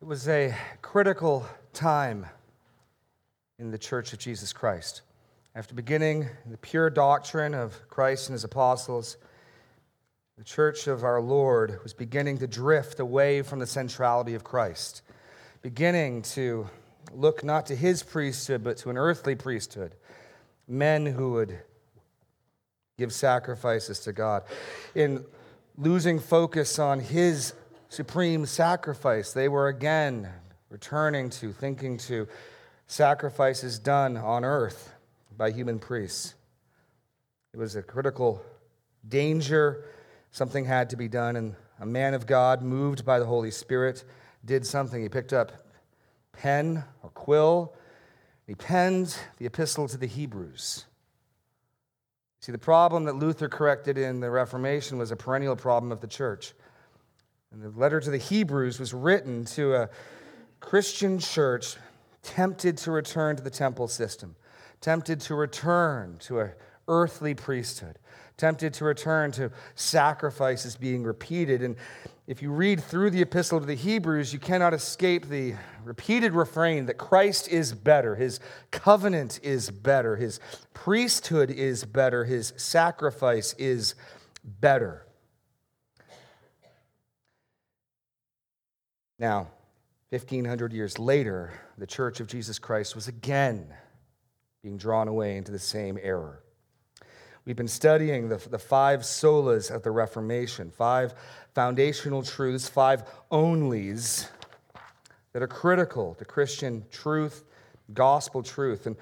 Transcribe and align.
It 0.00 0.06
was 0.06 0.28
a 0.28 0.54
critical 0.80 1.44
time 1.72 2.24
in 3.58 3.72
the 3.72 3.78
Church 3.78 4.12
of 4.12 4.20
Jesus 4.20 4.52
Christ. 4.52 5.02
After 5.56 5.74
beginning 5.74 6.28
the 6.46 6.56
pure 6.56 6.88
doctrine 6.88 7.52
of 7.52 7.76
Christ 7.88 8.28
and 8.28 8.34
his 8.34 8.44
apostles, 8.44 9.16
the 10.36 10.44
church 10.44 10.86
of 10.86 11.02
our 11.02 11.20
Lord 11.20 11.80
was 11.82 11.94
beginning 11.94 12.38
to 12.38 12.46
drift 12.46 13.00
away 13.00 13.42
from 13.42 13.58
the 13.58 13.66
centrality 13.66 14.36
of 14.36 14.44
Christ, 14.44 15.02
beginning 15.62 16.22
to 16.22 16.70
look 17.12 17.42
not 17.42 17.66
to 17.66 17.74
his 17.74 18.04
priesthood, 18.04 18.62
but 18.62 18.76
to 18.76 18.90
an 18.90 18.96
earthly 18.96 19.34
priesthood, 19.34 19.96
men 20.68 21.06
who 21.06 21.32
would 21.32 21.58
give 22.96 23.12
sacrifices 23.12 23.98
to 24.00 24.12
God. 24.12 24.44
In 24.94 25.24
losing 25.76 26.20
focus 26.20 26.78
on 26.78 27.00
his 27.00 27.52
supreme 27.88 28.46
sacrifice. 28.46 29.32
They 29.32 29.48
were 29.48 29.68
again 29.68 30.28
returning 30.70 31.30
to, 31.30 31.52
thinking 31.52 31.98
to 31.98 32.28
sacrifices 32.86 33.78
done 33.78 34.16
on 34.16 34.44
earth 34.44 34.94
by 35.36 35.50
human 35.50 35.78
priests. 35.78 36.34
It 37.52 37.56
was 37.56 37.76
a 37.76 37.82
critical 37.82 38.42
danger. 39.06 39.84
Something 40.30 40.64
had 40.64 40.90
to 40.90 40.96
be 40.96 41.08
done, 41.08 41.36
and 41.36 41.54
a 41.80 41.86
man 41.86 42.14
of 42.14 42.26
God, 42.26 42.62
moved 42.62 43.04
by 43.04 43.18
the 43.18 43.26
Holy 43.26 43.50
Spirit, 43.50 44.04
did 44.44 44.66
something. 44.66 45.02
He 45.02 45.08
picked 45.08 45.32
up 45.32 45.52
pen 46.32 46.84
or 47.02 47.10
quill. 47.10 47.74
He 48.46 48.54
penned 48.54 49.16
the 49.38 49.46
epistle 49.46 49.88
to 49.88 49.96
the 49.96 50.06
Hebrews. 50.06 50.84
See, 52.40 52.52
the 52.52 52.58
problem 52.58 53.04
that 53.04 53.16
Luther 53.16 53.48
corrected 53.48 53.98
in 53.98 54.20
the 54.20 54.30
Reformation 54.30 54.98
was 54.98 55.10
a 55.10 55.16
perennial 55.16 55.56
problem 55.56 55.90
of 55.90 56.00
the 56.00 56.06
church. 56.06 56.54
And 57.52 57.62
the 57.62 57.70
letter 57.70 58.00
to 58.00 58.10
the 58.10 58.18
Hebrews 58.18 58.78
was 58.78 58.92
written 58.92 59.44
to 59.46 59.74
a 59.74 59.88
Christian 60.60 61.18
church 61.18 61.76
tempted 62.22 62.76
to 62.78 62.90
return 62.90 63.36
to 63.36 63.42
the 63.42 63.50
temple 63.50 63.88
system, 63.88 64.36
tempted 64.80 65.20
to 65.22 65.34
return 65.34 66.18
to 66.20 66.40
an 66.40 66.52
earthly 66.88 67.34
priesthood, 67.34 67.98
tempted 68.36 68.74
to 68.74 68.84
return 68.84 69.32
to 69.32 69.50
sacrifices 69.74 70.76
being 70.76 71.04
repeated. 71.04 71.62
And 71.62 71.76
if 72.26 72.42
you 72.42 72.50
read 72.50 72.82
through 72.82 73.10
the 73.10 73.22
epistle 73.22 73.60
to 73.60 73.66
the 73.66 73.74
Hebrews, 73.74 74.32
you 74.32 74.38
cannot 74.38 74.74
escape 74.74 75.28
the 75.28 75.54
repeated 75.84 76.34
refrain 76.34 76.86
that 76.86 76.98
Christ 76.98 77.48
is 77.48 77.72
better, 77.72 78.14
his 78.14 78.40
covenant 78.70 79.40
is 79.42 79.70
better, 79.70 80.16
his 80.16 80.38
priesthood 80.74 81.50
is 81.50 81.84
better, 81.84 82.24
his 82.24 82.52
sacrifice 82.56 83.54
is 83.54 83.94
better. 84.44 85.07
Now, 89.18 89.48
1500 90.10 90.72
years 90.72 90.98
later, 90.98 91.52
the 91.76 91.86
Church 91.86 92.20
of 92.20 92.28
Jesus 92.28 92.58
Christ 92.58 92.94
was 92.94 93.08
again 93.08 93.66
being 94.62 94.76
drawn 94.76 95.08
away 95.08 95.36
into 95.36 95.52
the 95.52 95.58
same 95.58 95.98
error. 96.02 96.42
We've 97.44 97.56
been 97.56 97.66
studying 97.66 98.28
the, 98.28 98.36
the 98.36 98.58
five 98.58 99.00
solas 99.00 99.74
of 99.74 99.82
the 99.82 99.90
Reformation, 99.90 100.70
five 100.70 101.14
foundational 101.54 102.22
truths, 102.22 102.68
five 102.68 103.04
onlys 103.32 104.28
that 105.32 105.42
are 105.42 105.48
critical 105.48 106.14
to 106.14 106.24
Christian 106.24 106.84
truth, 106.90 107.44
gospel 107.94 108.42
truth. 108.42 108.86
And 108.86 108.96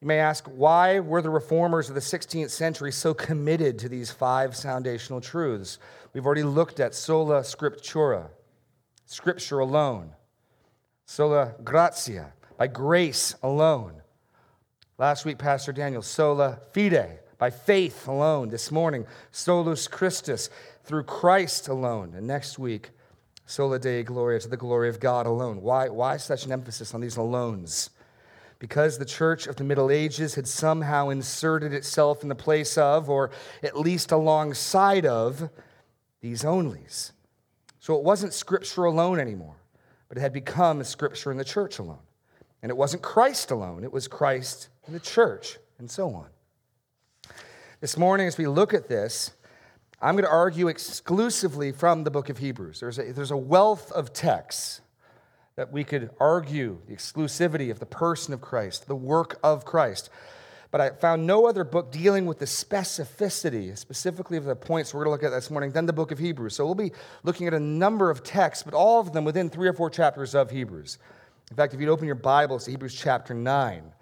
you 0.00 0.08
may 0.08 0.18
ask, 0.18 0.46
why 0.46 1.00
were 1.00 1.22
the 1.22 1.30
reformers 1.30 1.88
of 1.88 1.94
the 1.94 2.00
16th 2.00 2.50
century 2.50 2.90
so 2.90 3.14
committed 3.14 3.78
to 3.80 3.88
these 3.88 4.10
five 4.10 4.56
foundational 4.56 5.20
truths? 5.20 5.78
We've 6.12 6.26
already 6.26 6.42
looked 6.42 6.80
at 6.80 6.94
sola 6.94 7.40
scriptura, 7.40 8.28
Scripture 9.12 9.58
alone. 9.58 10.14
Sola 11.04 11.54
gratia, 11.62 12.32
by 12.56 12.66
grace 12.66 13.34
alone. 13.42 14.00
Last 14.96 15.26
week, 15.26 15.36
Pastor 15.36 15.70
Daniel, 15.70 16.00
sola 16.00 16.60
fide, 16.72 17.20
by 17.36 17.50
faith 17.50 18.08
alone. 18.08 18.48
This 18.48 18.72
morning, 18.72 19.04
solus 19.30 19.86
Christus, 19.86 20.48
through 20.84 21.02
Christ 21.02 21.68
alone. 21.68 22.14
And 22.16 22.26
next 22.26 22.58
week, 22.58 22.88
soli 23.44 23.78
deo 23.78 24.02
gloria, 24.02 24.40
to 24.40 24.48
the 24.48 24.56
glory 24.56 24.88
of 24.88 24.98
God 24.98 25.26
alone. 25.26 25.60
Why, 25.60 25.90
why 25.90 26.16
such 26.16 26.46
an 26.46 26.52
emphasis 26.52 26.94
on 26.94 27.02
these 27.02 27.16
alones? 27.16 27.90
Because 28.60 28.96
the 28.96 29.04
church 29.04 29.46
of 29.46 29.56
the 29.56 29.64
Middle 29.64 29.90
Ages 29.90 30.36
had 30.36 30.48
somehow 30.48 31.10
inserted 31.10 31.74
itself 31.74 32.22
in 32.22 32.30
the 32.30 32.34
place 32.34 32.78
of, 32.78 33.10
or 33.10 33.30
at 33.62 33.78
least 33.78 34.10
alongside 34.10 35.04
of, 35.04 35.50
these 36.22 36.44
onlys. 36.44 37.12
So 37.82 37.96
it 37.96 38.04
wasn't 38.04 38.32
Scripture 38.32 38.84
alone 38.84 39.18
anymore, 39.18 39.56
but 40.08 40.16
it 40.16 40.20
had 40.20 40.32
become 40.32 40.84
Scripture 40.84 41.32
in 41.32 41.36
the 41.36 41.44
church 41.44 41.80
alone. 41.80 41.98
And 42.62 42.70
it 42.70 42.76
wasn't 42.76 43.02
Christ 43.02 43.50
alone, 43.50 43.82
it 43.82 43.92
was 43.92 44.06
Christ 44.06 44.68
in 44.86 44.92
the 44.92 45.00
church, 45.00 45.58
and 45.80 45.90
so 45.90 46.14
on. 46.14 46.26
This 47.80 47.98
morning, 47.98 48.28
as 48.28 48.38
we 48.38 48.46
look 48.46 48.72
at 48.72 48.88
this, 48.88 49.32
I'm 50.00 50.14
going 50.14 50.24
to 50.24 50.30
argue 50.30 50.68
exclusively 50.68 51.72
from 51.72 52.04
the 52.04 52.10
book 52.12 52.28
of 52.28 52.38
Hebrews. 52.38 52.78
There's 52.78 53.00
a, 53.00 53.12
there's 53.12 53.32
a 53.32 53.36
wealth 53.36 53.90
of 53.90 54.12
texts 54.12 54.80
that 55.56 55.72
we 55.72 55.82
could 55.82 56.10
argue 56.20 56.78
the 56.86 56.94
exclusivity 56.94 57.72
of 57.72 57.80
the 57.80 57.86
person 57.86 58.32
of 58.32 58.40
Christ, 58.40 58.86
the 58.86 58.94
work 58.94 59.40
of 59.42 59.64
Christ 59.64 60.08
but 60.72 60.80
I 60.80 60.88
found 60.88 61.26
no 61.26 61.46
other 61.46 61.64
book 61.64 61.92
dealing 61.92 62.24
with 62.24 62.38
the 62.38 62.46
specificity, 62.46 63.76
specifically 63.76 64.38
of 64.38 64.44
the 64.44 64.56
points 64.56 64.92
we're 64.92 65.04
going 65.04 65.18
to 65.18 65.22
look 65.22 65.32
at 65.32 65.36
this 65.36 65.50
morning, 65.50 65.70
than 65.70 65.84
the 65.84 65.92
book 65.92 66.10
of 66.10 66.18
Hebrews. 66.18 66.56
So 66.56 66.64
we'll 66.64 66.74
be 66.74 66.92
looking 67.22 67.46
at 67.46 67.52
a 67.52 67.60
number 67.60 68.10
of 68.10 68.24
texts, 68.24 68.64
but 68.64 68.72
all 68.72 68.98
of 68.98 69.12
them 69.12 69.24
within 69.24 69.50
three 69.50 69.68
or 69.68 69.74
four 69.74 69.90
chapters 69.90 70.34
of 70.34 70.50
Hebrews. 70.50 70.96
In 71.50 71.56
fact, 71.56 71.74
if 71.74 71.80
you'd 71.80 71.90
open 71.90 72.06
your 72.06 72.14
Bibles 72.14 72.64
to 72.64 72.70
Hebrews 72.70 72.94
chapter 72.94 73.34
9, 73.34 73.92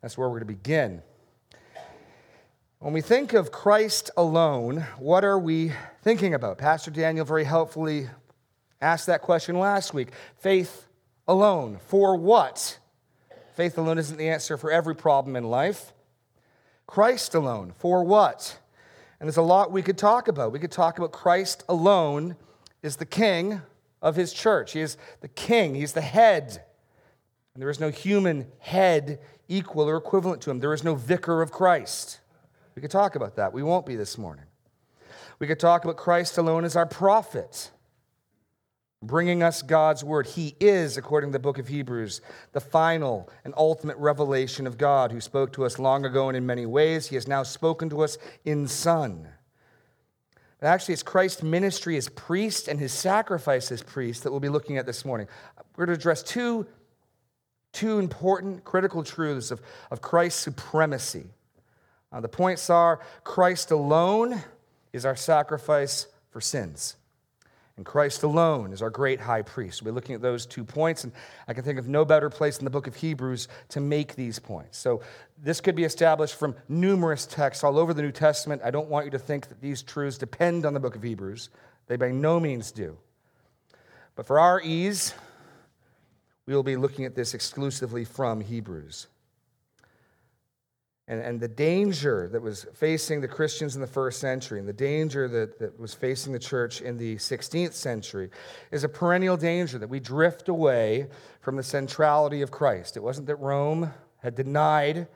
that's 0.00 0.16
where 0.16 0.28
we're 0.28 0.38
going 0.38 0.48
to 0.48 0.54
begin. 0.54 1.02
When 2.78 2.92
we 2.94 3.00
think 3.00 3.32
of 3.32 3.50
Christ 3.50 4.12
alone, 4.16 4.86
what 5.00 5.24
are 5.24 5.38
we 5.38 5.72
thinking 6.02 6.32
about? 6.32 6.58
Pastor 6.58 6.92
Daniel 6.92 7.24
very 7.24 7.44
helpfully 7.44 8.08
asked 8.80 9.06
that 9.06 9.20
question 9.22 9.58
last 9.58 9.92
week. 9.92 10.10
Faith 10.38 10.86
alone. 11.26 11.80
For 11.88 12.16
what? 12.16 12.78
Faith 13.56 13.76
alone 13.76 13.98
isn't 13.98 14.16
the 14.16 14.28
answer 14.28 14.56
for 14.56 14.70
every 14.70 14.94
problem 14.94 15.34
in 15.34 15.42
life. 15.42 15.92
Christ 16.90 17.36
alone. 17.36 17.72
For 17.78 18.02
what? 18.02 18.58
And 19.20 19.28
there's 19.28 19.36
a 19.36 19.42
lot 19.42 19.70
we 19.70 19.80
could 19.80 19.96
talk 19.96 20.26
about. 20.26 20.50
We 20.50 20.58
could 20.58 20.72
talk 20.72 20.98
about 20.98 21.12
Christ 21.12 21.62
alone 21.68 22.34
is 22.82 22.96
the 22.96 23.06
king 23.06 23.62
of 24.02 24.16
his 24.16 24.32
church. 24.32 24.72
He 24.72 24.80
is 24.80 24.96
the 25.20 25.28
king, 25.28 25.76
he's 25.76 25.92
the 25.92 26.00
head. 26.00 26.64
And 27.54 27.62
there 27.62 27.70
is 27.70 27.78
no 27.78 27.90
human 27.90 28.48
head 28.58 29.20
equal 29.46 29.88
or 29.88 29.96
equivalent 29.96 30.42
to 30.42 30.50
him. 30.50 30.58
There 30.58 30.74
is 30.74 30.82
no 30.82 30.96
vicar 30.96 31.42
of 31.42 31.52
Christ. 31.52 32.18
We 32.74 32.82
could 32.82 32.90
talk 32.90 33.14
about 33.14 33.36
that. 33.36 33.52
We 33.52 33.62
won't 33.62 33.86
be 33.86 33.94
this 33.94 34.18
morning. 34.18 34.46
We 35.38 35.46
could 35.46 35.60
talk 35.60 35.84
about 35.84 35.96
Christ 35.96 36.38
alone 36.38 36.64
as 36.64 36.74
our 36.74 36.86
prophet 36.86 37.70
bringing 39.02 39.42
us 39.42 39.62
God's 39.62 40.04
word. 40.04 40.26
He 40.26 40.54
is, 40.60 40.96
according 40.96 41.30
to 41.30 41.32
the 41.32 41.38
book 41.38 41.58
of 41.58 41.68
Hebrews, 41.68 42.20
the 42.52 42.60
final 42.60 43.30
and 43.44 43.54
ultimate 43.56 43.96
revelation 43.96 44.66
of 44.66 44.76
God 44.76 45.10
who 45.10 45.20
spoke 45.20 45.52
to 45.54 45.64
us 45.64 45.78
long 45.78 46.04
ago 46.04 46.28
and 46.28 46.36
in 46.36 46.44
many 46.44 46.66
ways. 46.66 47.06
He 47.06 47.14
has 47.14 47.26
now 47.26 47.42
spoken 47.42 47.88
to 47.90 48.02
us 48.02 48.18
in 48.44 48.68
Son. 48.68 49.28
But 50.58 50.66
actually, 50.66 50.92
it's 50.92 51.02
Christ's 51.02 51.42
ministry 51.42 51.96
as 51.96 52.10
priest 52.10 52.68
and 52.68 52.78
his 52.78 52.92
sacrifice 52.92 53.72
as 53.72 53.82
priest 53.82 54.24
that 54.24 54.30
we'll 54.30 54.40
be 54.40 54.50
looking 54.50 54.76
at 54.76 54.84
this 54.84 55.06
morning. 55.06 55.26
We're 55.76 55.86
going 55.86 55.96
to 55.96 56.00
address 56.00 56.22
two, 56.22 56.66
two 57.72 57.98
important, 57.98 58.64
critical 58.64 59.02
truths 59.02 59.50
of, 59.50 59.62
of 59.90 60.02
Christ's 60.02 60.42
supremacy. 60.42 61.24
Uh, 62.12 62.20
the 62.20 62.28
points 62.28 62.68
are 62.68 63.00
Christ 63.24 63.70
alone 63.70 64.42
is 64.92 65.06
our 65.06 65.16
sacrifice 65.16 66.06
for 66.30 66.42
sins. 66.42 66.96
And 67.80 67.86
Christ 67.86 68.24
alone 68.24 68.74
is 68.74 68.82
our 68.82 68.90
great 68.90 69.20
high 69.20 69.40
priest. 69.40 69.80
We're 69.80 69.92
looking 69.92 70.14
at 70.14 70.20
those 70.20 70.44
two 70.44 70.64
points, 70.64 71.04
and 71.04 71.14
I 71.48 71.54
can 71.54 71.64
think 71.64 71.78
of 71.78 71.88
no 71.88 72.04
better 72.04 72.28
place 72.28 72.58
in 72.58 72.64
the 72.64 72.70
book 72.70 72.86
of 72.86 72.94
Hebrews 72.94 73.48
to 73.70 73.80
make 73.80 74.16
these 74.16 74.38
points. 74.38 74.76
So, 74.76 75.00
this 75.42 75.62
could 75.62 75.74
be 75.74 75.84
established 75.84 76.34
from 76.34 76.54
numerous 76.68 77.24
texts 77.24 77.64
all 77.64 77.78
over 77.78 77.94
the 77.94 78.02
New 78.02 78.12
Testament. 78.12 78.60
I 78.62 78.70
don't 78.70 78.90
want 78.90 79.06
you 79.06 79.10
to 79.12 79.18
think 79.18 79.48
that 79.48 79.62
these 79.62 79.80
truths 79.80 80.18
depend 80.18 80.66
on 80.66 80.74
the 80.74 80.80
book 80.80 80.94
of 80.94 81.02
Hebrews, 81.02 81.48
they 81.86 81.96
by 81.96 82.10
no 82.10 82.38
means 82.38 82.70
do. 82.70 82.98
But 84.14 84.26
for 84.26 84.38
our 84.38 84.60
ease, 84.60 85.14
we 86.44 86.54
will 86.54 86.62
be 86.62 86.76
looking 86.76 87.06
at 87.06 87.14
this 87.14 87.32
exclusively 87.32 88.04
from 88.04 88.42
Hebrews 88.42 89.06
and, 91.10 91.20
and 91.20 91.40
the 91.40 91.48
danger 91.48 92.28
that 92.28 92.40
was 92.40 92.68
facing 92.72 93.20
the 93.20 93.26
Christians 93.26 93.74
in 93.74 93.80
the 93.80 93.86
first 93.88 94.20
century 94.20 94.60
and 94.60 94.68
the 94.68 94.72
danger 94.72 95.26
that, 95.26 95.58
that 95.58 95.78
was 95.78 95.92
facing 95.92 96.32
the 96.32 96.38
church 96.38 96.80
in 96.80 96.96
the 96.96 97.16
16th 97.16 97.72
century 97.72 98.30
is 98.70 98.84
a 98.84 98.88
perennial 98.88 99.36
danger 99.36 99.76
that 99.78 99.88
we 99.88 99.98
drift 99.98 100.48
away 100.48 101.08
from 101.40 101.56
the 101.56 101.64
centrality 101.64 102.42
of 102.42 102.52
Christ. 102.52 102.96
It 102.96 103.02
wasn't 103.02 103.26
that 103.26 103.34
Rome 103.36 103.92
had 104.22 104.36
denied 104.36 105.08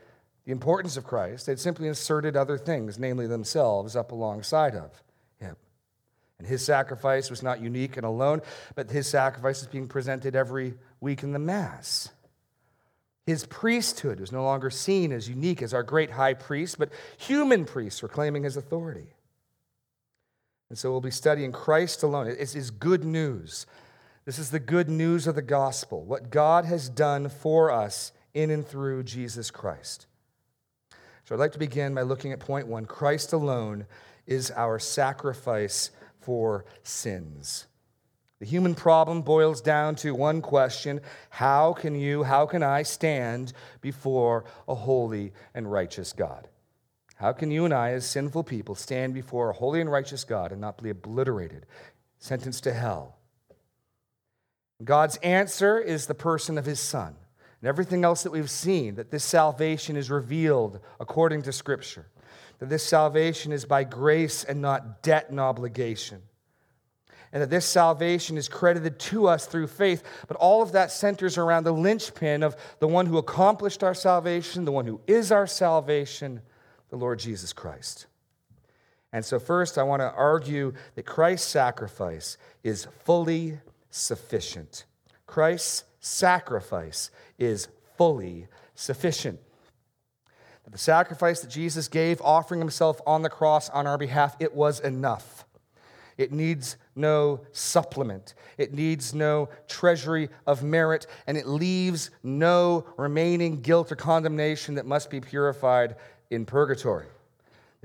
the 0.44 0.50
importance 0.50 0.96
of 0.96 1.04
Christ, 1.04 1.46
they'd 1.46 1.60
simply 1.60 1.86
inserted 1.86 2.36
other 2.36 2.58
things, 2.58 2.98
namely 2.98 3.28
themselves, 3.28 3.94
up 3.94 4.10
alongside 4.10 4.74
of 4.74 5.00
him. 5.38 5.56
And 6.38 6.46
his 6.46 6.64
sacrifice 6.64 7.30
was 7.30 7.42
not 7.42 7.62
unique 7.62 7.96
and 7.96 8.04
alone, 8.04 8.42
but 8.74 8.90
his 8.90 9.06
sacrifice 9.06 9.62
is 9.62 9.68
being 9.68 9.86
presented 9.86 10.34
every 10.34 10.74
week 11.00 11.22
in 11.22 11.32
the 11.32 11.38
Mass. 11.38 12.10
His 13.26 13.46
priesthood 13.46 14.20
was 14.20 14.32
no 14.32 14.44
longer 14.44 14.68
seen 14.70 15.12
as 15.12 15.28
unique 15.28 15.62
as 15.62 15.72
our 15.72 15.82
great 15.82 16.10
high 16.10 16.34
priest, 16.34 16.78
but 16.78 16.90
human 17.16 17.64
priests 17.64 18.02
were 18.02 18.08
claiming 18.08 18.42
his 18.42 18.56
authority. 18.56 19.14
And 20.68 20.78
so 20.78 20.90
we'll 20.90 21.00
be 21.00 21.10
studying 21.10 21.52
Christ 21.52 22.02
alone. 22.02 22.26
It's 22.26 22.52
his 22.52 22.70
good 22.70 23.04
news. 23.04 23.66
This 24.24 24.38
is 24.38 24.50
the 24.50 24.60
good 24.60 24.88
news 24.88 25.26
of 25.26 25.34
the 25.34 25.42
gospel, 25.42 26.04
what 26.04 26.30
God 26.30 26.64
has 26.64 26.88
done 26.88 27.28
for 27.28 27.70
us 27.70 28.12
in 28.34 28.50
and 28.50 28.66
through 28.66 29.04
Jesus 29.04 29.50
Christ. 29.50 30.06
So 31.24 31.34
I'd 31.34 31.38
like 31.38 31.52
to 31.52 31.58
begin 31.58 31.94
by 31.94 32.02
looking 32.02 32.32
at 32.32 32.40
point 32.40 32.66
one 32.66 32.84
Christ 32.84 33.32
alone 33.32 33.86
is 34.26 34.50
our 34.50 34.78
sacrifice 34.78 35.90
for 36.20 36.64
sins. 36.82 37.66
The 38.44 38.50
human 38.50 38.74
problem 38.74 39.22
boils 39.22 39.62
down 39.62 39.94
to 39.96 40.14
one 40.14 40.42
question 40.42 41.00
How 41.30 41.72
can 41.72 41.94
you, 41.94 42.24
how 42.24 42.44
can 42.44 42.62
I 42.62 42.82
stand 42.82 43.54
before 43.80 44.44
a 44.68 44.74
holy 44.74 45.32
and 45.54 45.72
righteous 45.72 46.12
God? 46.12 46.48
How 47.14 47.32
can 47.32 47.50
you 47.50 47.64
and 47.64 47.72
I, 47.72 47.92
as 47.92 48.04
sinful 48.04 48.44
people, 48.44 48.74
stand 48.74 49.14
before 49.14 49.48
a 49.48 49.54
holy 49.54 49.80
and 49.80 49.90
righteous 49.90 50.24
God 50.24 50.52
and 50.52 50.60
not 50.60 50.82
be 50.82 50.90
obliterated, 50.90 51.64
sentenced 52.18 52.64
to 52.64 52.74
hell? 52.74 53.16
God's 54.84 55.16
answer 55.22 55.78
is 55.78 56.04
the 56.04 56.14
person 56.14 56.58
of 56.58 56.66
his 56.66 56.80
Son. 56.80 57.16
And 57.62 57.66
everything 57.66 58.04
else 58.04 58.24
that 58.24 58.32
we've 58.32 58.50
seen, 58.50 58.96
that 58.96 59.10
this 59.10 59.24
salvation 59.24 59.96
is 59.96 60.10
revealed 60.10 60.80
according 61.00 61.40
to 61.44 61.52
Scripture, 61.52 62.08
that 62.58 62.68
this 62.68 62.84
salvation 62.84 63.52
is 63.52 63.64
by 63.64 63.84
grace 63.84 64.44
and 64.44 64.60
not 64.60 65.02
debt 65.02 65.30
and 65.30 65.40
obligation 65.40 66.20
and 67.34 67.42
that 67.42 67.50
this 67.50 67.66
salvation 67.66 68.38
is 68.38 68.48
credited 68.48 68.96
to 69.00 69.26
us 69.26 69.44
through 69.44 69.66
faith. 69.66 70.04
But 70.28 70.36
all 70.36 70.62
of 70.62 70.70
that 70.72 70.92
centers 70.92 71.36
around 71.36 71.64
the 71.64 71.72
linchpin 71.72 72.44
of 72.44 72.56
the 72.78 72.86
one 72.86 73.06
who 73.06 73.18
accomplished 73.18 73.82
our 73.82 73.92
salvation, 73.92 74.64
the 74.64 74.72
one 74.72 74.86
who 74.86 75.00
is 75.08 75.32
our 75.32 75.48
salvation, 75.48 76.40
the 76.90 76.96
Lord 76.96 77.18
Jesus 77.18 77.52
Christ. 77.52 78.06
And 79.12 79.24
so, 79.24 79.40
first, 79.40 79.78
I 79.78 79.82
want 79.82 80.00
to 80.00 80.12
argue 80.12 80.74
that 80.94 81.06
Christ's 81.06 81.48
sacrifice 81.48 82.38
is 82.62 82.86
fully 83.04 83.58
sufficient. 83.90 84.84
Christ's 85.26 85.84
sacrifice 85.98 87.10
is 87.36 87.66
fully 87.98 88.46
sufficient. 88.76 89.40
The 90.70 90.78
sacrifice 90.78 91.40
that 91.40 91.50
Jesus 91.50 91.88
gave, 91.88 92.20
offering 92.22 92.60
himself 92.60 93.00
on 93.06 93.22
the 93.22 93.30
cross 93.30 93.70
on 93.70 93.86
our 93.86 93.98
behalf, 93.98 94.36
it 94.40 94.54
was 94.54 94.80
enough. 94.80 95.43
It 96.16 96.32
needs 96.32 96.76
no 96.94 97.40
supplement. 97.52 98.34
It 98.56 98.72
needs 98.72 99.14
no 99.14 99.48
treasury 99.68 100.28
of 100.46 100.62
merit, 100.62 101.06
and 101.26 101.36
it 101.36 101.46
leaves 101.46 102.10
no 102.22 102.86
remaining 102.96 103.60
guilt 103.60 103.90
or 103.90 103.96
condemnation 103.96 104.76
that 104.76 104.86
must 104.86 105.10
be 105.10 105.20
purified 105.20 105.96
in 106.30 106.46
purgatory. 106.46 107.06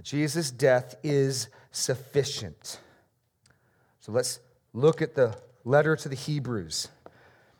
Jesus' 0.01 0.51
death 0.51 0.95
is 1.03 1.49
sufficient. 1.71 2.79
So 3.99 4.11
let's 4.11 4.39
look 4.73 5.01
at 5.01 5.15
the 5.15 5.37
letter 5.65 5.95
to 5.95 6.09
the 6.09 6.15
Hebrews. 6.15 6.87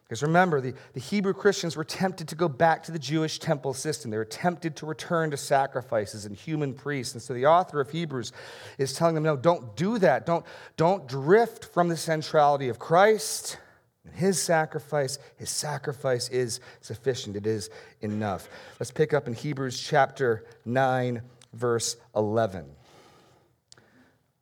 Because 0.10 0.24
remember, 0.24 0.60
the, 0.60 0.74
the 0.94 1.00
Hebrew 1.00 1.36
Christians 1.36 1.76
were 1.76 1.84
tempted 1.84 2.28
to 2.30 2.36
go 2.36 2.50
back 2.50 2.82
to 2.84 2.92
the 2.92 2.98
Jewish 2.98 3.38
temple 3.38 3.76
system. 3.76 4.10
They 4.10 4.18
were 4.18 4.26
tempted 4.26 4.76
to 4.78 4.88
return 4.88 5.30
to 5.30 5.38
sacrifices 5.38 6.26
and 6.26 6.36
human 6.36 6.74
priests. 6.74 7.14
And 7.14 7.22
so 7.22 7.36
the 7.36 7.46
author 7.46 7.80
of 7.80 7.92
Hebrews 7.92 8.32
is 8.80 8.94
telling 8.94 9.14
them, 9.14 9.24
no, 9.24 9.38
don't 9.38 9.76
do 9.76 10.00
that. 10.00 10.26
Don't, 10.26 10.44
don't 10.78 11.08
drift 11.08 11.66
from 11.66 11.90
the 11.90 11.98
centrality 11.98 12.70
of 12.70 12.80
Christ 12.80 13.60
and 14.04 14.16
his 14.16 14.42
sacrifice. 14.42 15.20
His 15.38 15.52
sacrifice 15.52 16.28
is 16.30 16.60
sufficient, 16.82 17.36
it 17.36 17.46
is 17.46 17.70
enough. 18.02 18.50
Let's 18.80 18.90
pick 18.90 19.14
up 19.14 19.28
in 19.28 19.36
Hebrews 19.36 19.80
chapter 19.80 20.44
9, 20.66 21.22
verse 21.54 21.98
11. 22.16 22.66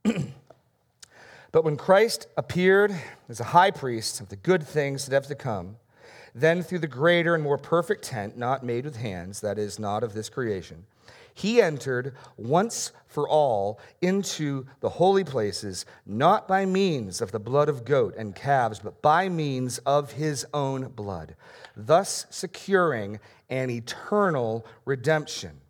But 1.52 1.64
when 1.64 1.78
Christ 1.78 2.28
appeared 2.38 2.94
as 3.30 3.40
a 3.40 3.46
high 3.46 3.72
priest 3.72 4.20
of 4.20 4.30
the 4.30 4.36
good 4.36 4.68
things 4.68 5.06
that 5.06 5.14
have 5.14 5.28
to 5.28 5.36
come, 5.36 5.78
then 6.36 6.62
through 6.62 6.80
the 6.80 6.88
greater 6.88 7.34
and 7.34 7.44
more 7.44 7.58
perfect 7.58 8.04
tent, 8.04 8.38
not 8.38 8.64
made 8.64 8.86
with 8.86 8.98
hands, 8.98 9.42
that 9.42 9.58
is, 9.58 9.80
not 9.80 10.04
of 10.04 10.14
this 10.14 10.30
creation, 10.30 10.86
he 11.34 11.62
entered 11.62 12.16
once 12.36 12.92
for 13.08 13.30
all 13.30 13.80
into 14.02 14.66
the 14.80 14.90
holy 14.90 15.24
places, 15.24 15.86
not 16.06 16.48
by 16.48 16.66
means 16.66 17.22
of 17.22 17.32
the 17.32 17.40
blood 17.40 17.70
of 17.70 17.86
goat 17.86 18.16
and 18.18 18.36
calves, 18.36 18.80
but 18.80 19.02
by 19.04 19.30
means 19.30 19.78
of 19.80 20.14
his 20.14 20.46
own 20.54 20.90
blood, 20.90 21.36
thus 21.76 22.26
securing 22.32 23.20
an 23.50 23.70
eternal 23.70 24.66
redemption. 24.84 25.62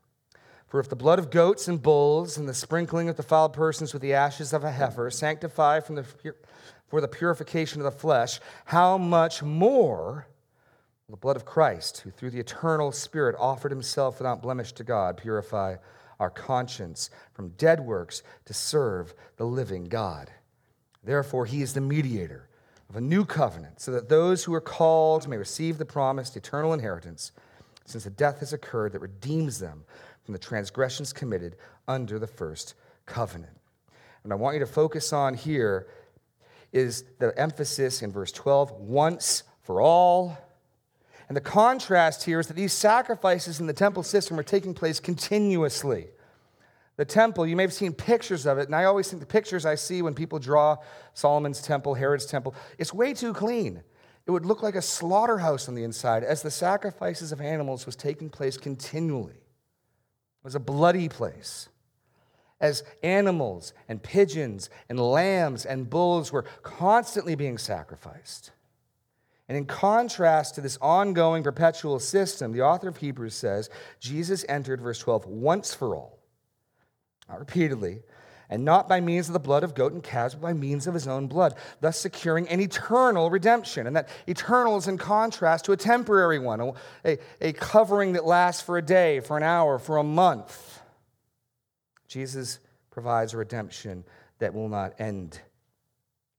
For 0.68 0.80
if 0.80 0.90
the 0.90 0.96
blood 0.96 1.18
of 1.18 1.30
goats 1.30 1.68
and 1.68 1.81
bulls 1.81 2.38
and 2.38 2.48
the 2.48 2.54
sprinkling 2.54 3.08
of 3.08 3.16
defiled 3.16 3.54
persons 3.54 3.94
with 3.94 4.02
the 4.02 4.14
ashes 4.14 4.52
of 4.52 4.64
a 4.64 4.72
heifer 4.72 5.10
sanctify 5.10 5.80
the, 5.80 6.06
for 6.88 7.00
the 7.00 7.08
purification 7.08 7.80
of 7.80 7.86
the 7.86 8.00
flesh, 8.00 8.40
how 8.66 8.98
much 8.98 9.42
more 9.42 10.28
the 11.10 11.16
blood 11.16 11.38
of 11.38 11.46
Christ, 11.46 12.00
who 12.00 12.12
through 12.12 12.31
the 12.31 12.40
eternal 12.40 12.92
Spirit 12.92 13.36
offered 13.40 13.72
himself 13.72 14.19
without 14.19 14.42
blemish 14.42 14.74
to 14.74 14.84
God, 14.84 15.16
purify 15.16 15.78
our 16.19 16.30
conscience 16.30 17.10
from 17.31 17.50
dead 17.50 17.80
works 17.80 18.24
to 18.44 18.54
serve 18.54 19.14
the 19.38 19.46
living 19.46 19.86
God? 19.86 20.30
Therefore, 21.02 21.46
he 21.46 21.62
is 21.62 21.74
the 21.74 21.81
mediator 21.81 22.50
of 22.90 22.98
a 22.98 23.02
new 23.02 23.24
covenant, 23.24 23.80
so 23.80 23.92
that 23.92 24.10
those 24.10 24.44
who 24.44 24.54
are 24.54 24.62
called 24.62 25.30
may 25.30 25.38
receive 25.38 25.78
the 25.78 25.86
promised 25.86 26.36
eternal 26.36 26.74
inheritance, 26.74 27.31
since 27.86 28.06
a 28.06 28.10
death 28.10 28.40
has 28.40 28.52
occurred 28.52 28.92
that 28.92 29.00
redeems 29.00 29.60
them 29.60 29.86
from 30.28 30.34
the 30.34 30.40
transgressions 30.40 31.14
committed 31.14 31.56
under 31.88 32.20
the 32.20 32.28
first 32.28 32.74
covenant. 33.06 33.58
And 34.26 34.34
I 34.34 34.36
want 34.36 34.56
you 34.56 34.60
to 34.60 34.66
focus 34.66 35.14
on 35.14 35.36
here 35.36 35.88
is 36.74 37.06
the 37.18 37.32
emphasis 37.40 38.02
in 38.02 38.12
verse 38.12 38.34
12 38.34 38.74
once 38.74 39.44
for 39.62 39.80
all. 39.80 40.38
And 41.30 41.38
the 41.38 41.42
contrast 41.42 42.26
here 42.26 42.42
is 42.42 42.48
that 42.48 42.56
these 42.56 42.74
sacrifices 42.74 43.62
in 43.62 43.68
the 43.68 43.74
temple 43.74 44.04
system 44.04 44.38
are 44.38 44.44
taking 44.44 44.74
place 44.74 45.00
continuously. 45.00 46.08
The 46.98 47.06
temple, 47.06 47.48
you 47.48 47.56
may 47.56 47.64
have 47.64 47.72
seen 47.72 47.94
pictures 47.94 48.46
of 48.46 48.58
it, 48.58 48.66
and 48.66 48.76
I 48.76 48.84
always 48.84 49.10
think 49.10 49.22
the 49.22 49.26
pictures 49.26 49.66
I 49.66 49.76
see 49.76 50.02
when 50.02 50.14
people 50.14 50.40
draw 50.40 50.76
Solomon's 51.14 51.62
temple, 51.62 51.94
Herod's 51.94 52.26
temple, 52.26 52.54
it's 52.78 52.94
way 52.94 53.14
too 53.14 53.32
clean. 53.32 53.82
It 54.26 54.32
would 54.32 54.46
look 54.46 54.62
like 54.62 54.76
a 54.76 54.82
slaughterhouse 54.82 55.70
on 55.70 55.76
the 55.76 55.86
inside 55.86 56.26
as 56.26 56.42
the 56.42 56.52
sacrifices 56.52 57.31
of 57.31 57.40
animals 57.40 57.86
was 57.86 57.96
taking 57.96 58.30
place 58.30 58.57
continually 58.57 59.46
was 60.44 60.56
a 60.56 60.60
bloody 60.60 61.10
place. 61.10 61.70
As 62.60 62.84
animals 63.04 63.74
and 63.88 64.02
pigeons 64.02 64.70
and 64.90 65.00
lambs 65.00 65.66
and 65.66 65.90
bulls 65.90 66.32
were 66.32 66.46
constantly 66.64 67.36
being 67.36 67.58
sacrificed. 67.58 68.52
And 69.48 69.58
in 69.58 69.66
contrast 69.66 70.56
to 70.56 70.62
this 70.62 70.78
ongoing 70.82 71.44
perpetual 71.44 72.00
system, 72.00 72.52
the 72.52 72.64
author 72.64 72.90
of 72.90 72.98
Hebrews 72.98 73.36
says 73.36 73.70
Jesus 74.00 74.44
entered, 74.50 74.82
verse 74.82 75.00
12, 75.00 75.26
once 75.26 75.74
for 75.74 75.96
all, 75.96 76.20
not 77.30 77.40
repeatedly, 77.40 78.02
and 78.49 78.63
not 78.63 78.87
by 78.87 79.01
means 79.01 79.27
of 79.27 79.33
the 79.33 79.39
blood 79.39 79.63
of 79.63 79.75
goat 79.75 79.94
and 79.94 80.04
calves, 80.04 80.33
but 80.33 80.42
by 80.42 80.54
means 80.54 80.87
of 80.87 80.94
his 80.94 81.07
own 81.07 81.27
blood, 81.27 81.56
thus 81.81 81.99
securing 81.99 82.47
an 82.47 82.61
eternal 82.61 83.30
redemption. 83.30 83.87
And 83.87 83.95
that 83.95 84.09
eternal 84.25 84.77
is 84.77 84.87
in 84.87 84.97
contrast 84.97 85.66
to 85.66 85.73
a 85.73 85.77
temporary 85.77 86.39
one, 86.39 86.73
a, 87.06 87.18
a 87.42 87.54
covering 87.54 88.13
that 88.13 88.25
lasts 88.25 88.61
for 88.61 88.77
a 88.77 88.81
day, 88.81 89.19
for 89.19 89.35
an 89.37 89.44
hour, 89.44 89.80
for 89.80 89.97
a 89.97 90.04
month. 90.04 90.81
Jesus 92.07 92.59
provides 92.89 93.33
a 93.33 93.37
redemption 93.37 94.06
that 94.39 94.54
will 94.54 94.69
not 94.69 94.94
end, 94.99 95.42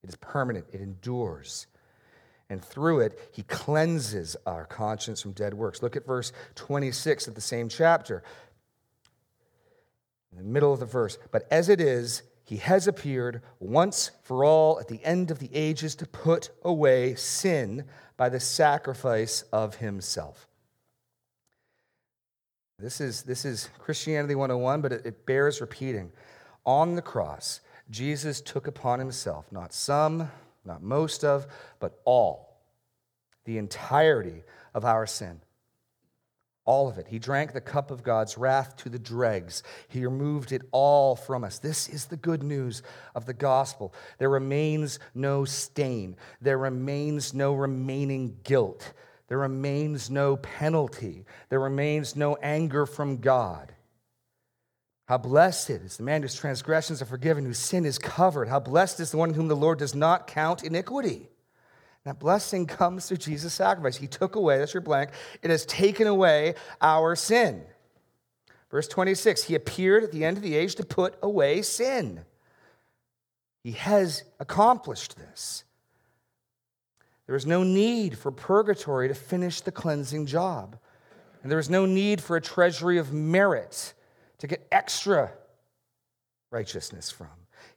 it 0.02 0.08
is 0.08 0.16
permanent, 0.16 0.66
it 0.72 0.80
endures. 0.80 1.66
And 2.50 2.64
through 2.64 3.00
it, 3.00 3.18
he 3.32 3.42
cleanses 3.42 4.34
our 4.46 4.64
conscience 4.64 5.20
from 5.20 5.32
dead 5.32 5.52
works. 5.52 5.82
Look 5.82 5.96
at 5.96 6.06
verse 6.06 6.32
26 6.54 7.28
of 7.28 7.34
the 7.34 7.42
same 7.42 7.68
chapter 7.68 8.22
in 10.32 10.38
the 10.38 10.44
middle 10.44 10.72
of 10.72 10.80
the 10.80 10.86
verse. 10.86 11.18
But 11.30 11.46
as 11.50 11.68
it 11.68 11.80
is, 11.80 12.22
he 12.44 12.56
has 12.56 12.86
appeared 12.86 13.42
once 13.60 14.10
for 14.22 14.44
all 14.44 14.80
at 14.80 14.88
the 14.88 15.04
end 15.04 15.30
of 15.30 15.38
the 15.38 15.50
ages 15.52 15.94
to 15.96 16.06
put 16.06 16.50
away 16.62 17.14
sin 17.14 17.84
by 18.16 18.28
the 18.28 18.40
sacrifice 18.40 19.42
of 19.52 19.76
himself. 19.76 20.48
This 22.78 23.00
is, 23.00 23.22
this 23.22 23.44
is 23.44 23.68
Christianity 23.78 24.34
101, 24.34 24.80
but 24.80 24.92
it, 24.92 25.06
it 25.06 25.26
bears 25.26 25.60
repeating. 25.60 26.12
On 26.64 26.94
the 26.94 27.02
cross, 27.02 27.60
Jesus 27.90 28.40
took 28.40 28.66
upon 28.66 28.98
himself 28.98 29.50
not 29.50 29.72
some, 29.72 30.30
not 30.64 30.82
most 30.82 31.24
of, 31.24 31.46
but 31.80 32.00
all, 32.04 32.60
the 33.44 33.58
entirety 33.58 34.44
of 34.74 34.84
our 34.84 35.06
sin 35.06 35.40
all 36.68 36.86
of 36.86 36.98
it. 36.98 37.08
He 37.08 37.18
drank 37.18 37.54
the 37.54 37.62
cup 37.62 37.90
of 37.90 38.02
God's 38.02 38.36
wrath 38.36 38.76
to 38.76 38.90
the 38.90 38.98
dregs. 38.98 39.62
He 39.88 40.04
removed 40.04 40.52
it 40.52 40.60
all 40.70 41.16
from 41.16 41.42
us. 41.42 41.58
This 41.58 41.88
is 41.88 42.04
the 42.04 42.16
good 42.18 42.42
news 42.42 42.82
of 43.14 43.24
the 43.24 43.32
gospel. 43.32 43.94
There 44.18 44.28
remains 44.28 44.98
no 45.14 45.46
stain, 45.46 46.14
there 46.42 46.58
remains 46.58 47.32
no 47.32 47.54
remaining 47.54 48.36
guilt, 48.44 48.92
there 49.28 49.38
remains 49.38 50.10
no 50.10 50.36
penalty, 50.36 51.24
there 51.48 51.58
remains 51.58 52.14
no 52.14 52.36
anger 52.36 52.84
from 52.84 53.16
God. 53.16 53.72
How 55.06 55.16
blessed 55.16 55.70
is 55.70 55.96
the 55.96 56.02
man 56.02 56.20
whose 56.20 56.34
transgressions 56.34 57.00
are 57.00 57.06
forgiven, 57.06 57.46
whose 57.46 57.58
sin 57.58 57.86
is 57.86 57.96
covered. 57.98 58.46
How 58.46 58.60
blessed 58.60 59.00
is 59.00 59.10
the 59.10 59.16
one 59.16 59.32
whom 59.32 59.48
the 59.48 59.56
Lord 59.56 59.78
does 59.78 59.94
not 59.94 60.26
count 60.26 60.62
iniquity. 60.62 61.30
That 62.08 62.18
blessing 62.18 62.64
comes 62.66 63.06
through 63.06 63.18
Jesus' 63.18 63.52
sacrifice. 63.52 63.98
He 63.98 64.06
took 64.06 64.34
away, 64.34 64.58
that's 64.58 64.72
your 64.72 64.80
blank, 64.80 65.10
it 65.42 65.50
has 65.50 65.66
taken 65.66 66.06
away 66.06 66.54
our 66.80 67.14
sin. 67.14 67.62
Verse 68.70 68.88
26 68.88 69.44
He 69.44 69.54
appeared 69.54 70.04
at 70.04 70.10
the 70.10 70.24
end 70.24 70.38
of 70.38 70.42
the 70.42 70.56
age 70.56 70.74
to 70.76 70.86
put 70.86 71.18
away 71.22 71.60
sin. 71.60 72.24
He 73.62 73.72
has 73.72 74.24
accomplished 74.40 75.18
this. 75.18 75.64
There 77.26 77.36
is 77.36 77.44
no 77.44 77.62
need 77.62 78.16
for 78.16 78.32
purgatory 78.32 79.08
to 79.08 79.14
finish 79.14 79.60
the 79.60 79.72
cleansing 79.72 80.24
job. 80.24 80.78
And 81.42 81.52
there 81.52 81.58
is 81.58 81.68
no 81.68 81.84
need 81.84 82.22
for 82.22 82.36
a 82.36 82.40
treasury 82.40 82.96
of 82.96 83.12
merit 83.12 83.92
to 84.38 84.46
get 84.46 84.66
extra 84.72 85.30
righteousness 86.50 87.10
from. 87.10 87.28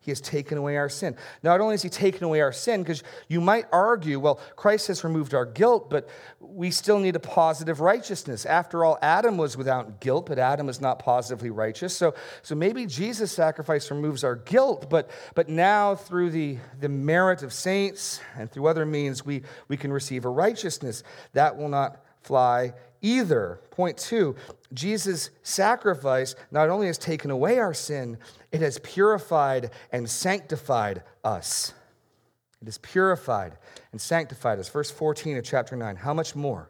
He 0.02 0.10
has 0.10 0.20
taken 0.20 0.58
away 0.58 0.78
our 0.78 0.90
sin. 0.90 1.16
Not 1.44 1.62
only 1.62 1.74
has 1.74 1.84
He 1.84 1.90
taken 1.90 2.24
away 2.24 2.42
our 2.42 2.52
sin, 2.52 2.82
because 2.82 3.04
you 3.28 3.40
might 3.40 3.66
argue, 3.72 4.20
well, 4.20 4.40
Christ 4.56 4.88
has 4.88 5.04
removed 5.04 5.36
our 5.36 5.46
guilt, 5.46 5.92
but 5.92 6.10
we 6.40 6.72
still 6.72 7.00
need 7.00 7.16
a 7.16 7.20
positive 7.20 7.80
righteousness. 7.80 8.46
After 8.46 8.84
all, 8.84 8.98
Adam 9.04 9.38
was 9.38 9.56
without 9.56 10.02
guilt, 10.02 10.26
but 10.26 10.40
Adam 10.40 10.70
is 10.70 10.82
not 10.82 10.98
positively 10.98 11.52
righteous. 11.52 11.96
So, 11.96 12.16
so 12.42 12.56
maybe 12.56 12.88
Jesus' 12.88 13.32
sacrifice 13.32 13.92
removes 13.92 14.24
our 14.24 14.36
guilt, 14.36 14.90
but, 14.90 15.12
but 15.36 15.50
now 15.50 15.94
through 15.94 16.32
the, 16.32 16.58
the 16.80 16.90
merit 16.90 17.44
of 17.44 17.54
saints 17.54 18.20
and 18.36 18.52
through 18.52 18.66
other 18.66 18.86
means, 18.88 19.24
we, 19.24 19.44
we 19.68 19.78
can 19.78 19.94
receive 19.94 20.26
a 20.26 20.30
righteousness. 20.30 21.04
That 21.34 21.58
will 21.58 21.70
not 21.70 22.04
fly 22.24 22.74
either. 23.02 23.60
Point 23.70 23.98
two 23.98 24.36
Jesus' 24.74 25.32
sacrifice 25.44 26.36
not 26.50 26.70
only 26.70 26.88
has 26.88 26.98
taken 26.98 27.30
away 27.32 27.60
our 27.60 27.74
sin, 27.74 28.18
it 28.52 28.62
has 28.62 28.80
purified 28.80 29.72
and 29.92 30.10
sanctified 30.10 31.04
us. 31.24 31.74
It 32.62 32.66
has 32.66 32.78
purified 32.78 33.58
and 33.92 34.00
sanctified 34.00 34.60
us. 34.60 34.70
Verse 34.70 34.92
14 34.92 35.38
of 35.38 35.44
chapter 35.44 35.76
9 35.76 35.98
How 35.98 36.14
much 36.14 36.36
more 36.36 36.70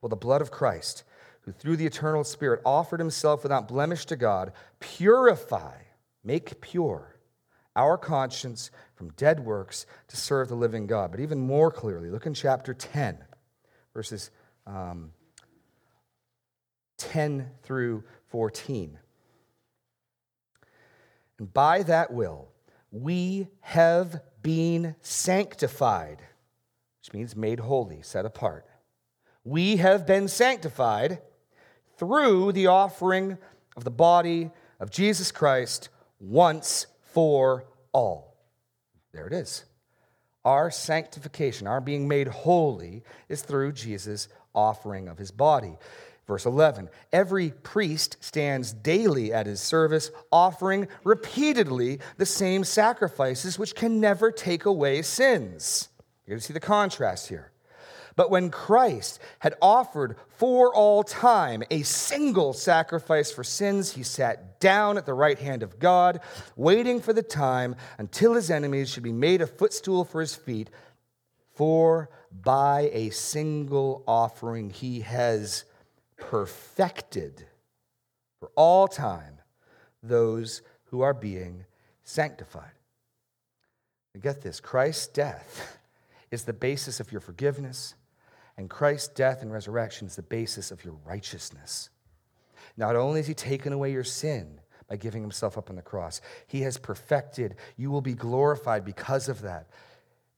will 0.00 0.08
the 0.08 0.16
blood 0.16 0.42
of 0.42 0.50
Christ, 0.50 1.02
who 1.42 1.52
through 1.52 1.76
the 1.76 1.86
eternal 1.86 2.24
Spirit 2.24 2.60
offered 2.64 3.00
himself 3.00 3.42
without 3.42 3.68
blemish 3.68 4.06
to 4.06 4.16
God, 4.16 4.52
purify, 4.80 5.74
make 6.22 6.60
pure 6.60 7.16
our 7.74 7.96
conscience 7.96 8.70
from 8.94 9.10
dead 9.10 9.40
works 9.40 9.86
to 10.08 10.16
serve 10.16 10.48
the 10.48 10.54
living 10.54 10.86
God? 10.86 11.10
But 11.10 11.20
even 11.20 11.40
more 11.40 11.70
clearly, 11.70 12.10
look 12.10 12.26
in 12.26 12.34
chapter 12.34 12.74
10, 12.74 13.18
verses. 13.94 14.30
Um, 14.66 15.12
10 16.98 17.50
through 17.62 18.04
14. 18.28 18.98
And 21.38 21.52
by 21.52 21.82
that 21.84 22.12
will, 22.12 22.48
we 22.90 23.48
have 23.60 24.20
been 24.42 24.94
sanctified, 25.00 26.20
which 27.00 27.12
means 27.12 27.36
made 27.36 27.60
holy, 27.60 28.02
set 28.02 28.24
apart. 28.26 28.66
We 29.44 29.76
have 29.76 30.06
been 30.06 30.28
sanctified 30.28 31.22
through 31.96 32.52
the 32.52 32.66
offering 32.66 33.38
of 33.76 33.84
the 33.84 33.90
body 33.90 34.50
of 34.80 34.90
Jesus 34.90 35.32
Christ 35.32 35.88
once 36.20 36.86
for 37.00 37.64
all. 37.92 38.36
There 39.12 39.26
it 39.26 39.32
is. 39.32 39.64
Our 40.44 40.70
sanctification, 40.70 41.66
our 41.66 41.80
being 41.80 42.08
made 42.08 42.28
holy, 42.28 43.02
is 43.28 43.42
through 43.42 43.72
Jesus' 43.72 44.28
offering 44.54 45.08
of 45.08 45.18
his 45.18 45.30
body. 45.30 45.76
Verse 46.28 46.46
11 46.46 46.90
Every 47.12 47.50
priest 47.50 48.18
stands 48.20 48.72
daily 48.72 49.32
at 49.32 49.46
his 49.46 49.60
service, 49.60 50.12
offering 50.30 50.86
repeatedly 51.02 51.98
the 52.18 52.26
same 52.26 52.62
sacrifices, 52.62 53.58
which 53.58 53.74
can 53.74 53.98
never 53.98 54.30
take 54.30 54.66
away 54.66 55.02
sins. 55.02 55.88
You're 56.24 56.34
going 56.34 56.40
to 56.40 56.46
see 56.46 56.52
the 56.52 56.60
contrast 56.60 57.28
here. 57.28 57.50
But 58.14 58.30
when 58.30 58.50
Christ 58.50 59.20
had 59.38 59.54
offered 59.62 60.16
for 60.36 60.74
all 60.74 61.04
time 61.04 61.62
a 61.70 61.82
single 61.82 62.52
sacrifice 62.52 63.30
for 63.30 63.44
sins, 63.44 63.92
he 63.92 64.02
sat 64.02 64.60
down 64.60 64.98
at 64.98 65.06
the 65.06 65.14
right 65.14 65.38
hand 65.38 65.62
of 65.62 65.78
God, 65.78 66.20
waiting 66.56 67.00
for 67.00 67.12
the 67.12 67.22
time 67.22 67.76
until 67.96 68.34
his 68.34 68.50
enemies 68.50 68.90
should 68.90 69.04
be 69.04 69.12
made 69.12 69.40
a 69.40 69.46
footstool 69.46 70.04
for 70.04 70.20
his 70.20 70.34
feet. 70.34 70.68
For 71.54 72.10
by 72.32 72.90
a 72.92 73.10
single 73.10 74.02
offering 74.06 74.70
he 74.70 75.00
has 75.00 75.64
perfected 76.18 77.46
for 78.38 78.50
all 78.54 78.86
time 78.86 79.38
those 80.02 80.62
who 80.86 81.00
are 81.00 81.14
being 81.14 81.64
sanctified. 82.02 82.72
And 84.14 84.22
get 84.22 84.42
this 84.42 84.60
Christ's 84.60 85.06
death 85.06 85.78
is 86.30 86.44
the 86.44 86.52
basis 86.52 87.00
of 87.00 87.10
your 87.12 87.20
forgiveness, 87.20 87.94
and 88.56 88.68
Christ's 88.68 89.08
death 89.08 89.42
and 89.42 89.52
resurrection 89.52 90.06
is 90.06 90.16
the 90.16 90.22
basis 90.22 90.70
of 90.70 90.84
your 90.84 90.94
righteousness. 91.04 91.90
Not 92.76 92.96
only 92.96 93.20
has 93.20 93.26
He 93.26 93.34
taken 93.34 93.72
away 93.72 93.92
your 93.92 94.04
sin 94.04 94.60
by 94.88 94.96
giving 94.96 95.22
Himself 95.22 95.56
up 95.56 95.70
on 95.70 95.76
the 95.76 95.82
cross, 95.82 96.20
He 96.46 96.62
has 96.62 96.76
perfected. 96.76 97.56
You 97.76 97.90
will 97.90 98.00
be 98.00 98.14
glorified 98.14 98.84
because 98.84 99.28
of 99.28 99.42
that. 99.42 99.68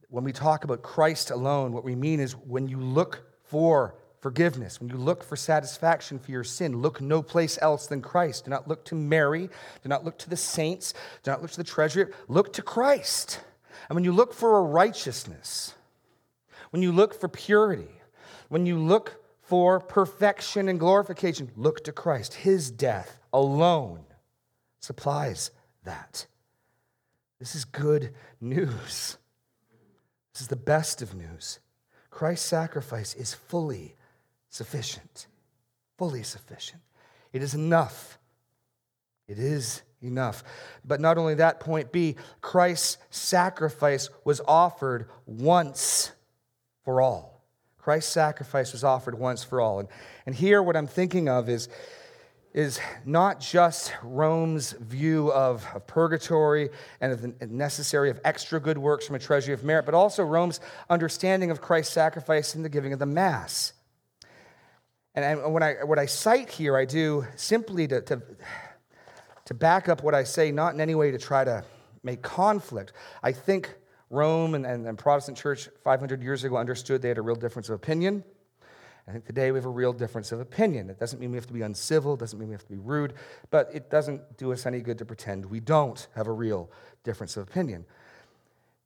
When 0.09 0.25
we 0.25 0.33
talk 0.33 0.65
about 0.65 0.83
Christ 0.83 1.31
alone, 1.31 1.73
what 1.73 1.85
we 1.85 1.95
mean 1.95 2.21
is 2.21 2.33
when 2.33 2.69
you 2.69 2.79
look 2.79 3.25
for 3.45 3.95
forgiveness, 4.21 4.81
when 4.81 4.91
you 4.91 4.97
look 4.97 5.25
for 5.25 5.37
satisfaction 5.37 6.19
for 6.19 6.31
your 6.31 6.45
sin, 6.45 6.81
look 6.81 7.01
no 7.01 7.23
place 7.23 7.59
else 7.61 7.87
than 7.87 8.03
Christ. 8.03 8.45
Do 8.45 8.51
not 8.51 8.69
look 8.69 8.85
to 8.87 8.95
Mary. 8.95 9.49
Do 9.83 9.89
not 9.89 10.05
look 10.05 10.19
to 10.19 10.31
the 10.31 10.37
saints. 10.37 10.93
Do 11.23 11.31
not 11.31 11.43
look 11.43 11.51
to 11.53 11.57
the 11.57 11.65
treasury. 11.65 12.07
Look 12.29 12.53
to 12.55 12.63
Christ. 12.63 13.41
And 13.89 13.95
when 13.95 14.05
you 14.05 14.13
look 14.13 14.35
for 14.35 14.59
a 14.59 14.63
righteousness, 14.63 15.75
when 16.71 16.83
you 16.83 16.93
look 16.93 17.19
for 17.19 17.29
purity, 17.29 17.91
when 18.49 18.67
you 18.67 18.79
look 18.79 19.25
for 19.43 19.81
perfection 19.81 20.69
and 20.69 20.79
glorification, 20.79 21.51
look 21.57 21.83
to 21.85 21.93
Christ. 21.93 22.35
His 22.35 22.71
death 22.71 23.21
alone 23.33 24.05
supplies 24.81 25.51
that. 25.85 26.27
This 27.39 27.55
is 27.55 27.65
good 27.65 28.15
news. 28.41 29.17
This 30.33 30.43
is 30.43 30.49
the 30.49 30.57
best 30.57 31.03
of 31.03 31.15
news. 31.15 31.59
Christ's 32.11 32.47
sacrifice 32.47 33.15
is 33.15 33.35
fully 33.35 33.97
sufficient, 34.51 35.29
fully 35.97 36.23
sufficient. 36.23 36.83
It 37.33 37.43
is 37.43 37.55
enough. 37.55 38.19
It 39.27 39.39
is 39.39 39.83
enough. 40.03 40.43
But 40.85 41.01
not 41.01 41.17
only 41.17 41.35
that, 41.35 41.61
point 41.61 41.93
B, 41.93 42.17
Christ's 42.41 42.99
sacrifice 43.11 44.11
was 44.25 44.41
offered 44.47 45.09
once 45.27 46.13
for 46.85 47.01
all. 47.01 47.45
Christ's 47.79 48.13
sacrifice 48.13 48.73
was 48.73 48.85
offered 48.85 49.19
once 49.19 49.43
for 49.43 49.61
all. 49.61 49.79
And, 49.79 49.89
and 50.27 50.35
here, 50.35 50.63
what 50.63 50.77
I'm 50.77 50.87
thinking 50.87 51.29
of 51.29 51.49
is, 51.49 51.69
is 52.53 52.81
not 53.05 53.41
just 53.41 53.93
Rome's 54.03 54.73
view 54.73 55.33
of, 55.33 55.65
of 55.75 55.87
purgatory 55.87 56.71
and 57.01 57.13
of 57.13 57.23
the 57.23 57.47
necessary 57.47 58.11
of 58.11 58.21
extra 58.25 58.59
good 58.59 58.77
works 58.77 59.07
from 59.07 59.15
a 59.15 59.21
treasury 59.21 59.55
of 59.55 59.63
merit, 59.63 59.87
but 59.87 59.95
also 59.95 60.25
Rome's 60.25 60.61
understanding 60.91 61.51
of 61.51 61.61
Christ's 61.61 61.95
sacrifice 61.95 62.55
in 62.55 62.63
the 62.63 62.69
giving 62.69 62.93
of 62.93 62.99
the 62.99 63.07
Mass. 63.07 63.73
And 65.15 65.53
when 65.53 65.63
I, 65.63 65.75
what 65.85 65.99
I 65.99 66.07
cite 66.07 66.51
here, 66.51 66.77
I 66.77 66.85
do 66.85 67.27
simply 67.35 67.89
to, 67.89 68.01
to, 68.03 68.23
to 69.47 69.55
back 69.55 69.89
up 69.89 70.03
what 70.03 70.15
I 70.15 70.23
say, 70.23 70.53
not 70.53 70.75
in 70.75 70.81
any 70.81 70.95
way 70.95 71.11
to 71.11 71.19
try 71.19 71.43
to 71.45 71.65
make 72.03 72.23
conflict. 72.23 72.93
I 73.23 73.33
think 73.33 73.75
Rome 74.09 74.55
and, 74.55 74.65
and, 74.65 74.87
and 74.87 74.97
Protestant 74.97 75.37
church 75.37 75.69
500 75.83 76.23
years 76.23 76.45
ago 76.45 76.57
understood 76.57 77.03
they 77.03 77.09
had 77.09 77.19
a 77.19 77.23
real 77.23 77.37
difference 77.37 77.69
of 77.69 77.75
opinion. 77.75 78.23
I 79.09 79.13
think 79.13 79.25
today 79.25 79.51
we 79.51 79.59
have 79.59 79.67
a 79.67 79.71
real 79.71 79.93
difference 79.93 80.31
of 80.31 80.39
opinion. 80.39 80.89
It 80.89 81.01
doesn't 81.01 81.19
mean 81.19 81.33
we 81.33 81.37
have 81.37 81.47
to 81.49 81.53
be 81.53 81.63
uncivil, 81.63 82.15
it 82.15 82.21
doesn't 82.21 82.39
mean 82.39 82.49
we 82.49 82.55
have 82.55 82.65
to 82.65 82.71
be 82.71 82.79
rude, 82.79 83.15
but 83.51 83.69
it 83.75 83.91
doesn't 83.91 84.37
do 84.37 84.53
us 84.53 84.67
any 84.67 84.81
good 84.81 84.99
to 84.99 85.05
pretend 85.05 85.45
we 85.45 85.59
don't 85.59 86.07
have 86.15 86.29
a 86.29 86.33
real 86.33 86.71
difference 87.03 87.37
of 87.37 87.49
opinion. 87.49 87.85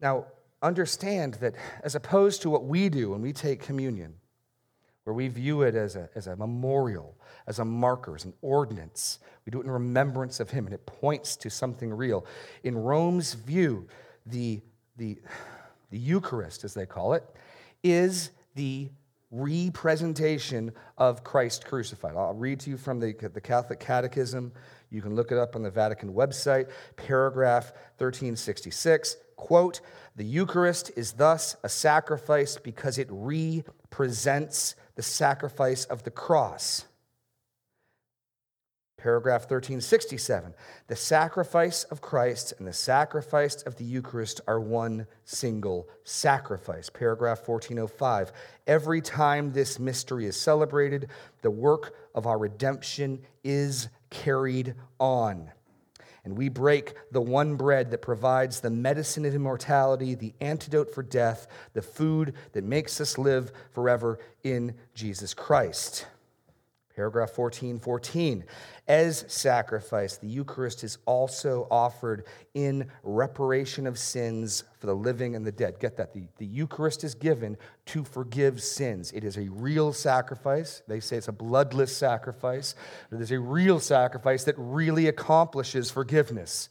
Now, 0.01 0.27
understand 0.63 1.35
that 1.35 1.55
as 1.83 1.95
opposed 1.95 2.41
to 2.43 2.51
what 2.51 2.65
we 2.65 2.89
do 2.89 3.11
when 3.11 3.21
we 3.21 3.35
take 3.35 3.61
communion, 3.61 4.15
where 5.05 5.15
we 5.15 5.29
view 5.29 5.63
it 5.63 5.75
as 5.75 5.97
a, 5.97 6.09
as 6.15 6.27
a 6.27 6.37
memorial, 6.37 7.15
as 7.47 7.59
a 7.59 7.65
marker, 7.65 8.15
as 8.15 8.25
an 8.25 8.33
ordinance. 8.41 9.19
We 9.45 9.51
do 9.51 9.61
it 9.61 9.65
in 9.65 9.71
remembrance 9.71 10.41
of 10.41 10.51
him, 10.51 10.65
and 10.65 10.75
it 10.75 10.85
points 10.87 11.37
to 11.37 11.51
something 11.51 11.93
real. 11.93 12.27
In 12.63 12.77
Rome's 12.77 13.35
view, 13.35 13.87
the, 14.27 14.61
the, 14.97 15.19
the 15.91 15.99
Eucharist, 15.99 16.65
as 16.65 16.73
they 16.75 16.87
call 16.87 17.13
it, 17.13 17.25
is 17.83 18.31
the 18.55 18.89
representation 19.31 20.73
of 20.97 21.23
Christ 21.23 21.67
crucified. 21.67 22.17
I'll 22.17 22.35
read 22.35 22.61
to 22.61 22.71
you 22.71 22.77
from 22.77 23.01
the, 23.01 23.13
the 23.13 23.41
Catholic 23.41 23.81
Catechism. 23.81 24.53
You 24.91 25.03
can 25.03 25.15
look 25.15 25.33
it 25.33 25.39
up 25.39 25.57
on 25.57 25.63
the 25.63 25.71
Vatican 25.71 26.15
website, 26.15 26.71
paragraph 26.97 27.73
1366. 27.99 29.17
Quote, 29.37 29.81
the 30.17 30.25
Eucharist 30.25 30.93
is 30.97 31.13
thus 31.13 31.57
a 31.65 31.69
sacrifice 31.69 32.57
because 32.57 32.99
it 32.99 33.09
represents 33.11 34.77
the 34.97 35.03
sacrifice 35.03 35.85
of 35.85 36.03
the 36.03 36.11
cross. 36.11 36.85
Paragraph 39.05 39.43
1367 39.43 40.55
The 40.87 40.97
sacrifice 40.97 41.85
of 41.85 42.01
Christ 42.01 42.55
and 42.59 42.67
the 42.67 42.73
sacrifice 42.73 43.57
of 43.63 43.77
the 43.77 43.85
Eucharist 43.85 44.41
are 44.49 44.59
one 44.59 45.07
single 45.27 45.89
sacrifice. 46.05 46.89
Paragraph 46.89 47.47
1405 47.47 48.33
Every 48.67 49.03
time 49.03 49.53
this 49.53 49.79
mystery 49.79 50.25
is 50.25 50.41
celebrated, 50.41 51.09
the 51.43 51.51
work 51.51 51.95
of 52.15 52.27
our 52.27 52.39
redemption 52.39 53.21
is 53.43 53.89
carried 54.09 54.75
on. 54.99 55.51
And 56.25 56.39
we 56.39 56.49
break 56.49 56.95
the 57.13 57.21
one 57.21 57.57
bread 57.57 57.91
that 57.91 58.01
provides 58.01 58.61
the 58.61 58.71
medicine 58.71 59.27
of 59.27 59.35
immortality, 59.35 60.15
the 60.15 60.33
antidote 60.41 60.95
for 60.95 61.03
death, 61.03 61.47
the 61.75 61.83
food 61.83 62.35
that 62.53 62.65
makes 62.65 63.01
us 63.01 63.19
live 63.19 63.53
forever 63.73 64.19
in 64.43 64.75
Jesus 64.95 65.35
Christ. 65.35 66.07
Paragraph 66.97 67.31
14, 67.31 67.81
14. 67.81 68.45
As 68.87 69.25
sacrifice, 69.27 70.17
the 70.17 70.29
Eucharist 70.29 70.85
is 70.85 70.99
also 71.07 71.67
offered 71.69 72.25
in 72.55 72.89
reparation 73.03 73.87
of 73.89 73.99
sins 73.99 74.63
for 74.79 74.87
the 74.87 74.95
living 74.95 75.35
and 75.35 75.45
the 75.45 75.51
dead. 75.51 75.81
Get 75.81 75.97
that. 75.97 76.15
The, 76.15 76.29
the 76.39 76.47
Eucharist 76.47 77.03
is 77.03 77.17
given 77.17 77.57
to 77.87 78.05
forgive 78.05 78.63
sins. 78.63 79.11
It 79.13 79.25
is 79.25 79.39
a 79.39 79.49
real 79.49 79.93
sacrifice. 79.93 80.83
They 80.87 81.01
say 81.01 81.17
it's 81.17 81.27
a 81.27 81.33
bloodless 81.33 81.97
sacrifice, 81.97 82.77
but 83.11 83.17
it 83.17 83.23
is 83.23 83.33
a 83.33 83.41
real 83.41 83.81
sacrifice 83.81 84.45
that 84.45 84.55
really 84.57 85.09
accomplishes 85.09 85.91
forgiveness. 85.91 86.69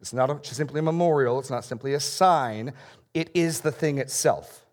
It's 0.00 0.12
not 0.12 0.46
simply 0.46 0.78
a 0.78 0.82
memorial, 0.82 1.40
it's 1.40 1.50
not 1.50 1.64
simply 1.64 1.94
a 1.94 2.00
sign, 2.00 2.72
it 3.14 3.30
is 3.34 3.62
the 3.62 3.72
thing 3.72 3.98
itself 3.98 4.65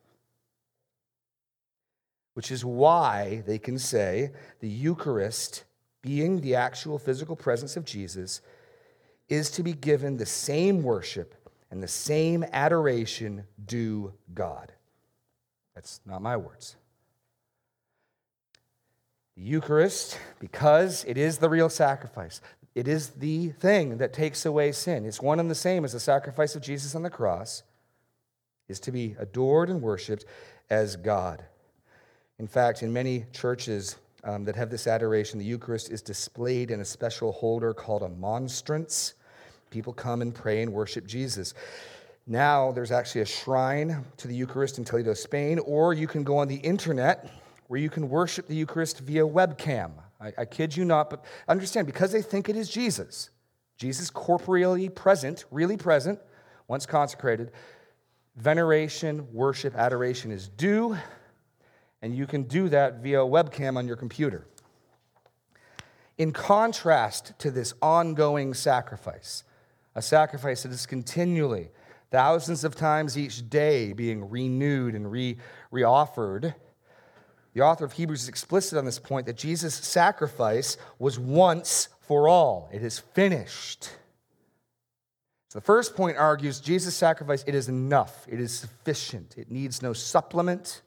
which 2.33 2.51
is 2.51 2.65
why 2.65 3.43
they 3.45 3.59
can 3.59 3.77
say 3.77 4.31
the 4.59 4.69
Eucharist, 4.69 5.63
being 6.01 6.41
the 6.41 6.55
actual 6.55 6.97
physical 6.97 7.35
presence 7.35 7.77
of 7.77 7.85
Jesus, 7.85 8.41
is 9.29 9.49
to 9.51 9.63
be 9.63 9.73
given 9.73 10.17
the 10.17 10.25
same 10.25 10.83
worship 10.83 11.35
and 11.71 11.81
the 11.81 11.87
same 11.87 12.43
adoration 12.51 13.45
due 13.65 14.13
God. 14.33 14.71
That's 15.75 16.01
not 16.05 16.21
my 16.21 16.37
words. 16.37 16.75
The 19.35 19.43
Eucharist, 19.43 20.19
because 20.39 21.03
it 21.05 21.17
is 21.17 21.39
the 21.39 21.49
real 21.49 21.69
sacrifice, 21.69 22.41
it 22.75 22.87
is 22.87 23.09
the 23.09 23.49
thing 23.49 23.97
that 23.97 24.13
takes 24.13 24.45
away 24.45 24.71
sin. 24.71 25.05
It's 25.05 25.21
one 25.21 25.39
and 25.39 25.49
the 25.49 25.55
same 25.55 25.85
as 25.85 25.93
the 25.93 25.99
sacrifice 25.99 26.55
of 26.55 26.61
Jesus 26.61 26.95
on 26.95 27.03
the 27.03 27.09
cross, 27.09 27.63
is 28.67 28.79
to 28.81 28.91
be 28.91 29.15
adored 29.19 29.69
and 29.69 29.81
worshiped 29.81 30.25
as 30.69 30.95
God. 30.95 31.43
In 32.43 32.47
fact, 32.47 32.83
in 32.83 32.91
many 32.91 33.23
churches 33.31 33.95
um, 34.25 34.43
that 34.43 34.57
have 34.57 34.69
this 34.69 34.85
adoration, 34.85 35.39
the 35.39 35.45
Eucharist 35.45 35.89
is 35.89 36.01
displayed 36.01 36.71
in 36.71 36.81
a 36.81 36.85
special 36.85 37.31
holder 37.31 37.73
called 37.73 38.03
a 38.03 38.09
monstrance. 38.09 39.13
People 39.69 39.93
come 39.93 40.21
and 40.21 40.35
pray 40.35 40.61
and 40.61 40.73
worship 40.73 41.07
Jesus. 41.07 41.53
Now, 42.27 42.73
there's 42.73 42.91
actually 42.91 43.21
a 43.21 43.25
shrine 43.25 44.03
to 44.17 44.27
the 44.27 44.35
Eucharist 44.35 44.77
in 44.77 44.83
Toledo, 44.83 45.13
Spain, 45.13 45.57
or 45.59 45.93
you 45.93 46.05
can 46.05 46.25
go 46.25 46.37
on 46.37 46.49
the 46.49 46.57
internet 46.57 47.31
where 47.67 47.79
you 47.79 47.89
can 47.89 48.09
worship 48.09 48.45
the 48.47 48.55
Eucharist 48.55 48.99
via 48.99 49.23
webcam. 49.25 49.91
I, 50.19 50.33
I 50.39 50.43
kid 50.43 50.75
you 50.75 50.83
not, 50.83 51.09
but 51.09 51.23
understand 51.47 51.87
because 51.87 52.11
they 52.11 52.21
think 52.21 52.49
it 52.49 52.57
is 52.57 52.67
Jesus, 52.67 53.29
Jesus 53.77 54.09
corporeally 54.09 54.89
present, 54.89 55.45
really 55.49 55.77
present, 55.77 56.19
once 56.67 56.85
consecrated, 56.85 57.53
veneration, 58.35 59.31
worship, 59.31 59.75
adoration 59.77 60.29
is 60.29 60.49
due 60.49 60.97
and 62.03 62.13
you 62.13 62.27
can 62.27 62.43
do 62.43 62.67
that 62.67 63.01
via 63.01 63.19
webcam 63.19 63.77
on 63.77 63.87
your 63.87 63.95
computer. 63.95 64.45
In 66.17 66.33
contrast 66.33 67.33
to 67.39 67.49
this 67.49 67.73
ongoing 67.81 68.53
sacrifice, 68.53 69.45
a 69.95 70.01
sacrifice 70.01 70.63
that 70.63 70.73
is 70.73 70.85
continually, 70.85 71.69
thousands 72.11 72.65
of 72.65 72.75
times 72.75 73.17
each 73.17 73.49
day, 73.49 73.93
being 73.93 74.29
renewed 74.29 74.95
and 74.95 75.09
re 75.09 75.37
offered, 75.83 76.53
the 77.53 77.61
author 77.61 77.85
of 77.85 77.93
Hebrews 77.93 78.23
is 78.23 78.29
explicit 78.29 78.77
on 78.77 78.83
this 78.83 78.99
point 78.99 79.25
that 79.27 79.37
Jesus' 79.37 79.75
sacrifice 79.75 80.75
was 80.99 81.17
once 81.17 81.87
for 82.01 82.27
all. 82.27 82.69
It 82.73 82.83
is 82.83 82.99
finished. 82.99 83.83
So 85.47 85.59
the 85.59 85.61
first 85.61 85.95
point 85.95 86.17
argues 86.17 86.59
Jesus' 86.59 86.95
sacrifice, 86.95 87.45
it 87.47 87.55
is 87.55 87.69
enough, 87.69 88.25
it 88.27 88.41
is 88.41 88.59
sufficient, 88.59 89.35
it 89.37 89.49
needs 89.49 89.81
no 89.81 89.93
supplement. 89.93 90.81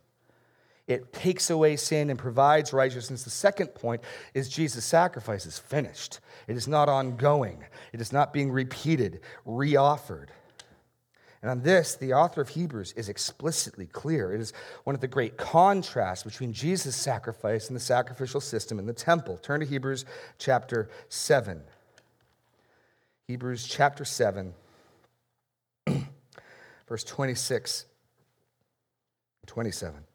It 0.87 1.13
takes 1.13 1.51
away 1.51 1.77
sin 1.77 2.11
and 2.11 2.19
provides 2.19 2.73
righteousness. 2.73 3.25
The 3.25 3.31
second 3.31 3.69
point 3.69 4.03
is 4.35 4.49
Jesus' 4.49 4.85
sacrifice 4.85 5.45
is 5.45 5.59
finished. 5.59 6.21
It 6.47 6.57
is 6.57 6.69
not 6.69 6.89
ongoing, 6.89 7.65
it 7.93 8.01
is 8.01 8.13
not 8.13 8.33
being 8.33 8.51
repeated, 8.51 9.21
reoffered. 9.47 10.29
And 11.43 11.51
on 11.51 11.63
this, 11.63 11.95
the 11.95 12.13
author 12.15 12.41
of 12.41 12.49
Hebrews 12.49 12.93
is 12.97 13.09
explicitly 13.09 13.87
clear. 13.87 14.33
It 14.33 14.41
is 14.41 14.53
one 14.85 14.95
of 14.95 15.01
the 15.01 15.07
great 15.07 15.37
contrasts 15.37 16.25
between 16.25 16.53
Jesus' 16.53 16.97
sacrifice 16.97 17.69
and 17.69 17.77
the 17.77 17.81
sacrificial 17.81 18.41
system 18.41 18.79
in 18.79 18.87
the 18.87 18.93
temple. 18.93 19.37
Turn 19.37 19.61
to 19.61 19.67
Hebrews 19.67 20.05
chapter 20.39 20.89
7. 21.09 21.63
Hebrews 23.29 23.67
chapter 23.67 24.05
7, 24.05 24.55
verse 26.89 27.05
26 27.05 27.87
27. 29.47 30.06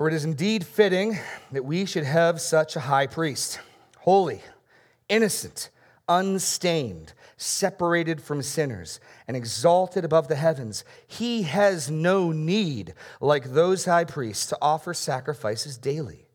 For 0.00 0.08
it 0.08 0.14
is 0.14 0.24
indeed 0.24 0.64
fitting 0.64 1.18
that 1.52 1.66
we 1.66 1.84
should 1.84 2.04
have 2.04 2.40
such 2.40 2.74
a 2.74 2.80
high 2.80 3.06
priest, 3.06 3.60
holy, 3.98 4.40
innocent, 5.10 5.68
unstained, 6.08 7.12
separated 7.36 8.22
from 8.22 8.40
sinners, 8.40 8.98
and 9.28 9.36
exalted 9.36 10.06
above 10.06 10.28
the 10.28 10.36
heavens. 10.36 10.84
He 11.06 11.42
has 11.42 11.90
no 11.90 12.32
need, 12.32 12.94
like 13.20 13.52
those 13.52 13.84
high 13.84 14.06
priests, 14.06 14.46
to 14.46 14.58
offer 14.62 14.94
sacrifices 14.94 15.76
daily, 15.76 16.28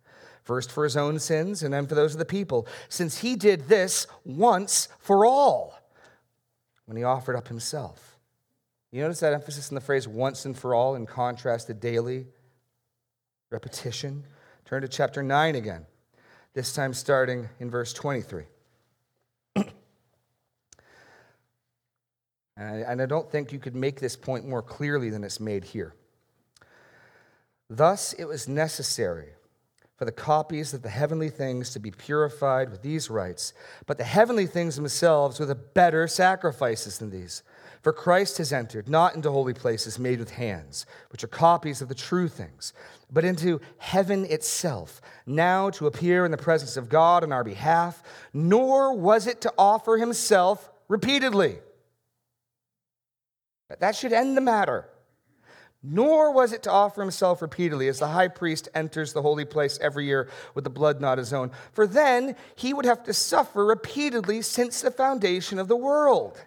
first 0.43 0.71
for 0.71 0.83
his 0.83 0.95
own 0.95 1.17
sins 1.17 1.63
and 1.63 1.73
then 1.73 1.87
for 1.87 1.95
those 1.95 2.13
of 2.13 2.19
the 2.19 2.25
people, 2.25 2.67
since 2.87 3.21
he 3.21 3.35
did 3.35 3.67
this 3.67 4.05
once 4.23 4.89
for 4.99 5.25
all 5.25 5.73
when 6.85 6.97
he 6.97 7.03
offered 7.03 7.35
up 7.35 7.47
himself. 7.47 8.19
You 8.91 9.01
notice 9.01 9.21
that 9.21 9.33
emphasis 9.33 9.71
in 9.71 9.75
the 9.75 9.81
phrase 9.81 10.07
once 10.07 10.45
and 10.45 10.55
for 10.55 10.75
all 10.75 10.93
in 10.93 11.07
contrast 11.07 11.65
to 11.65 11.73
daily? 11.73 12.27
Repetition. 13.55 14.25
Turn 14.65 14.81
to 14.81 14.87
chapter 14.89 15.23
9 15.23 15.55
again, 15.55 15.85
this 16.53 16.73
time 16.73 16.93
starting 16.93 17.47
in 17.61 17.71
verse 17.71 17.93
23. 17.93 18.43
and 22.57 23.01
I 23.01 23.05
don't 23.05 23.31
think 23.31 23.53
you 23.53 23.59
could 23.59 23.73
make 23.73 24.01
this 24.01 24.17
point 24.17 24.45
more 24.45 24.61
clearly 24.61 25.09
than 25.09 25.23
it's 25.23 25.39
made 25.39 25.63
here. 25.63 25.93
Thus, 27.69 28.11
it 28.11 28.25
was 28.25 28.49
necessary 28.49 29.29
for 29.95 30.03
the 30.03 30.11
copies 30.11 30.73
of 30.73 30.81
the 30.81 30.89
heavenly 30.89 31.29
things 31.29 31.69
to 31.69 31.79
be 31.79 31.91
purified 31.91 32.69
with 32.69 32.81
these 32.81 33.09
rites, 33.09 33.53
but 33.85 33.97
the 33.97 34.03
heavenly 34.03 34.47
things 34.47 34.75
themselves 34.75 35.39
with 35.39 35.49
a 35.49 35.55
better 35.55 36.09
sacrifices 36.09 36.97
than 36.97 37.09
these. 37.09 37.41
For 37.85 37.93
Christ 37.93 38.39
has 38.39 38.51
entered 38.51 38.89
not 38.89 39.13
into 39.13 39.29
holy 39.29 39.53
places 39.53 39.99
made 39.99 40.17
with 40.17 40.31
hands, 40.31 40.87
which 41.11 41.23
are 41.23 41.27
copies 41.27 41.83
of 41.83 41.87
the 41.87 41.93
true 41.93 42.27
things, 42.27 42.73
but 43.13 43.23
into 43.23 43.61
heaven 43.77 44.25
itself, 44.25 45.01
now 45.27 45.69
to 45.69 45.85
appear 45.85 46.25
in 46.25 46.31
the 46.31 46.35
presence 46.35 46.77
of 46.77 46.89
God 46.89 47.21
on 47.21 47.31
our 47.31 47.43
behalf, 47.43 48.01
nor 48.33 48.97
was 48.97 49.27
it 49.27 49.39
to 49.41 49.53
offer 49.55 49.97
himself 49.97 50.71
repeatedly. 50.87 51.59
That 53.77 53.95
should 53.95 54.13
end 54.13 54.35
the 54.35 54.41
matter. 54.41 54.89
Nor 55.83 56.33
was 56.33 56.53
it 56.53 56.63
to 56.63 56.71
offer 56.71 57.01
himself 57.01 57.39
repeatedly 57.39 57.87
as 57.87 57.99
the 57.99 58.07
high 58.07 58.29
priest 58.29 58.67
enters 58.73 59.13
the 59.13 59.21
holy 59.21 59.45
place 59.45 59.77
every 59.79 60.07
year 60.07 60.27
with 60.55 60.63
the 60.63 60.71
blood 60.71 61.01
not 61.01 61.19
his 61.19 61.31
own, 61.33 61.51
for 61.71 61.85
then 61.85 62.35
he 62.55 62.73
would 62.73 62.85
have 62.85 63.03
to 63.03 63.13
suffer 63.13 63.63
repeatedly 63.63 64.41
since 64.41 64.81
the 64.81 64.89
foundation 64.89 65.59
of 65.59 65.67
the 65.67 65.77
world. 65.77 66.43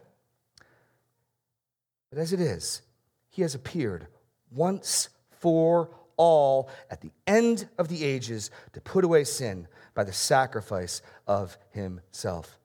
But 2.11 2.19
as 2.19 2.33
it 2.33 2.41
is, 2.41 2.83
he 3.29 3.43
has 3.43 3.55
appeared 3.55 4.07
once 4.51 5.09
for 5.31 5.91
all 6.17 6.69
at 6.91 7.01
the 7.01 7.13
end 7.27 7.69
of 7.79 7.89
the 7.89 8.05
ages 8.05 8.51
to 8.73 8.81
put 8.81 9.05
away 9.05 9.25
sin 9.25 9.69
by 9.95 10.05
the 10.05 10.13
sacrifice 10.13 11.03
of 11.27 11.57
himself. 11.71 12.59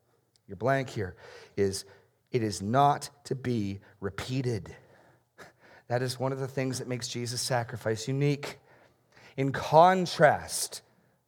Your 0.47 0.57
blank 0.57 0.89
here 0.89 1.15
is 1.55 1.85
it 2.31 2.41
is 2.43 2.61
not 2.61 3.09
to 3.25 3.35
be 3.35 3.79
repeated. 3.99 4.75
That 5.87 6.01
is 6.01 6.19
one 6.19 6.31
of 6.31 6.39
the 6.39 6.47
things 6.47 6.79
that 6.79 6.87
makes 6.87 7.07
Jesus' 7.07 7.41
sacrifice 7.41 8.07
unique. 8.07 8.59
In 9.37 9.51
contrast, 9.51 10.81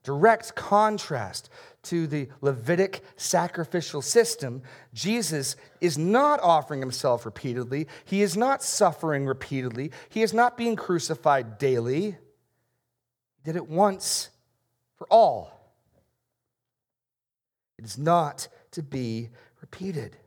direct 0.04 0.56
contrast 0.56 1.50
to 1.86 2.08
the 2.08 2.28
Levitic 2.42 3.02
sacrificial 3.16 4.02
system, 4.02 4.62
Jesus 4.94 5.56
is 5.82 5.98
not 5.98 6.40
offering 6.42 6.80
himself 6.80 7.26
repeatedly. 7.26 7.88
He 8.04 8.22
is 8.22 8.36
not 8.36 8.62
suffering 8.62 9.26
repeatedly. 9.26 9.92
He 10.10 10.22
is 10.22 10.34
not 10.34 10.58
being 10.58 10.76
crucified 10.76 11.58
daily. 11.58 12.12
He 12.12 13.44
did 13.44 13.56
it 13.56 13.68
once 13.68 14.30
for 14.98 15.08
all. 15.10 15.74
It 17.78 17.86
is 17.86 17.98
not 17.98 18.48
to 18.72 18.84
be 18.84 19.30
repeated. 19.62 20.18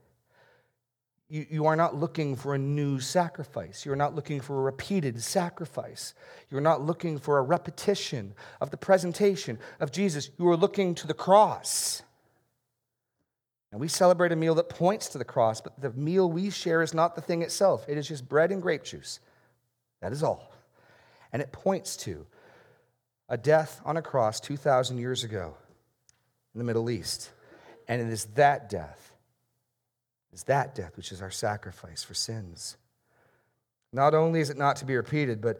You, 1.31 1.47
you 1.51 1.67
are 1.67 1.77
not 1.77 1.95
looking 1.95 2.37
for 2.37 2.55
a 2.55 2.59
new 2.59 3.01
sacrifice. 3.01 3.85
You're 3.85 3.97
not 3.97 4.14
looking 4.14 4.41
for 4.41 4.59
a 4.59 4.62
repeated 4.62 5.23
sacrifice. 5.23 6.14
You're 6.51 6.62
not 6.62 6.81
looking 6.83 7.19
for 7.19 7.38
a 7.38 7.43
repetition 7.43 8.35
of 8.61 8.71
the 8.71 8.79
presentation 8.79 9.59
of 9.79 9.93
Jesus. 9.93 10.31
You 10.38 10.49
are 10.49 10.57
looking 10.57 10.95
to 10.97 11.07
the 11.07 11.14
cross. 11.14 12.03
And 13.71 13.81
we 13.81 13.88
celebrate 13.88 14.33
a 14.33 14.37
meal 14.37 14.55
that 14.55 14.71
points 14.71 15.09
to 15.11 15.19
the 15.19 15.25
cross, 15.25 15.61
but 15.61 15.79
the 15.79 15.91
meal 15.91 16.31
we 16.31 16.49
share 16.49 16.83
is 16.83 16.95
not 16.95 17.14
the 17.14 17.21
thing 17.21 17.43
itself. 17.43 17.85
It 17.87 17.99
is 17.99 18.09
just 18.09 18.27
bread 18.27 18.51
and 18.51 18.62
grape 18.62 18.85
juice. 18.85 19.21
That 20.01 20.12
is 20.12 20.23
all. 20.23 20.55
And 21.33 21.43
it 21.43 21.53
points 21.53 21.97
to 21.99 22.27
a 23.29 23.37
death 23.37 23.83
on 23.85 23.99
a 23.99 24.03
cross 24.03 24.41
2,000 24.41 24.97
years 24.97 25.25
ago 25.25 25.55
in 26.55 26.59
the 26.59 26.64
Middle 26.64 26.88
East. 26.88 27.31
And 27.87 28.01
it 28.01 28.09
is 28.09 28.25
that 28.37 28.71
death 28.71 29.08
is 30.38 30.44
that 30.44 30.72
death, 30.72 30.96
which 30.96 31.11
is 31.11 31.20
our 31.20 31.33
sacrifice 31.33 32.05
for 32.05 32.14
sins. 32.14 32.77
Not 33.92 34.14
only 34.14 34.38
is 34.38 34.51
it 34.51 34.57
not 34.57 34.77
to 34.77 34.85
be 34.85 34.94
repeated, 34.94 35.40
but 35.40 35.59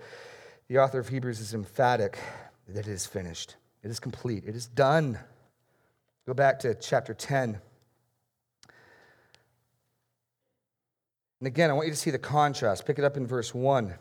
the 0.69 0.79
author 0.79 1.01
of 1.01 1.09
Hebrews 1.09 1.41
is 1.41 1.53
emphatic 1.53 2.17
that 2.69 2.87
it 2.87 2.93
is 2.93 3.05
finished, 3.05 3.57
it 3.83 3.91
is 3.91 3.99
complete, 3.99 4.45
it 4.47 4.55
is 4.55 4.69
done. 4.69 5.19
Go 6.27 6.35
back 6.35 6.61
to 6.61 6.77
chapter 6.77 7.12
10. 7.12 7.59
And 11.41 11.47
again, 11.47 11.71
I 11.71 11.73
want 11.73 11.88
you 11.88 11.93
to 11.93 11.99
see 11.99 12.12
the 12.12 12.19
contrast. 12.19 12.87
Pick 12.87 13.01
it 13.01 13.05
up 13.05 13.17
in 13.17 13.27
verse 13.27 13.53
1. 13.53 13.95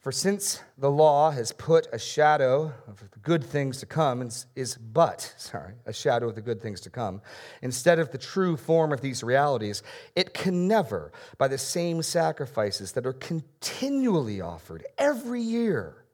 For 0.00 0.12
since 0.12 0.62
the 0.78 0.90
law 0.90 1.30
has 1.30 1.52
put 1.52 1.86
a 1.92 1.98
shadow 1.98 2.72
of 2.88 2.98
the 3.10 3.18
good 3.18 3.44
things 3.44 3.80
to 3.80 3.86
come, 3.86 4.22
is 4.56 4.76
but, 4.76 5.34
sorry, 5.36 5.74
a 5.84 5.92
shadow 5.92 6.26
of 6.26 6.34
the 6.34 6.40
good 6.40 6.62
things 6.62 6.80
to 6.82 6.90
come, 6.90 7.20
instead 7.60 7.98
of 7.98 8.10
the 8.10 8.16
true 8.16 8.56
form 8.56 8.92
of 8.92 9.02
these 9.02 9.22
realities, 9.22 9.82
it 10.16 10.32
can 10.32 10.66
never, 10.66 11.12
by 11.36 11.48
the 11.48 11.58
same 11.58 12.00
sacrifices 12.00 12.92
that 12.92 13.04
are 13.04 13.12
continually 13.12 14.40
offered 14.40 14.86
every 14.96 15.42
year, 15.42 16.06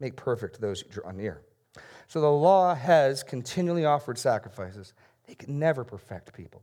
make 0.00 0.16
perfect 0.16 0.60
those 0.60 0.82
who 0.82 0.90
draw 0.90 1.10
near. 1.10 1.40
So 2.08 2.20
the 2.20 2.30
law 2.30 2.74
has 2.74 3.22
continually 3.22 3.86
offered 3.86 4.18
sacrifices. 4.18 4.92
They 5.26 5.34
can 5.34 5.58
never 5.58 5.82
perfect 5.82 6.34
people. 6.34 6.62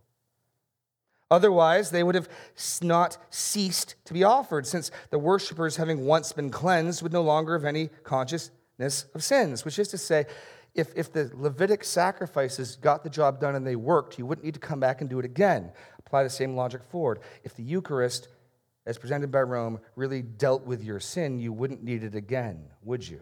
Otherwise, 1.32 1.90
they 1.90 2.04
would 2.04 2.14
have 2.14 2.30
not 2.82 3.18
ceased 3.30 3.96
to 4.04 4.14
be 4.14 4.24
offered, 4.24 4.68
since 4.68 4.92
the 5.10 5.18
worshippers, 5.18 5.78
having 5.78 6.06
once 6.06 6.34
been 6.34 6.52
cleansed, 6.52 7.02
would 7.02 7.14
no 7.14 7.24
longer 7.24 7.54
have 7.54 7.66
any 7.66 7.88
consciousness 8.04 9.06
of 9.16 9.24
sins. 9.24 9.64
Which 9.64 9.80
is 9.80 9.88
to 9.88 9.98
say, 9.98 10.26
if, 10.76 10.92
if 10.96 11.12
the 11.12 11.26
Levitic 11.26 11.86
sacrifices 11.86 12.76
got 12.76 13.04
the 13.04 13.10
job 13.10 13.40
done 13.40 13.56
and 13.56 13.66
they 13.66 13.78
worked, 13.78 14.20
you 14.20 14.26
wouldn't 14.26 14.44
need 14.44 14.54
to 14.56 14.60
come 14.60 14.82
back 14.82 15.00
and 15.00 15.10
do 15.10 15.20
it 15.20 15.26
again. 15.26 15.72
Apply 16.00 16.24
the 16.24 16.30
same 16.30 16.56
logic 16.56 16.84
forward. 16.84 17.20
If 17.44 17.56
the 17.56 17.64
Eucharist, 17.64 18.28
as 18.86 18.98
presented 18.98 19.32
by 19.32 19.42
Rome, 19.42 19.80
really 19.96 20.22
dealt 20.22 20.66
with 20.66 20.84
your 20.84 21.00
sin, 21.00 21.40
you 21.40 21.54
wouldn't 21.54 21.82
need 21.82 22.04
it 22.04 22.16
again, 22.16 22.66
would 22.84 23.08
you? 23.08 23.22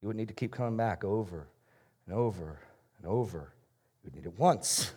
You 0.00 0.08
wouldn't 0.08 0.20
need 0.20 0.28
to 0.28 0.34
keep 0.34 0.52
coming 0.52 0.76
back 0.76 1.04
over 1.04 1.48
and 2.06 2.14
over 2.14 2.60
and 2.96 3.06
over. 3.06 3.52
You 4.02 4.10
would 4.10 4.14
need 4.14 4.26
it 4.26 4.38
once. 4.38 4.92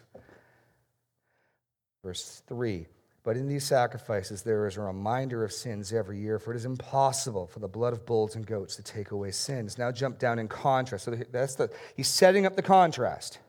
Verse 2.03 2.41
3 2.47 2.87
But 3.23 3.37
in 3.37 3.47
these 3.47 3.63
sacrifices 3.63 4.41
there 4.41 4.67
is 4.67 4.77
a 4.77 4.81
reminder 4.81 5.43
of 5.43 5.51
sins 5.51 5.93
every 5.93 6.19
year, 6.19 6.39
for 6.39 6.53
it 6.53 6.57
is 6.57 6.65
impossible 6.65 7.47
for 7.47 7.59
the 7.59 7.67
blood 7.67 7.93
of 7.93 8.05
bulls 8.05 8.35
and 8.35 8.45
goats 8.45 8.75
to 8.77 8.83
take 8.83 9.11
away 9.11 9.31
sins. 9.31 9.77
Now 9.77 9.91
jump 9.91 10.19
down 10.19 10.39
in 10.39 10.47
contrast. 10.47 11.05
So 11.05 11.11
that's 11.11 11.55
the, 11.55 11.69
he's 11.95 12.07
setting 12.07 12.45
up 12.45 12.55
the 12.55 12.61
contrast. 12.61 13.39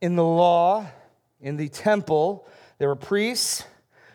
In 0.00 0.16
the 0.16 0.24
law, 0.24 0.86
in 1.40 1.56
the 1.56 1.68
temple, 1.68 2.46
there 2.78 2.88
were 2.88 2.96
priests 2.96 3.64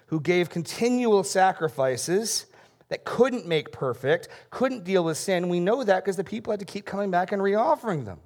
who 0.08 0.20
gave 0.20 0.50
continual 0.50 1.24
sacrifices 1.24 2.46
that 2.90 3.06
couldn't 3.06 3.48
make 3.48 3.72
perfect, 3.72 4.28
couldn't 4.50 4.84
deal 4.84 5.06
with 5.06 5.18
sin. 5.18 5.48
We 5.48 5.62
know 5.62 5.84
that 5.84 6.04
because 6.04 6.18
the 6.18 6.26
people 6.26 6.52
had 6.52 6.60
to 6.60 6.66
keep 6.66 6.86
coming 6.86 7.10
back 7.10 7.32
and 7.32 7.42
reoffering 7.42 8.04
them. 8.04 8.20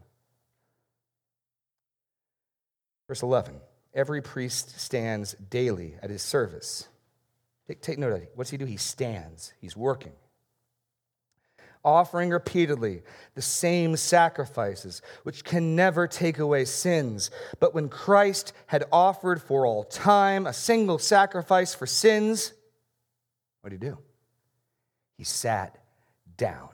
Verse 3.07 3.21
11 3.21 3.53
every 3.95 4.21
priest 4.21 4.79
stands 4.79 5.33
daily 5.49 5.95
at 6.03 6.09
his 6.09 6.21
service. 6.21 6.87
Take, 7.67 7.81
take 7.81 7.97
note 7.97 8.11
of 8.11 8.21
it. 8.21 8.31
What's 8.35 8.51
he 8.51 8.57
do? 8.57 8.65
He 8.65 8.77
stands, 8.77 9.53
he's 9.59 9.75
working. 9.75 10.11
Offering 11.83 12.31
repeatedly 12.31 13.03
the 13.35 13.41
same 13.41 13.95
sacrifices, 13.95 15.01
which 15.23 15.43
can 15.43 15.75
never 15.75 16.07
take 16.07 16.39
away 16.39 16.65
sins. 16.65 17.29
But 17.59 17.75
when 17.75 17.89
Christ 17.89 18.53
had 18.67 18.85
offered 18.91 19.41
for 19.41 19.65
all 19.65 19.83
time 19.83 20.47
a 20.47 20.53
single 20.53 20.97
sacrifice 20.97 21.75
for 21.75 21.85
sins, 21.85 22.53
what 23.61 23.69
did 23.69 23.81
he 23.81 23.89
do? 23.89 23.99
He 25.17 25.23
sat 25.23 25.77
down. 26.37 26.69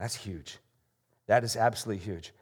That's 0.00 0.16
huge. 0.16 0.58
That 1.26 1.44
is 1.44 1.56
absolutely 1.56 2.04
huge. 2.04 2.32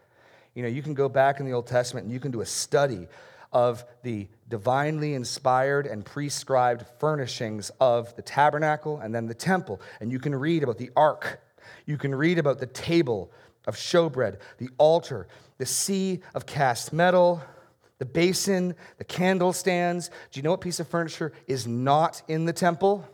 You 0.58 0.64
know, 0.64 0.70
you 0.70 0.82
can 0.82 0.94
go 0.94 1.08
back 1.08 1.38
in 1.38 1.46
the 1.46 1.52
Old 1.52 1.68
Testament 1.68 2.02
and 2.02 2.12
you 2.12 2.18
can 2.18 2.32
do 2.32 2.40
a 2.40 2.44
study 2.44 3.06
of 3.52 3.84
the 4.02 4.26
divinely 4.48 5.14
inspired 5.14 5.86
and 5.86 6.04
prescribed 6.04 6.84
furnishings 6.98 7.70
of 7.80 8.16
the 8.16 8.22
tabernacle 8.22 8.98
and 8.98 9.14
then 9.14 9.26
the 9.26 9.34
temple. 9.34 9.80
And 10.00 10.10
you 10.10 10.18
can 10.18 10.34
read 10.34 10.64
about 10.64 10.76
the 10.76 10.90
ark. 10.96 11.40
You 11.86 11.96
can 11.96 12.12
read 12.12 12.40
about 12.40 12.58
the 12.58 12.66
table 12.66 13.30
of 13.68 13.76
showbread, 13.76 14.40
the 14.58 14.68
altar, 14.78 15.28
the 15.58 15.66
sea 15.66 16.22
of 16.34 16.44
cast 16.44 16.92
metal, 16.92 17.40
the 17.98 18.04
basin, 18.04 18.74
the 18.96 19.04
candle 19.04 19.52
stands. 19.52 20.08
Do 20.08 20.40
you 20.40 20.42
know 20.42 20.50
what 20.50 20.60
piece 20.60 20.80
of 20.80 20.88
furniture 20.88 21.32
is 21.46 21.68
not 21.68 22.20
in 22.26 22.46
the 22.46 22.52
temple? 22.52 23.08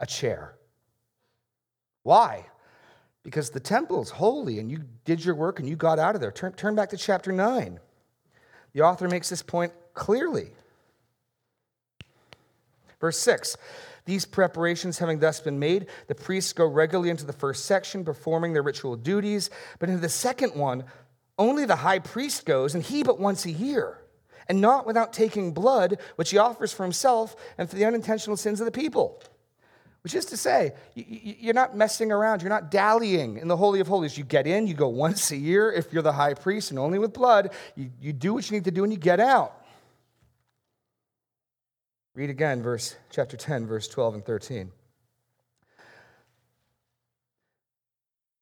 A 0.00 0.06
chair. 0.06 0.54
Why? 2.02 2.44
Because 3.24 3.50
the 3.50 3.58
temple's 3.58 4.10
holy 4.10 4.60
and 4.60 4.70
you 4.70 4.84
did 5.04 5.24
your 5.24 5.34
work 5.34 5.58
and 5.58 5.68
you 5.68 5.74
got 5.74 5.98
out 5.98 6.14
of 6.14 6.20
there. 6.20 6.30
Turn, 6.30 6.52
turn 6.52 6.74
back 6.76 6.90
to 6.90 6.96
chapter 6.96 7.32
9. 7.32 7.80
The 8.74 8.82
author 8.82 9.08
makes 9.08 9.30
this 9.30 9.42
point 9.42 9.72
clearly. 9.94 10.50
Verse 13.00 13.18
6 13.18 13.56
These 14.04 14.26
preparations 14.26 14.98
having 14.98 15.18
thus 15.18 15.40
been 15.40 15.58
made, 15.58 15.86
the 16.06 16.14
priests 16.14 16.52
go 16.52 16.66
regularly 16.66 17.10
into 17.10 17.24
the 17.24 17.32
first 17.32 17.64
section, 17.64 18.04
performing 18.04 18.52
their 18.52 18.62
ritual 18.62 18.96
duties. 18.96 19.50
But 19.78 19.88
into 19.88 20.02
the 20.02 20.08
second 20.08 20.54
one, 20.54 20.84
only 21.38 21.64
the 21.64 21.76
high 21.76 21.98
priest 21.98 22.44
goes, 22.44 22.74
and 22.74 22.84
he 22.84 23.02
but 23.02 23.18
once 23.18 23.46
a 23.46 23.50
year, 23.50 23.98
and 24.48 24.60
not 24.60 24.86
without 24.86 25.12
taking 25.12 25.52
blood, 25.52 25.98
which 26.16 26.30
he 26.30 26.38
offers 26.38 26.72
for 26.72 26.82
himself 26.82 27.34
and 27.56 27.68
for 27.68 27.76
the 27.76 27.84
unintentional 27.86 28.36
sins 28.36 28.60
of 28.60 28.66
the 28.66 28.70
people. 28.70 29.22
Which 30.04 30.14
is 30.14 30.26
to 30.26 30.36
say, 30.36 30.74
you're 30.94 31.54
not 31.54 31.74
messing 31.74 32.12
around. 32.12 32.42
You're 32.42 32.50
not 32.50 32.70
dallying 32.70 33.38
in 33.38 33.48
the 33.48 33.56
Holy 33.56 33.80
of 33.80 33.88
Holies. 33.88 34.18
You 34.18 34.24
get 34.24 34.46
in, 34.46 34.66
you 34.66 34.74
go 34.74 34.88
once 34.88 35.30
a 35.30 35.36
year 35.36 35.72
if 35.72 35.94
you're 35.94 36.02
the 36.02 36.12
high 36.12 36.34
priest 36.34 36.70
and 36.70 36.78
only 36.78 36.98
with 36.98 37.14
blood. 37.14 37.54
You, 37.74 38.12
do 38.12 38.34
what 38.34 38.50
you 38.50 38.54
need 38.54 38.64
to 38.64 38.70
do 38.70 38.84
and 38.84 38.92
you 38.92 38.98
get 38.98 39.18
out. 39.18 39.64
Read 42.14 42.28
again, 42.28 42.62
verse 42.62 42.96
chapter 43.10 43.38
10, 43.38 43.66
verse 43.66 43.88
12 43.88 44.16
and 44.16 44.24
13. 44.26 44.70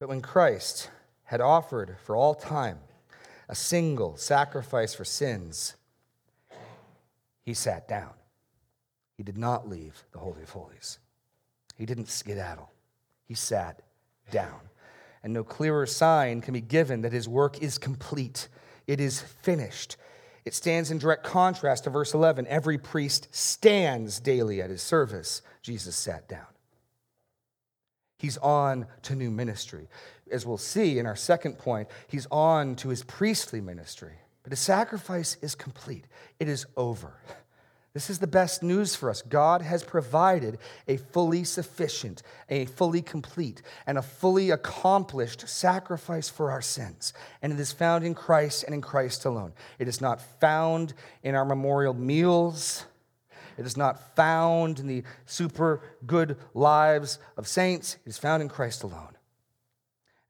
But 0.01 0.09
when 0.09 0.21
Christ 0.21 0.91
had 1.23 1.41
offered 1.41 1.97
for 2.03 2.17
all 2.17 2.35
time 2.35 2.81
a 3.49 3.55
single 3.55 4.17
sacrifice 4.17 4.95
for 4.95 5.05
sins, 5.05 5.77
he 7.45 7.55
sat 7.55 7.87
down. 7.87 8.15
He 9.17 9.23
did 9.23 9.39
not 9.39 9.69
leave 9.69 10.03
the 10.11 10.19
Holy 10.19 10.43
of 10.43 10.51
Holies. 10.51 10.99
He 11.75 11.87
didn't 11.87 12.09
skedaddle, 12.09 12.71
he 13.25 13.35
sat 13.35 13.83
down. 14.31 14.61
And 15.23 15.33
no 15.33 15.45
clearer 15.45 15.87
sign 15.87 16.41
can 16.41 16.53
be 16.53 16.61
given 16.61 17.03
that 17.03 17.13
his 17.13 17.29
work 17.29 17.63
is 17.63 17.79
complete, 17.79 18.49
it 18.87 19.01
is 19.01 19.21
finished. 19.21 19.97
It 20.45 20.55
stands 20.55 20.91
in 20.91 20.99
direct 20.99 21.23
contrast 21.23 21.85
to 21.85 21.91
verse 21.91 22.15
11. 22.15 22.47
Every 22.49 22.77
priest 22.77 23.29
stands 23.31 24.19
daily 24.19 24.61
at 24.61 24.71
his 24.71 24.83
service. 24.83 25.41
Jesus 25.63 25.95
sat 25.95 26.29
down. 26.29 26.47
He's 28.19 28.39
on 28.39 28.87
to 29.03 29.15
new 29.15 29.31
ministry. 29.31 29.89
As 30.31 30.47
we'll 30.47 30.59
see 30.59 30.99
in 30.99 31.07
our 31.07 31.17
second 31.17 31.59
point, 31.59 31.89
he's 32.09 32.27
on 32.31 32.75
to 32.77 32.89
his 32.89 33.05
priestly 33.05 33.61
ministry. 33.61 34.15
But 34.43 34.53
his 34.53 34.61
sacrifice 34.61 35.37
is 35.43 35.55
complete, 35.55 36.07
it 36.41 36.49
is 36.49 36.67
over. 36.77 37.15
This 37.95 38.09
is 38.09 38.21
the 38.21 38.27
best 38.27 38.63
news 38.63 38.97
for 38.97 39.11
us. 39.11 39.21
God 39.21 39.61
has 39.61 39.83
provided 39.83 40.59
a 40.89 40.97
fully 40.97 41.45
sufficient, 41.45 42.23
a 42.49 42.65
fully 42.65 43.03
complete, 43.03 43.61
and 43.87 43.99
a 43.99 44.03
fully 44.03 44.51
accomplished 44.51 45.47
sacrifice 45.47 46.31
for 46.31 46.51
our 46.51 46.63
sins. 46.63 47.13
And 47.43 47.53
it 47.53 47.61
is 47.61 47.71
found 47.71 48.05
in 48.05 48.15
Christ 48.15 48.65
and 48.65 48.75
in 48.75 48.81
Christ 48.81 49.27
alone. 49.27 49.53
It 49.79 49.89
is 49.89 50.01
not 50.01 50.23
found 50.41 50.95
in 51.23 51.35
our 51.35 51.45
memorial 51.45 51.93
meals. 51.93 52.87
It 53.59 53.67
is 53.67 53.77
not 53.77 54.17
found 54.17 54.81
in 54.81 54.87
the 54.87 55.05
super 55.27 55.83
good 56.07 56.39
lives 56.55 57.19
of 57.37 57.47
saints. 57.47 57.99
It 58.07 58.09
is 58.09 58.19
found 58.19 58.43
in 58.43 58.49
Christ 58.49 58.85
alone. 58.85 59.17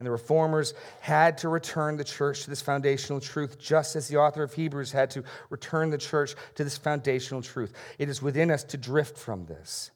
And 0.03 0.07
the 0.09 0.11
reformers 0.11 0.75
had 0.99 1.39
to 1.39 1.49
return 1.49 1.97
the 1.97 2.03
church 2.03 2.43
to 2.43 2.51
this 2.51 2.61
foundational 2.61 3.21
truth, 3.21 3.57
just 3.57 3.95
as 3.95 4.09
the 4.09 4.17
author 4.17 4.43
of 4.43 4.53
Hebrews 4.53 4.91
had 4.91 5.13
to 5.13 5.23
return 5.49 5.91
the 5.91 5.97
church 5.97 6.35
to 6.57 6.65
this 6.65 6.77
foundational 6.77 7.41
truth. 7.41 7.73
It 8.01 8.09
is 8.09 8.21
within 8.21 8.51
us 8.51 8.65
to 8.65 8.77
drift 8.77 9.17
from 9.17 9.47
this. 9.47 9.93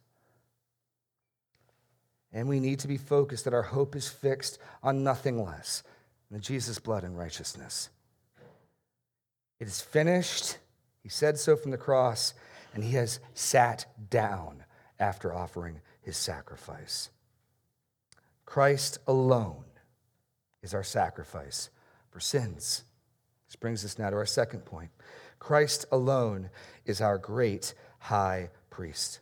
And 2.33 2.49
we 2.49 2.61
need 2.61 2.79
to 2.79 2.87
be 2.87 2.99
focused 2.99 3.47
that 3.47 3.53
our 3.53 3.64
hope 3.64 3.97
is 3.97 4.09
fixed 4.09 4.61
on 4.81 5.03
nothing 5.03 5.45
less 5.45 5.83
than 6.31 6.40
Jesus' 6.40 6.79
blood 6.79 7.03
and 7.03 7.19
righteousness. 7.19 7.88
It 9.59 9.66
is 9.66 9.81
finished. 9.81 10.59
He 11.03 11.09
said 11.09 11.37
so 11.37 11.57
from 11.57 11.73
the 11.73 11.79
cross, 11.79 12.33
and 12.75 12.85
he 12.85 12.92
has 12.92 13.19
sat 13.35 13.87
down 14.09 14.62
after 15.01 15.35
offering 15.35 15.81
his 16.01 16.16
sacrifice. 16.16 17.11
Christ 18.45 18.99
alone 19.09 19.64
is 20.62 20.75
our 20.75 20.83
sacrifice 20.83 21.71
for 22.11 22.21
sins. 22.21 22.85
This 23.49 23.57
brings 23.57 23.85
us 23.85 23.99
now 23.99 24.11
to 24.11 24.16
our 24.16 24.27
second 24.27 24.64
point. 24.64 24.90
Christ 25.38 25.85
alone 25.92 26.51
is 26.85 27.01
our 27.01 27.19
great 27.19 27.75
high 27.99 28.51
priest. 28.71 29.21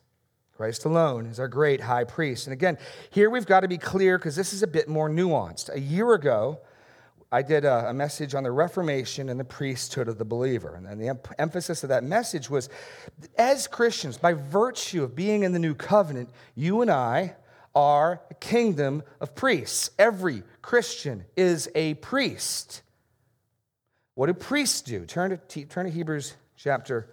Christ 0.57 0.85
alone 0.85 1.27
is 1.27 1.41
our 1.41 1.49
great 1.49 1.81
high 1.81 2.05
priest. 2.05 2.47
And 2.47 2.53
again, 2.53 2.79
here 3.11 3.29
we've 3.29 3.47
got 3.47 3.61
to 3.61 3.69
be 3.69 3.79
clear 3.79 4.19
because 4.19 4.37
this 4.37 4.53
is 4.53 4.63
a 4.63 4.67
bit 4.69 4.89
more 4.89 5.11
nuanced. 5.11 5.75
A 5.75 5.81
year 5.81 6.15
ago, 6.15 6.61
I 7.33 7.43
did 7.43 7.65
a, 7.65 7.93
message 7.93 8.37
on 8.37 8.45
the 8.45 8.53
Reformation 8.53 9.29
and 9.29 9.41
the 9.41 9.45
priesthood 9.45 10.07
of 10.07 10.19
the 10.19 10.25
believer. 10.25 10.77
And 10.77 11.01
the 11.01 11.19
emphasis 11.37 11.83
of 11.83 11.89
that 11.89 12.05
message 12.05 12.49
was 12.49 12.69
as 13.37 13.67
Christians, 13.67 14.17
by 14.17 14.35
virtue 14.35 15.03
of 15.03 15.17
being 15.17 15.43
in 15.43 15.53
the 15.53 15.59
new 15.59 15.75
covenant, 15.75 16.31
you 16.55 16.81
and 16.81 16.91
I 16.91 17.35
are 17.75 18.21
a 18.31 18.35
kingdom 18.35 19.03
of 19.21 19.35
priests. 19.35 19.91
Every 19.99 20.43
Christian 20.63 21.25
is 21.37 21.69
a 21.75 21.95
priest. 21.95 22.83
What 24.15 24.27
do 24.27 24.35
priests 24.35 24.81
do? 24.81 25.05
Turn 25.07 25.39
to, 25.49 25.65
turn 25.65 25.87
to 25.87 25.91
Hebrews 25.91 26.35
chapter 26.57 27.09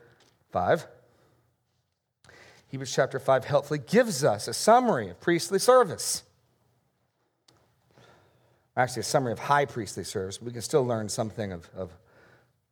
5. 0.51 0.85
Hebrews 2.67 2.93
chapter 2.93 3.19
5 3.19 3.45
helpfully 3.45 3.79
gives 3.79 4.23
us 4.23 4.47
a 4.47 4.53
summary 4.53 5.09
of 5.09 5.19
priestly 5.19 5.59
service. 5.59 6.23
Actually, 8.77 9.01
a 9.01 9.03
summary 9.03 9.33
of 9.33 9.39
high 9.39 9.65
priestly 9.65 10.03
service. 10.03 10.41
We 10.41 10.51
can 10.51 10.61
still 10.61 10.85
learn 10.85 11.09
something 11.09 11.51
of, 11.51 11.69
of, 11.75 11.91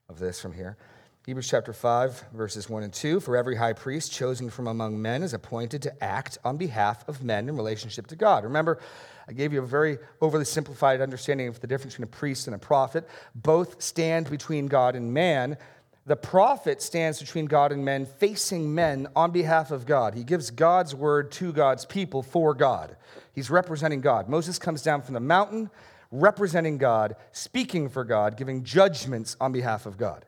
of 0.08 0.19
this 0.19 0.39
from 0.39 0.54
here. 0.54 0.78
Hebrews 1.25 1.49
chapter 1.49 1.73
5, 1.73 2.23
verses 2.34 2.69
1 2.69 2.82
and 2.82 2.93
2 2.93 3.19
For 3.19 3.36
every 3.36 3.58
high 3.58 3.73
priest 3.73 4.12
chosen 4.12 4.49
from 4.49 4.67
among 4.67 5.01
men 5.01 5.21
is 5.21 5.34
appointed 5.34 5.82
to 5.82 6.03
act 6.03 6.38
on 6.45 6.55
behalf 6.55 7.08
of 7.10 7.23
men 7.23 7.49
in 7.49 7.58
relationship 7.58 8.08
to 8.08 8.15
God. 8.15 8.45
Remember, 8.45 8.79
I 9.27 9.34
gave 9.34 9.51
you 9.51 9.62
a 9.62 9.65
very 9.65 9.97
overly 10.21 10.45
simplified 10.45 11.01
understanding 11.01 11.49
of 11.49 11.60
the 11.60 11.67
difference 11.67 11.95
between 11.95 12.08
a 12.08 12.17
priest 12.17 12.47
and 12.47 12.55
a 12.55 12.60
prophet. 12.60 13.08
Both 13.36 13.82
stand 13.82 14.29
between 14.29 14.67
God 14.67 14.95
and 14.95 15.13
man. 15.13 15.58
The 16.05 16.15
prophet 16.15 16.82
stands 16.82 17.19
between 17.19 17.45
God 17.45 17.73
and 17.73 17.84
men, 17.84 18.05
facing 18.05 18.73
men 18.73 19.08
on 19.13 19.32
behalf 19.32 19.71
of 19.71 19.86
God. 19.86 20.15
He 20.15 20.23
gives 20.23 20.49
God's 20.49 20.95
word 20.95 21.32
to 21.34 21.51
God's 21.51 21.86
people 21.86 22.23
for 22.23 22.53
God. 22.53 22.95
He's 23.34 23.49
representing 23.49 23.99
God. 23.99 24.29
Moses 24.29 24.58
comes 24.58 24.84
down 24.84 25.01
from 25.01 25.15
the 25.15 25.19
mountain, 25.19 25.69
representing 26.12 26.77
God, 26.77 27.17
speaking 27.34 27.89
for 27.89 28.05
God, 28.05 28.38
giving 28.38 28.63
judgments 28.63 29.36
on 29.41 29.51
behalf 29.51 29.86
of 29.86 29.97
God. 29.97 30.25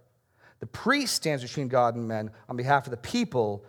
The 0.62 0.68
priest 0.68 1.16
stands 1.16 1.44
between 1.44 1.68
God 1.68 1.96
and 1.96 2.08
men 2.08 2.32
on 2.48 2.56
behalf 2.56 2.88
of 2.88 2.92
the 2.92 2.98
people 2.98 3.66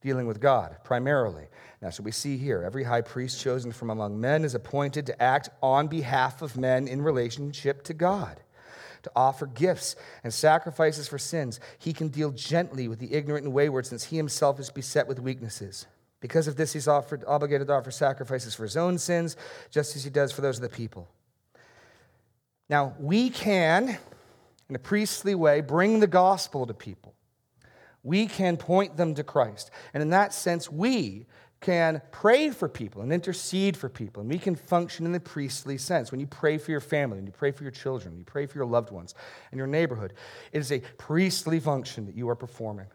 dealing 0.00 0.26
with 0.26 0.38
God, 0.38 0.76
primarily. 0.84 1.46
That's 1.80 1.98
what 1.98 2.04
we 2.04 2.12
see 2.12 2.36
here. 2.36 2.62
Every 2.62 2.84
high 2.84 3.00
priest 3.00 3.40
chosen 3.40 3.72
from 3.72 3.88
among 3.88 4.20
men 4.20 4.44
is 4.44 4.54
appointed 4.54 5.06
to 5.06 5.22
act 5.22 5.48
on 5.62 5.88
behalf 5.88 6.42
of 6.42 6.56
men 6.56 6.86
in 6.86 7.00
relationship 7.00 7.82
to 7.84 7.94
God, 7.94 8.40
to 9.02 9.10
offer 9.16 9.46
gifts 9.46 9.96
and 10.22 10.32
sacrifices 10.32 11.08
for 11.08 11.18
sins. 11.18 11.60
He 11.78 11.94
can 11.94 12.08
deal 12.08 12.30
gently 12.30 12.86
with 12.86 12.98
the 12.98 13.14
ignorant 13.14 13.46
and 13.46 13.54
wayward, 13.54 13.86
since 13.86 14.04
he 14.04 14.16
himself 14.16 14.60
is 14.60 14.70
beset 14.70 15.08
with 15.08 15.18
weaknesses. 15.18 15.86
Because 16.20 16.46
of 16.46 16.56
this, 16.56 16.74
he's 16.74 16.88
offered, 16.88 17.24
obligated 17.26 17.66
to 17.68 17.72
offer 17.72 17.90
sacrifices 17.90 18.54
for 18.54 18.64
his 18.64 18.76
own 18.76 18.98
sins, 18.98 19.36
just 19.70 19.96
as 19.96 20.04
he 20.04 20.10
does 20.10 20.32
for 20.32 20.42
those 20.42 20.56
of 20.56 20.62
the 20.62 20.68
people. 20.68 21.08
Now, 22.68 22.94
we 22.98 23.30
can 23.30 23.98
in 24.68 24.76
a 24.76 24.78
priestly 24.78 25.34
way, 25.34 25.60
bring 25.60 26.00
the 26.00 26.06
gospel 26.06 26.66
to 26.66 26.74
people. 26.74 27.14
We 28.02 28.26
can 28.26 28.56
point 28.56 28.96
them 28.96 29.14
to 29.14 29.24
Christ. 29.24 29.70
And 29.92 30.02
in 30.02 30.10
that 30.10 30.34
sense, 30.34 30.70
we 30.70 31.26
can 31.60 32.02
pray 32.10 32.50
for 32.50 32.68
people 32.68 33.00
and 33.00 33.10
intercede 33.10 33.76
for 33.76 33.88
people. 33.88 34.20
And 34.20 34.30
we 34.30 34.38
can 34.38 34.54
function 34.54 35.06
in 35.06 35.12
the 35.12 35.20
priestly 35.20 35.78
sense. 35.78 36.10
When 36.10 36.20
you 36.20 36.26
pray 36.26 36.58
for 36.58 36.70
your 36.70 36.80
family, 36.80 37.18
and 37.18 37.26
you 37.26 37.32
pray 37.32 37.50
for 37.50 37.62
your 37.62 37.72
children, 37.72 38.12
and 38.12 38.18
you 38.18 38.24
pray 38.24 38.44
for 38.44 38.58
your 38.58 38.66
loved 38.66 38.90
ones 38.90 39.14
and 39.50 39.58
your 39.58 39.66
neighborhood, 39.66 40.12
it 40.52 40.58
is 40.58 40.70
a 40.70 40.80
priestly 40.98 41.58
function 41.58 42.04
that 42.04 42.14
you 42.14 42.28
are 42.28 42.36
performing. 42.36 42.86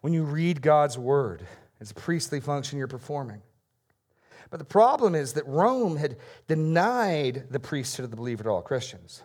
When 0.00 0.12
you 0.12 0.24
read 0.24 0.60
God's 0.60 0.98
word, 0.98 1.46
it's 1.80 1.92
a 1.92 1.94
priestly 1.94 2.40
function 2.40 2.78
you're 2.78 2.88
performing. 2.88 3.42
But 4.50 4.58
the 4.58 4.64
problem 4.64 5.14
is 5.14 5.34
that 5.34 5.46
Rome 5.46 5.96
had 5.96 6.16
denied 6.48 7.46
the 7.50 7.60
priesthood 7.60 8.04
of 8.04 8.10
the 8.10 8.16
believer 8.16 8.44
to 8.44 8.50
all 8.50 8.62
Christians. 8.62 9.22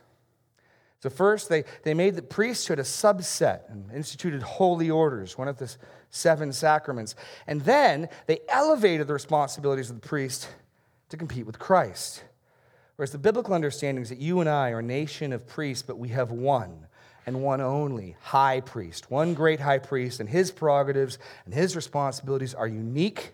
So, 1.02 1.10
first, 1.10 1.50
they, 1.50 1.64
they 1.82 1.96
made 1.96 2.16
the 2.16 2.22
priesthood 2.22 2.78
a 2.78 2.84
subset 2.84 3.70
and 3.72 3.92
instituted 3.92 4.44
holy 4.44 4.92
orders, 4.92 5.36
one 5.36 5.48
of 5.48 5.58
the 5.58 5.76
seven 6.12 6.54
sacraments. 6.54 7.16
And 7.48 7.62
then 7.62 8.08
they 8.28 8.42
elevated 8.48 9.08
the 9.08 9.14
responsibilities 9.14 9.90
of 9.90 10.00
the 10.00 10.08
priest 10.08 10.48
to 11.10 11.18
compete 11.18 11.48
with 11.48 11.58
Christ. 11.58 12.24
Whereas 12.98 13.12
the 13.12 13.18
biblical 13.18 13.56
understanding 13.56 14.04
is 14.04 14.10
that 14.10 14.20
you 14.20 14.42
and 14.42 14.50
I 14.50 14.70
are 14.70 14.80
a 14.80 14.84
nation 14.84 15.34
of 15.34 15.48
priests, 15.48 15.82
but 15.82 15.98
we 15.98 16.10
have 16.10 16.30
one 16.32 16.86
and 17.26 17.42
one 17.42 17.62
only 17.62 18.16
high 18.22 18.62
priest, 18.62 19.10
one 19.10 19.34
great 19.34 19.60
high 19.60 19.80
priest, 19.80 20.20
and 20.20 20.30
his 20.30 20.52
prerogatives 20.52 21.18
and 21.46 21.54
his 21.54 21.76
responsibilities 21.76 22.54
are 22.54 22.68
unique. 22.68 23.32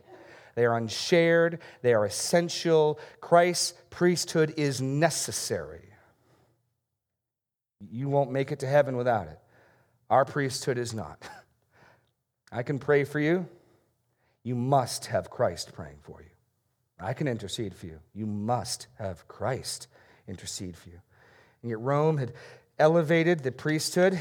They 0.55 0.65
are 0.65 0.77
unshared. 0.77 1.59
They 1.81 1.93
are 1.93 2.05
essential. 2.05 2.97
Christ's 3.19 3.73
priesthood 3.89 4.53
is 4.55 4.81
necessary. 4.81 5.86
You 7.91 8.09
won't 8.09 8.31
make 8.31 8.51
it 8.51 8.59
to 8.59 8.67
heaven 8.67 8.97
without 8.97 9.27
it. 9.27 9.39
Our 10.09 10.25
priesthood 10.25 10.77
is 10.77 10.93
not. 10.93 11.21
I 12.51 12.63
can 12.63 12.79
pray 12.79 13.03
for 13.03 13.19
you. 13.19 13.47
You 14.43 14.55
must 14.55 15.07
have 15.07 15.29
Christ 15.29 15.73
praying 15.73 15.97
for 16.01 16.21
you. 16.21 16.29
I 16.99 17.13
can 17.13 17.27
intercede 17.27 17.75
for 17.75 17.85
you. 17.85 17.99
You 18.13 18.25
must 18.25 18.87
have 18.97 19.27
Christ 19.27 19.87
intercede 20.27 20.77
for 20.77 20.89
you. 20.89 20.99
And 21.61 21.69
yet, 21.69 21.79
Rome 21.79 22.17
had 22.17 22.33
elevated 22.79 23.43
the 23.43 23.51
priesthood 23.51 24.19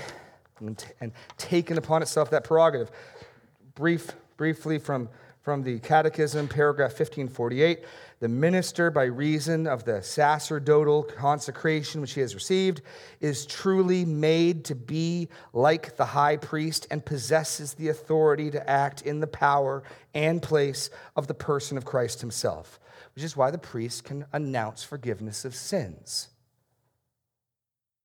and, 0.61 0.77
t- 0.77 0.89
and 1.01 1.13
taken 1.39 1.79
upon 1.79 2.03
itself 2.03 2.31
that 2.31 2.45
prerogative. 2.45 2.91
Brief, 3.75 4.11
briefly 4.37 4.79
from 4.79 5.09
from 5.47 5.63
the 5.63 5.79
Catechism, 5.79 6.49
paragraph 6.49 6.91
1548. 6.91 7.85
The 8.19 8.27
minister, 8.27 8.91
by 8.91 9.05
reason 9.05 9.69
of 9.69 9.85
the 9.85 10.03
sacerdotal 10.03 11.05
consecration 11.05 12.01
which 12.01 12.15
he 12.15 12.21
has 12.21 12.35
received, 12.35 12.83
is 13.21 13.47
truly 13.47 14.05
made 14.05 14.65
to 14.65 14.75
be 14.75 15.29
like 15.53 15.95
the 15.97 16.05
high 16.05 16.37
priest 16.37 16.89
and 16.91 17.07
possesses 17.07 17.75
the 17.75 17.91
authority 17.91 18.51
to 18.51 18.69
act 18.69 19.03
in 19.03 19.21
the 19.21 19.29
power 19.29 19.85
and 20.15 20.43
place 20.43 20.91
of 21.15 21.29
the 21.29 21.35
person 21.35 21.79
of 21.79 21.85
Christ 21.85 22.21
himself, 22.21 22.81
which 23.15 23.25
is 23.25 23.37
why 23.37 23.53
the 23.53 23.57
priest 23.57 24.03
can 24.03 24.27
announce 24.33 24.83
forgiveness 24.83 25.45
of 25.45 25.55
sins, 25.55 26.27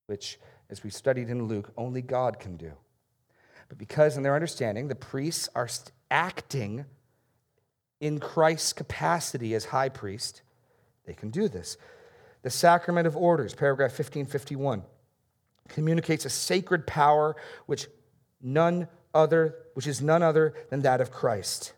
which, 0.06 0.38
as 0.70 0.84
we 0.84 0.90
studied 0.90 1.28
in 1.28 1.48
Luke, 1.48 1.72
only 1.76 2.02
God 2.02 2.38
can 2.38 2.56
do. 2.56 2.70
But 3.68 3.78
because, 3.78 4.16
in 4.16 4.22
their 4.22 4.36
understanding, 4.36 4.86
the 4.86 4.94
priests 4.94 5.48
are 5.56 5.68
acting 6.08 6.84
in 8.02 8.18
Christ's 8.18 8.72
capacity 8.72 9.54
as 9.54 9.66
high 9.66 9.88
priest, 9.88 10.42
they 11.06 11.14
can 11.14 11.30
do 11.30 11.48
this. 11.48 11.76
The 12.42 12.50
sacrament 12.50 13.06
of 13.06 13.16
orders, 13.16 13.54
paragraph 13.54 13.92
1551, 13.92 14.82
communicates 15.68 16.24
a 16.24 16.30
sacred 16.30 16.84
power 16.84 17.36
which 17.66 17.86
none 18.42 18.88
other, 19.14 19.54
which 19.74 19.86
is 19.86 20.02
none 20.02 20.20
other 20.20 20.52
than 20.68 20.82
that 20.82 21.00
of 21.00 21.12
Christ. 21.12 21.74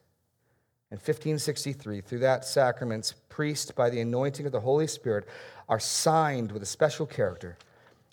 In 0.91 0.97
1563, 0.97 2.01
through 2.01 2.21
that 2.21 2.47
sacraments, 2.47 3.13
priests, 3.29 3.71
by 3.71 3.91
the 3.91 4.01
anointing 4.01 4.47
of 4.47 4.53
the 4.53 4.61
Holy 4.61 4.87
Spirit, 4.87 5.29
are 5.69 5.81
signed 5.81 6.53
with 6.53 6.63
a 6.63 6.67
special 6.67 7.05
character, 7.05 7.59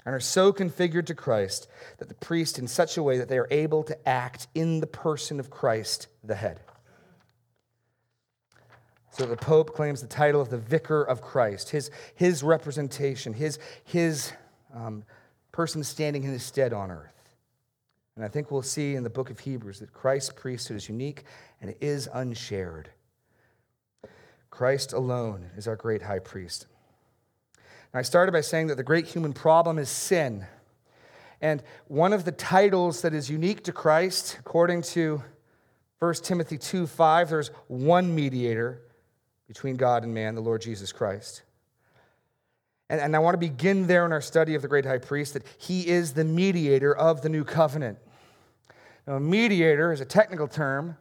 and 0.05 0.13
are 0.13 0.19
so 0.19 0.51
configured 0.51 1.05
to 1.05 1.15
Christ 1.15 1.69
that 1.99 2.09
the 2.09 2.15
priest 2.15 2.59
in 2.59 2.67
such 2.67 2.97
a 2.97 3.03
way 3.03 3.17
that 3.17 3.29
they 3.29 3.37
are 3.37 3.47
able 3.51 3.83
to 3.83 4.09
act 4.09 4.47
in 4.53 4.81
the 4.81 4.87
person 4.87 5.39
of 5.39 5.49
Christ, 5.49 6.07
the 6.25 6.35
head. 6.35 6.59
So 9.11 9.25
the 9.25 9.35
Pope 9.35 9.75
claims 9.75 10.01
the 10.01 10.07
title 10.07 10.39
of 10.39 10.49
the 10.49 10.57
Vicar 10.57 11.03
of 11.03 11.21
Christ, 11.21 11.69
his, 11.69 11.91
his 12.15 12.43
representation, 12.43 13.33
his, 13.33 13.59
his 13.83 14.31
um, 14.73 15.03
person 15.51 15.83
standing 15.83 16.23
in 16.23 16.31
his 16.31 16.43
stead 16.43 16.71
on 16.71 16.91
earth. 16.91 17.35
And 18.15 18.23
I 18.23 18.29
think 18.29 18.51
we'll 18.51 18.61
see 18.61 18.95
in 18.95 19.03
the 19.03 19.09
book 19.09 19.29
of 19.29 19.39
Hebrews 19.39 19.79
that 19.79 19.93
Christ's 19.93 20.31
priesthood 20.33 20.77
is 20.77 20.87
unique 20.87 21.23
and 21.61 21.75
is 21.81 22.09
unshared. 22.13 22.89
Christ 24.49 24.93
alone 24.93 25.49
is 25.57 25.67
our 25.67 25.75
great 25.75 26.03
high 26.03 26.19
priest. 26.19 26.67
I 27.93 28.03
started 28.03 28.31
by 28.31 28.41
saying 28.41 28.67
that 28.67 28.75
the 28.75 28.83
great 28.83 29.07
human 29.07 29.33
problem 29.33 29.77
is 29.77 29.89
sin. 29.89 30.45
And 31.41 31.61
one 31.87 32.13
of 32.13 32.23
the 32.23 32.31
titles 32.31 33.01
that 33.01 33.13
is 33.13 33.29
unique 33.29 33.65
to 33.65 33.73
Christ, 33.73 34.37
according 34.39 34.83
to 34.83 35.21
1 35.99 36.13
Timothy 36.15 36.57
2 36.57 36.87
5, 36.87 37.29
there's 37.29 37.49
one 37.67 38.15
mediator 38.15 38.81
between 39.51 39.75
God 39.75 40.05
and 40.05 40.13
man, 40.13 40.33
the 40.33 40.39
Lord 40.39 40.61
Jesus 40.61 40.93
Christ. 40.93 41.41
And, 42.89 43.01
and 43.01 43.13
I 43.13 43.19
want 43.19 43.33
to 43.33 43.37
begin 43.37 43.85
there 43.85 44.05
in 44.05 44.13
our 44.13 44.21
study 44.21 44.55
of 44.55 44.61
the 44.61 44.69
great 44.69 44.85
high 44.85 44.97
priest 44.97 45.33
that 45.33 45.43
he 45.57 45.89
is 45.89 46.13
the 46.13 46.23
mediator 46.23 46.95
of 46.95 47.21
the 47.21 47.27
new 47.27 47.43
covenant. 47.43 47.97
Now, 49.05 49.15
a 49.15 49.19
mediator 49.19 49.91
is 49.91 49.99
a 49.99 50.05
technical 50.05 50.47
term 50.47 50.95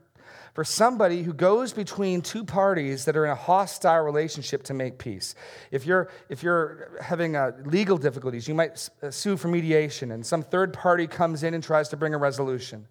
for 0.52 0.64
somebody 0.64 1.22
who 1.22 1.32
goes 1.32 1.72
between 1.72 2.22
two 2.22 2.42
parties 2.42 3.04
that 3.04 3.16
are 3.16 3.24
in 3.24 3.30
a 3.30 3.36
hostile 3.36 4.02
relationship 4.02 4.64
to 4.64 4.74
make 4.74 4.98
peace. 4.98 5.36
If 5.70 5.86
you're, 5.86 6.10
if 6.28 6.42
you're 6.42 6.98
having 7.00 7.36
uh, 7.36 7.52
legal 7.66 7.98
difficulties, 7.98 8.48
you 8.48 8.54
might 8.56 8.88
uh, 9.00 9.12
sue 9.12 9.36
for 9.36 9.46
mediation, 9.46 10.10
and 10.10 10.26
some 10.26 10.42
third 10.42 10.72
party 10.72 11.06
comes 11.06 11.44
in 11.44 11.54
and 11.54 11.62
tries 11.62 11.88
to 11.90 11.96
bring 11.96 12.14
a 12.14 12.18
resolution. 12.18 12.88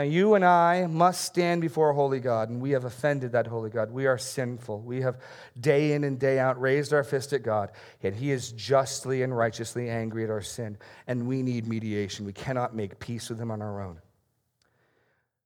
Now, 0.00 0.06
you 0.06 0.32
and 0.32 0.46
I 0.46 0.86
must 0.86 1.26
stand 1.26 1.60
before 1.60 1.90
a 1.90 1.94
holy 1.94 2.20
God, 2.20 2.48
and 2.48 2.58
we 2.58 2.70
have 2.70 2.86
offended 2.86 3.32
that 3.32 3.46
holy 3.46 3.68
God. 3.68 3.90
We 3.90 4.06
are 4.06 4.16
sinful. 4.16 4.80
We 4.80 5.02
have 5.02 5.18
day 5.60 5.92
in 5.92 6.04
and 6.04 6.18
day 6.18 6.38
out 6.38 6.58
raised 6.58 6.94
our 6.94 7.04
fist 7.04 7.34
at 7.34 7.42
God, 7.42 7.70
yet 8.00 8.14
He 8.14 8.30
is 8.30 8.50
justly 8.52 9.22
and 9.22 9.36
righteously 9.36 9.90
angry 9.90 10.24
at 10.24 10.30
our 10.30 10.40
sin, 10.40 10.78
and 11.06 11.26
we 11.26 11.42
need 11.42 11.66
mediation. 11.66 12.24
We 12.24 12.32
cannot 12.32 12.74
make 12.74 12.98
peace 12.98 13.28
with 13.28 13.38
Him 13.38 13.50
on 13.50 13.60
our 13.60 13.82
own. 13.82 13.98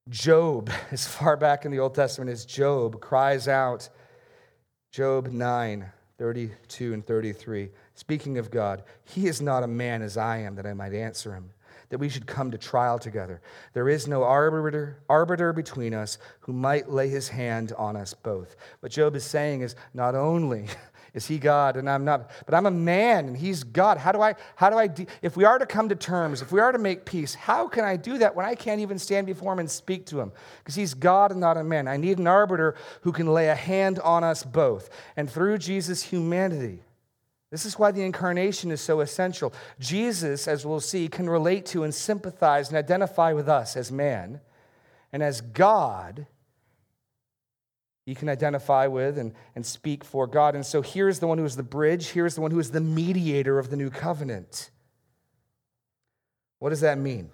Job, 0.08 0.70
as 0.92 1.04
far 1.04 1.36
back 1.36 1.64
in 1.64 1.72
the 1.72 1.80
Old 1.80 1.96
Testament 1.96 2.30
as 2.30 2.44
Job, 2.44 3.00
cries 3.00 3.48
out, 3.48 3.88
Job 4.92 5.32
9, 5.32 5.84
32 6.16 6.94
and 6.94 7.04
33, 7.04 7.70
speaking 7.96 8.38
of 8.38 8.52
God, 8.52 8.84
He 9.02 9.26
is 9.26 9.42
not 9.42 9.64
a 9.64 9.66
man 9.66 10.00
as 10.00 10.16
I 10.16 10.36
am 10.36 10.54
that 10.54 10.64
I 10.64 10.74
might 10.74 10.94
answer 10.94 11.34
Him 11.34 11.50
that 11.90 11.98
we 11.98 12.08
should 12.08 12.26
come 12.26 12.50
to 12.50 12.58
trial 12.58 12.98
together. 12.98 13.40
There 13.72 13.88
is 13.88 14.06
no 14.06 14.24
arbiter, 14.24 14.98
arbiter 15.08 15.52
between 15.52 15.94
us 15.94 16.18
who 16.40 16.52
might 16.52 16.90
lay 16.90 17.08
his 17.08 17.28
hand 17.28 17.72
on 17.76 17.96
us 17.96 18.14
both. 18.14 18.56
What 18.80 18.92
Job 18.92 19.16
is 19.16 19.24
saying 19.24 19.62
is 19.62 19.76
not 19.92 20.14
only 20.14 20.66
is 21.14 21.26
he 21.26 21.38
God 21.38 21.76
and 21.76 21.88
I'm 21.88 22.04
not, 22.04 22.30
but 22.44 22.54
I'm 22.54 22.66
a 22.66 22.70
man 22.70 23.26
and 23.26 23.36
he's 23.36 23.62
God. 23.62 23.98
How 23.98 24.12
do 24.12 24.20
I, 24.20 24.34
how 24.56 24.70
do 24.70 24.76
I, 24.76 24.86
de- 24.88 25.06
if 25.22 25.36
we 25.36 25.44
are 25.44 25.58
to 25.58 25.66
come 25.66 25.88
to 25.88 25.94
terms, 25.94 26.42
if 26.42 26.50
we 26.52 26.60
are 26.60 26.72
to 26.72 26.78
make 26.78 27.04
peace, 27.04 27.34
how 27.34 27.68
can 27.68 27.84
I 27.84 27.96
do 27.96 28.18
that 28.18 28.34
when 28.34 28.44
I 28.44 28.54
can't 28.54 28.80
even 28.80 28.98
stand 28.98 29.26
before 29.26 29.52
him 29.52 29.60
and 29.60 29.70
speak 29.70 30.06
to 30.06 30.20
him? 30.20 30.32
Because 30.58 30.74
he's 30.74 30.94
God 30.94 31.30
and 31.30 31.40
not 31.40 31.56
a 31.56 31.64
man. 31.64 31.86
I 31.88 31.96
need 31.96 32.18
an 32.18 32.26
arbiter 32.26 32.74
who 33.02 33.12
can 33.12 33.26
lay 33.28 33.48
a 33.48 33.54
hand 33.54 34.00
on 34.00 34.24
us 34.24 34.42
both. 34.42 34.90
And 35.16 35.30
through 35.30 35.58
Jesus' 35.58 36.02
humanity, 36.02 36.80
this 37.54 37.64
is 37.64 37.78
why 37.78 37.92
the 37.92 38.02
incarnation 38.02 38.72
is 38.72 38.80
so 38.80 39.00
essential. 39.00 39.54
Jesus, 39.78 40.48
as 40.48 40.66
we'll 40.66 40.80
see, 40.80 41.06
can 41.06 41.30
relate 41.30 41.66
to 41.66 41.84
and 41.84 41.94
sympathize 41.94 42.66
and 42.66 42.76
identify 42.76 43.32
with 43.32 43.48
us 43.48 43.76
as 43.76 43.92
man. 43.92 44.40
And 45.12 45.22
as 45.22 45.40
God, 45.40 46.26
he 48.06 48.16
can 48.16 48.28
identify 48.28 48.88
with 48.88 49.18
and, 49.18 49.34
and 49.54 49.64
speak 49.64 50.02
for 50.02 50.26
God. 50.26 50.56
And 50.56 50.66
so 50.66 50.82
here's 50.82 51.20
the 51.20 51.28
one 51.28 51.38
who 51.38 51.44
is 51.44 51.54
the 51.54 51.62
bridge, 51.62 52.08
here's 52.08 52.34
the 52.34 52.40
one 52.40 52.50
who 52.50 52.58
is 52.58 52.72
the 52.72 52.80
mediator 52.80 53.60
of 53.60 53.70
the 53.70 53.76
new 53.76 53.88
covenant. 53.88 54.70
What 56.58 56.70
does 56.70 56.80
that 56.80 56.98
mean? 56.98 57.30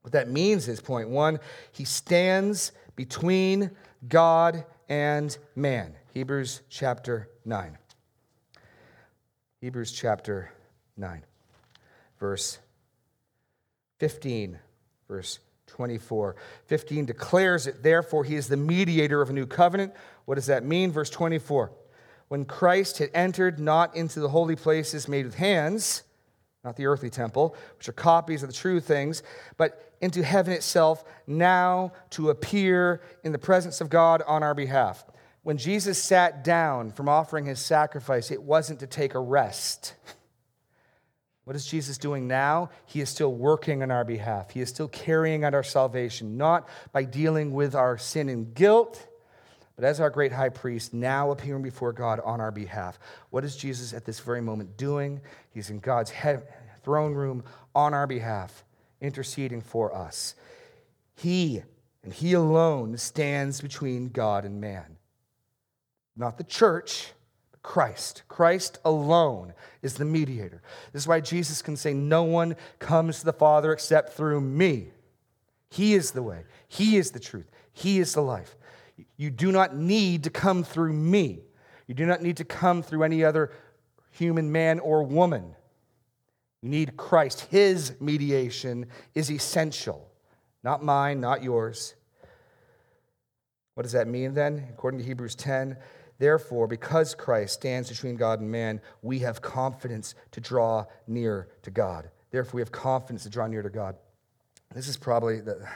What 0.00 0.14
that 0.14 0.28
means 0.28 0.66
is 0.66 0.80
point 0.80 1.10
one, 1.10 1.38
he 1.70 1.84
stands 1.84 2.72
between 2.96 3.70
God 4.08 4.64
and 4.88 5.38
man. 5.54 5.94
Hebrews 6.12 6.62
chapter 6.68 7.28
9. 7.44 7.78
Hebrews 9.62 9.92
chapter 9.92 10.50
9, 10.96 11.22
verse 12.18 12.58
15, 14.00 14.58
verse 15.06 15.38
24. 15.68 16.34
15 16.66 17.04
declares 17.04 17.68
it, 17.68 17.80
therefore, 17.80 18.24
he 18.24 18.34
is 18.34 18.48
the 18.48 18.56
mediator 18.56 19.22
of 19.22 19.30
a 19.30 19.32
new 19.32 19.46
covenant. 19.46 19.92
What 20.24 20.34
does 20.34 20.46
that 20.46 20.64
mean? 20.64 20.90
Verse 20.90 21.10
24. 21.10 21.70
When 22.26 22.44
Christ 22.44 22.98
had 22.98 23.10
entered 23.14 23.60
not 23.60 23.94
into 23.94 24.18
the 24.18 24.30
holy 24.30 24.56
places 24.56 25.06
made 25.06 25.26
with 25.26 25.36
hands, 25.36 26.02
not 26.64 26.74
the 26.74 26.86
earthly 26.86 27.08
temple, 27.08 27.54
which 27.78 27.88
are 27.88 27.92
copies 27.92 28.42
of 28.42 28.48
the 28.48 28.56
true 28.56 28.80
things, 28.80 29.22
but 29.58 29.92
into 30.00 30.24
heaven 30.24 30.52
itself, 30.52 31.04
now 31.28 31.92
to 32.10 32.30
appear 32.30 33.00
in 33.22 33.30
the 33.30 33.38
presence 33.38 33.80
of 33.80 33.88
God 33.90 34.24
on 34.26 34.42
our 34.42 34.56
behalf 34.56 35.04
when 35.42 35.56
Jesus 35.56 36.02
sat 36.02 36.44
down 36.44 36.92
from 36.92 37.08
offering 37.08 37.46
his 37.46 37.58
sacrifice, 37.58 38.30
it 38.30 38.42
wasn't 38.42 38.80
to 38.80 38.86
take 38.86 39.14
a 39.14 39.20
rest. 39.20 39.94
What 41.44 41.56
is 41.56 41.66
Jesus 41.66 41.98
doing 41.98 42.28
now? 42.28 42.70
He 42.86 43.00
is 43.00 43.08
still 43.08 43.34
working 43.34 43.82
on 43.82 43.90
our 43.90 44.04
behalf. 44.04 44.52
He 44.52 44.60
is 44.60 44.68
still 44.68 44.86
carrying 44.86 45.42
out 45.42 45.54
our 45.54 45.64
salvation, 45.64 46.36
not 46.36 46.68
by 46.92 47.02
dealing 47.02 47.52
with 47.52 47.74
our 47.74 47.98
sin 47.98 48.28
and 48.28 48.54
guilt, 48.54 49.04
but 49.74 49.84
as 49.84 49.98
our 49.98 50.08
great 50.08 50.30
high 50.30 50.50
priest, 50.50 50.94
now 50.94 51.32
appearing 51.32 51.62
before 51.62 51.92
God 51.92 52.20
on 52.20 52.40
our 52.40 52.52
behalf. 52.52 52.98
What 53.30 53.44
is 53.44 53.56
Jesus 53.56 53.92
at 53.92 54.04
this 54.04 54.20
very 54.20 54.40
moment 54.40 54.76
doing? 54.76 55.20
He's 55.52 55.70
in 55.70 55.80
God's 55.80 56.12
throne 56.84 57.12
room 57.12 57.42
on 57.74 57.92
our 57.92 58.06
behalf, 58.06 58.64
interceding 59.00 59.62
for 59.62 59.92
us. 59.92 60.36
He 61.16 61.62
and 62.04 62.12
He 62.12 62.34
alone 62.34 62.96
stands 62.98 63.60
between 63.60 64.10
God 64.10 64.44
and 64.44 64.60
man. 64.60 64.96
Not 66.22 66.38
the 66.38 66.44
church, 66.44 67.14
but 67.50 67.64
Christ. 67.64 68.22
Christ 68.28 68.78
alone 68.84 69.54
is 69.82 69.94
the 69.94 70.04
mediator. 70.04 70.62
This 70.92 71.02
is 71.02 71.08
why 71.08 71.18
Jesus 71.18 71.62
can 71.62 71.76
say, 71.76 71.92
No 71.94 72.22
one 72.22 72.54
comes 72.78 73.18
to 73.18 73.24
the 73.24 73.32
Father 73.32 73.72
except 73.72 74.12
through 74.12 74.40
me. 74.40 74.92
He 75.68 75.94
is 75.94 76.12
the 76.12 76.22
way, 76.22 76.44
He 76.68 76.96
is 76.96 77.10
the 77.10 77.18
truth, 77.18 77.50
He 77.72 77.98
is 77.98 78.14
the 78.14 78.20
life. 78.20 78.54
You 79.16 79.30
do 79.30 79.50
not 79.50 79.74
need 79.74 80.22
to 80.22 80.30
come 80.30 80.62
through 80.62 80.92
me. 80.92 81.40
You 81.88 81.96
do 81.96 82.06
not 82.06 82.22
need 82.22 82.36
to 82.36 82.44
come 82.44 82.84
through 82.84 83.02
any 83.02 83.24
other 83.24 83.50
human 84.12 84.52
man 84.52 84.78
or 84.78 85.02
woman. 85.02 85.56
You 86.62 86.68
need 86.68 86.96
Christ. 86.96 87.48
His 87.50 87.94
mediation 88.00 88.86
is 89.16 89.28
essential, 89.28 90.08
not 90.62 90.84
mine, 90.84 91.20
not 91.20 91.42
yours. 91.42 91.96
What 93.74 93.84
does 93.84 93.92
that 93.92 94.06
mean 94.06 94.34
then? 94.34 94.68
According 94.70 95.00
to 95.00 95.06
Hebrews 95.06 95.34
10, 95.34 95.76
Therefore, 96.22 96.68
because 96.68 97.16
Christ 97.16 97.54
stands 97.54 97.88
between 97.88 98.14
God 98.14 98.38
and 98.38 98.48
man, 98.48 98.80
we 99.02 99.18
have 99.18 99.42
confidence 99.42 100.14
to 100.30 100.40
draw 100.40 100.84
near 101.08 101.48
to 101.62 101.72
God. 101.72 102.08
Therefore, 102.30 102.58
we 102.58 102.60
have 102.60 102.70
confidence 102.70 103.24
to 103.24 103.28
draw 103.28 103.48
near 103.48 103.60
to 103.60 103.68
God. 103.68 103.96
This 104.72 104.86
is 104.86 104.96
probably 104.96 105.40
the, 105.40 105.68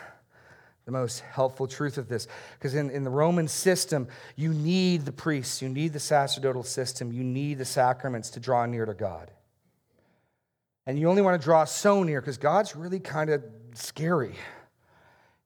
the 0.85 0.92
most 0.92 1.18
helpful 1.18 1.66
truth 1.66 1.98
of 1.98 2.09
this. 2.09 2.28
Because 2.56 2.76
in, 2.76 2.90
in 2.90 3.02
the 3.02 3.11
Roman 3.11 3.48
system, 3.48 4.06
you 4.37 4.54
need 4.54 5.04
the 5.04 5.11
priests, 5.11 5.62
you 5.62 5.68
need 5.68 5.92
the 5.92 5.98
sacerdotal 5.98 6.62
system, 6.62 7.11
you 7.11 7.24
need 7.24 7.59
the 7.59 7.64
sacraments 7.64 8.30
to 8.30 8.38
draw 8.38 8.66
near 8.66 8.87
to 8.87 8.94
God. 8.94 9.32
And 10.87 10.96
you 10.96 11.11
only 11.11 11.22
want 11.22 11.42
to 11.42 11.44
draw 11.44 11.64
so 11.64 12.04
near 12.04 12.20
because 12.20 12.38
God's 12.38 12.76
really 12.76 13.00
kind 13.00 13.30
of 13.30 13.42
scary 13.74 14.37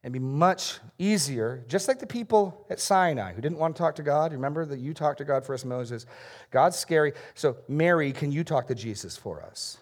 and 0.02 0.12
be 0.12 0.18
much 0.18 0.78
easier, 0.98 1.64
just 1.68 1.86
like 1.86 1.98
the 1.98 2.06
people 2.06 2.66
at 2.70 2.80
Sinai 2.80 3.34
who 3.34 3.40
didn't 3.40 3.58
want 3.58 3.76
to 3.76 3.82
talk 3.82 3.96
to 3.96 4.02
God. 4.02 4.32
Remember 4.32 4.64
that 4.64 4.78
you 4.78 4.94
talked 4.94 5.18
to 5.18 5.24
God 5.24 5.44
for 5.44 5.54
us, 5.54 5.64
Moses. 5.64 6.06
God's 6.50 6.76
scary. 6.78 7.12
So, 7.34 7.56
Mary, 7.68 8.12
can 8.12 8.32
you 8.32 8.42
talk 8.42 8.68
to 8.68 8.74
Jesus 8.74 9.16
for 9.16 9.42
us? 9.42 9.78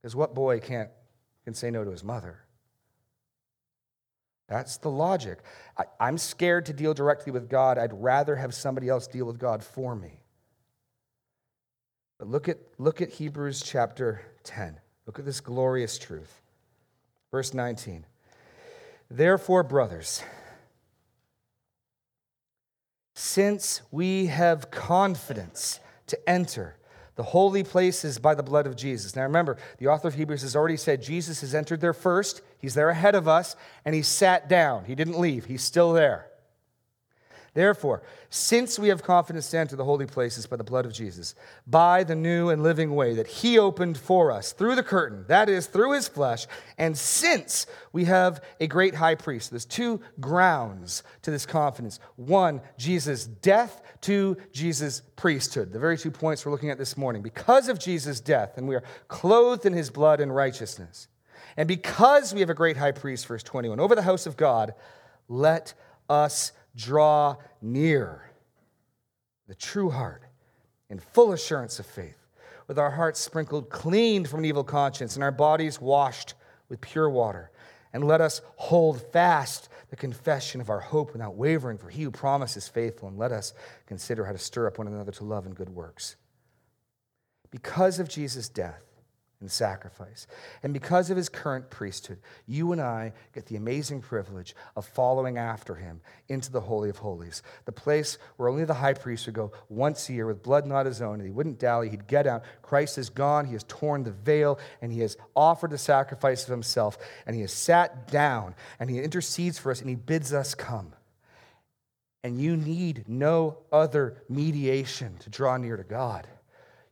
Because 0.00 0.16
what 0.16 0.34
boy 0.34 0.58
can't 0.58 0.90
can 1.44 1.54
say 1.54 1.70
no 1.70 1.84
to 1.84 1.90
his 1.90 2.02
mother? 2.02 2.40
That's 4.48 4.76
the 4.78 4.90
logic. 4.90 5.38
I, 5.78 5.84
I'm 6.00 6.18
scared 6.18 6.66
to 6.66 6.72
deal 6.72 6.92
directly 6.92 7.32
with 7.32 7.48
God. 7.48 7.78
I'd 7.78 7.92
rather 7.92 8.36
have 8.36 8.52
somebody 8.52 8.88
else 8.88 9.06
deal 9.06 9.24
with 9.24 9.38
God 9.38 9.62
for 9.62 9.94
me. 9.94 10.20
But 12.18 12.28
look 12.28 12.48
at, 12.48 12.58
look 12.78 13.00
at 13.00 13.10
Hebrews 13.10 13.62
chapter 13.62 14.22
10. 14.44 14.78
Look 15.06 15.18
at 15.18 15.24
this 15.24 15.40
glorious 15.40 15.98
truth. 15.98 16.40
Verse 17.30 17.54
19. 17.54 18.06
Therefore, 19.10 19.62
brothers, 19.62 20.22
since 23.14 23.82
we 23.90 24.26
have 24.26 24.70
confidence 24.70 25.80
to 26.06 26.28
enter 26.28 26.76
the 27.16 27.22
holy 27.22 27.62
places 27.62 28.18
by 28.18 28.34
the 28.34 28.42
blood 28.42 28.66
of 28.66 28.76
Jesus. 28.76 29.14
Now 29.14 29.22
remember, 29.22 29.56
the 29.78 29.86
author 29.86 30.08
of 30.08 30.14
Hebrews 30.14 30.42
has 30.42 30.56
already 30.56 30.76
said 30.76 31.02
Jesus 31.02 31.42
has 31.42 31.54
entered 31.54 31.80
there 31.80 31.92
first. 31.92 32.42
He's 32.58 32.74
there 32.74 32.90
ahead 32.90 33.14
of 33.14 33.28
us, 33.28 33.54
and 33.84 33.94
he 33.94 34.02
sat 34.02 34.48
down. 34.48 34.84
He 34.84 34.94
didn't 34.94 35.18
leave, 35.18 35.44
he's 35.44 35.62
still 35.62 35.92
there. 35.92 36.26
Therefore, 37.54 38.02
since 38.30 38.80
we 38.80 38.88
have 38.88 39.04
confidence 39.04 39.48
to 39.50 39.58
enter 39.58 39.76
the 39.76 39.84
holy 39.84 40.06
places 40.06 40.44
by 40.44 40.56
the 40.56 40.64
blood 40.64 40.86
of 40.86 40.92
Jesus, 40.92 41.36
by 41.68 42.02
the 42.02 42.16
new 42.16 42.50
and 42.50 42.64
living 42.64 42.96
way 42.96 43.14
that 43.14 43.28
he 43.28 43.60
opened 43.60 43.96
for 43.96 44.32
us 44.32 44.52
through 44.52 44.74
the 44.74 44.82
curtain, 44.82 45.24
that 45.28 45.48
is, 45.48 45.68
through 45.68 45.92
his 45.92 46.08
flesh, 46.08 46.48
and 46.78 46.98
since 46.98 47.66
we 47.92 48.06
have 48.06 48.42
a 48.58 48.66
great 48.66 48.96
high 48.96 49.14
priest, 49.14 49.50
there's 49.50 49.64
two 49.64 50.00
grounds 50.18 51.04
to 51.22 51.30
this 51.30 51.46
confidence. 51.46 52.00
One, 52.16 52.60
Jesus' 52.76 53.24
death, 53.24 53.82
two, 54.00 54.36
Jesus' 54.52 55.02
priesthood. 55.14 55.72
The 55.72 55.78
very 55.78 55.96
two 55.96 56.10
points 56.10 56.44
we're 56.44 56.52
looking 56.52 56.70
at 56.70 56.78
this 56.78 56.96
morning. 56.96 57.22
Because 57.22 57.68
of 57.68 57.78
Jesus' 57.78 58.20
death, 58.20 58.58
and 58.58 58.66
we 58.66 58.74
are 58.74 58.82
clothed 59.06 59.64
in 59.64 59.72
his 59.72 59.90
blood 59.90 60.20
and 60.20 60.34
righteousness, 60.34 61.06
and 61.56 61.68
because 61.68 62.34
we 62.34 62.40
have 62.40 62.50
a 62.50 62.54
great 62.54 62.76
high 62.76 62.90
priest, 62.90 63.28
verse 63.28 63.44
21, 63.44 63.78
over 63.78 63.94
the 63.94 64.02
house 64.02 64.26
of 64.26 64.36
God, 64.36 64.74
let 65.28 65.74
us 66.08 66.50
draw 66.76 67.36
near 67.60 68.30
the 69.46 69.54
true 69.54 69.90
heart 69.90 70.22
in 70.88 70.98
full 70.98 71.32
assurance 71.32 71.78
of 71.78 71.86
faith, 71.86 72.18
with 72.66 72.78
our 72.78 72.90
hearts 72.90 73.20
sprinkled 73.20 73.68
clean 73.70 74.24
from 74.24 74.40
an 74.40 74.44
evil 74.44 74.64
conscience 74.64 75.14
and 75.14 75.24
our 75.24 75.32
bodies 75.32 75.80
washed 75.80 76.34
with 76.68 76.80
pure 76.80 77.10
water. 77.10 77.50
And 77.92 78.04
let 78.04 78.20
us 78.20 78.40
hold 78.56 79.00
fast 79.12 79.68
the 79.90 79.96
confession 79.96 80.60
of 80.60 80.70
our 80.70 80.80
hope 80.80 81.12
without 81.12 81.36
wavering, 81.36 81.78
for 81.78 81.88
he 81.88 82.02
who 82.02 82.10
promises 82.10 82.66
faithful. 82.66 83.08
And 83.08 83.18
let 83.18 83.30
us 83.30 83.54
consider 83.86 84.24
how 84.24 84.32
to 84.32 84.38
stir 84.38 84.66
up 84.66 84.78
one 84.78 84.88
another 84.88 85.12
to 85.12 85.24
love 85.24 85.46
and 85.46 85.54
good 85.54 85.68
works. 85.68 86.16
Because 87.50 88.00
of 88.00 88.08
Jesus' 88.08 88.48
death, 88.48 88.82
and 89.40 89.50
sacrifice. 89.50 90.26
And 90.62 90.72
because 90.72 91.10
of 91.10 91.16
his 91.16 91.28
current 91.28 91.68
priesthood, 91.68 92.18
you 92.46 92.72
and 92.72 92.80
I 92.80 93.12
get 93.34 93.46
the 93.46 93.56
amazing 93.56 94.00
privilege 94.00 94.54
of 94.76 94.86
following 94.86 95.36
after 95.36 95.74
him 95.74 96.00
into 96.28 96.50
the 96.50 96.60
Holy 96.60 96.88
of 96.88 96.98
Holies, 96.98 97.42
the 97.64 97.72
place 97.72 98.16
where 98.36 98.48
only 98.48 98.64
the 98.64 98.74
high 98.74 98.94
priest 98.94 99.26
would 99.26 99.34
go 99.34 99.52
once 99.68 100.08
a 100.08 100.12
year 100.12 100.26
with 100.26 100.42
blood 100.42 100.66
not 100.66 100.86
his 100.86 101.02
own, 101.02 101.14
and 101.14 101.26
he 101.26 101.30
wouldn't 101.30 101.58
dally, 101.58 101.90
he'd 101.90 102.06
get 102.06 102.26
out. 102.26 102.42
Christ 102.62 102.96
is 102.96 103.10
gone, 103.10 103.44
he 103.44 103.52
has 103.52 103.64
torn 103.64 104.02
the 104.04 104.12
veil, 104.12 104.58
and 104.80 104.90
he 104.92 105.00
has 105.00 105.16
offered 105.36 105.70
the 105.70 105.78
sacrifice 105.78 106.44
of 106.44 106.50
himself, 106.50 106.96
and 107.26 107.34
he 107.34 107.42
has 107.42 107.52
sat 107.52 108.08
down, 108.08 108.54
and 108.80 108.88
he 108.88 109.00
intercedes 109.00 109.58
for 109.58 109.70
us, 109.70 109.80
and 109.80 109.90
he 109.90 109.96
bids 109.96 110.32
us 110.32 110.54
come. 110.54 110.92
And 112.22 112.40
you 112.40 112.56
need 112.56 113.04
no 113.06 113.58
other 113.70 114.22
mediation 114.30 115.18
to 115.18 115.28
draw 115.28 115.58
near 115.58 115.76
to 115.76 115.84
God. 115.84 116.26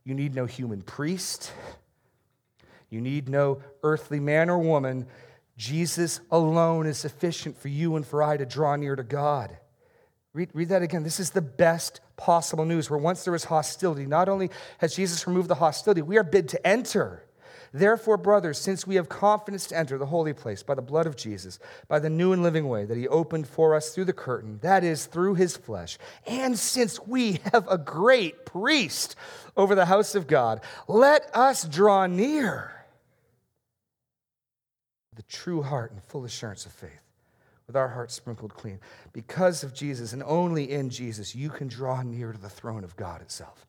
You 0.03 0.13
need 0.13 0.35
no 0.35 0.45
human 0.45 0.83
priest. 0.83 1.51
You 2.93 3.01
need 3.01 3.27
no 3.27 3.61
earthly 3.81 4.19
man 4.19 4.49
or 4.49 4.59
woman. 4.59 5.07
Jesus 5.57 6.21
alone 6.31 6.85
is 6.85 6.97
sufficient 6.97 7.57
for 7.57 7.67
you 7.67 7.95
and 7.95 8.05
for 8.05 8.23
I 8.23 8.37
to 8.37 8.45
draw 8.45 8.75
near 8.75 8.95
to 8.95 9.03
God. 9.03 9.57
Read, 10.33 10.49
read 10.53 10.69
that 10.69 10.81
again. 10.81 11.03
This 11.03 11.19
is 11.19 11.31
the 11.31 11.41
best 11.41 12.01
possible 12.17 12.65
news. 12.65 12.89
Where 12.89 12.99
once 12.99 13.23
there 13.23 13.33
was 13.33 13.45
hostility, 13.45 14.05
not 14.05 14.29
only 14.29 14.49
has 14.79 14.95
Jesus 14.95 15.27
removed 15.27 15.47
the 15.47 15.55
hostility, 15.55 16.01
we 16.01 16.17
are 16.17 16.23
bid 16.23 16.49
to 16.49 16.67
enter. 16.67 17.23
Therefore, 17.71 18.17
brothers, 18.17 18.59
since 18.59 18.85
we 18.85 18.95
have 18.95 19.09
confidence 19.09 19.65
to 19.67 19.77
enter 19.77 19.97
the 19.97 20.05
holy 20.05 20.33
place 20.33 20.61
by 20.61 20.75
the 20.75 20.81
blood 20.81 21.07
of 21.07 21.15
Jesus, 21.15 21.57
by 21.87 21.97
the 21.97 22.09
new 22.09 22.31
and 22.31 22.43
living 22.43 22.67
way 22.67 22.85
that 22.85 22.97
he 22.97 23.07
opened 23.07 23.47
for 23.47 23.73
us 23.73 23.89
through 23.89 24.05
the 24.05 24.13
curtain, 24.13 24.59
that 24.61 24.83
is, 24.83 25.07
through 25.07 25.35
his 25.35 25.57
flesh, 25.57 25.97
and 26.27 26.57
since 26.57 26.99
we 27.07 27.39
have 27.51 27.67
a 27.67 27.79
great 27.79 28.45
priest 28.45 29.15
over 29.57 29.73
the 29.73 29.85
house 29.85 30.13
of 30.13 30.27
God, 30.27 30.61
let 30.87 31.35
us 31.35 31.63
draw 31.63 32.05
near 32.05 32.82
the 35.15 35.23
true 35.23 35.61
heart 35.61 35.91
and 35.91 36.03
full 36.03 36.25
assurance 36.25 36.65
of 36.65 36.71
faith, 36.71 37.01
with 37.67 37.75
our 37.75 37.87
hearts 37.87 38.13
sprinkled 38.13 38.53
clean. 38.53 38.79
Because 39.13 39.63
of 39.63 39.73
Jesus 39.73 40.13
and 40.13 40.23
only 40.23 40.71
in 40.71 40.89
Jesus, 40.89 41.35
you 41.35 41.49
can 41.49 41.67
draw 41.67 42.01
near 42.01 42.31
to 42.31 42.37
the 42.37 42.49
throne 42.49 42.83
of 42.83 42.95
God 42.95 43.21
itself. 43.21 43.65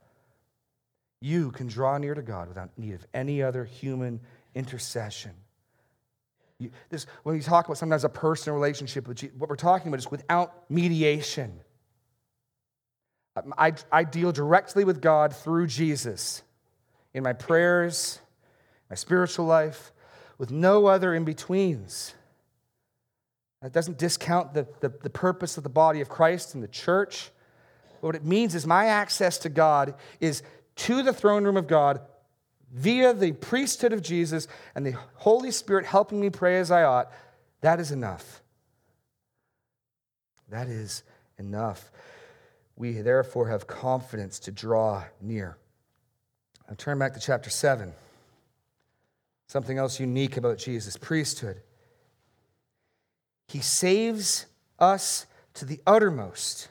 You 1.21 1.51
can 1.53 1.69
draw 1.69 1.97
near 1.97 2.15
to 2.15 2.23
God 2.23 2.49
without 2.49 2.71
need 2.77 2.95
of 2.95 3.07
any 3.15 3.43
other 3.43 3.65
human 3.65 4.21
intercession. 4.55 5.33
You, 6.59 6.71
this, 6.89 7.07
when 7.23 7.35
we 7.35 7.43
talk 7.43 7.65
about 7.67 7.79
sometimes 7.79 8.05
a 8.05 8.09
personal 8.09 8.57
relationship 8.57 9.09
with 9.09 9.17
Jesus, 9.17 9.37
what 9.37 9.49
we're 9.49 9.57
talking 9.57 9.89
about 9.89 9.99
is 9.99 10.11
without 10.11 10.71
mediation. 10.71 11.61
Um, 13.37 13.55
I, 13.59 13.73
I 13.91 14.05
deal 14.05 14.33
directly 14.33 14.85
with 14.85 15.01
God 15.01 15.35
through 15.35 15.67
Jesus 15.67 16.43
in 17.13 17.23
my 17.23 17.33
prayers, 17.33 18.21
my 18.91 18.97
spiritual 18.97 19.47
life, 19.47 19.93
with 20.39 20.51
no 20.51 20.87
other 20.87 21.15
in 21.15 21.25
betweens. 21.25 22.15
That 23.63 23.73
doesn't 23.73 23.99
discount 23.99 24.53
the, 24.53 24.67
the, 24.81 24.91
the, 24.91 25.11
purpose 25.11 25.57
of 25.57 25.63
the 25.63 25.71
body 25.71 26.01
of 26.03 26.09
Christ 26.09 26.55
and 26.55 26.63
the 26.63 26.69
church. 26.69 27.31
But 28.01 28.09
what 28.09 28.15
it 28.15 28.25
means 28.25 28.55
is 28.55 28.67
my 28.67 28.87
access 28.87 29.39
to 29.39 29.49
God 29.49 29.95
is 30.21 30.43
to 30.77 31.03
the 31.03 31.15
throne 31.15 31.45
room 31.45 31.57
of 31.57 31.67
God 31.67 32.01
via 32.71 33.15
the 33.15 33.33
priesthood 33.33 33.93
of 33.93 34.03
Jesus 34.03 34.49
and 34.75 34.85
the 34.85 34.97
Holy 35.15 35.51
Spirit 35.51 35.87
helping 35.87 36.21
me 36.21 36.29
pray 36.29 36.59
as 36.59 36.71
I 36.71 36.83
ought. 36.83 37.11
That 37.63 37.81
is 37.81 37.91
enough. 37.91 38.43
That 40.51 40.69
is 40.69 41.03
enough. 41.39 41.91
We 42.77 42.93
therefore 43.01 43.49
have 43.49 43.67
confidence 43.67 44.39
to 44.41 44.53
draw 44.53 45.05
near. 45.23 45.57
Now 46.69 46.75
turn 46.77 46.99
back 46.99 47.15
to 47.15 47.21
chapter 47.21 47.49
7. 47.49 47.95
Something 49.47 49.79
else 49.79 50.01
unique 50.01 50.37
about 50.37 50.59
Jesus' 50.59 50.97
priesthood. 50.97 51.61
He 53.49 53.61
saves 53.61 54.47
us 54.79 55.27
to 55.55 55.65
the 55.65 55.81
uttermost 55.87 56.69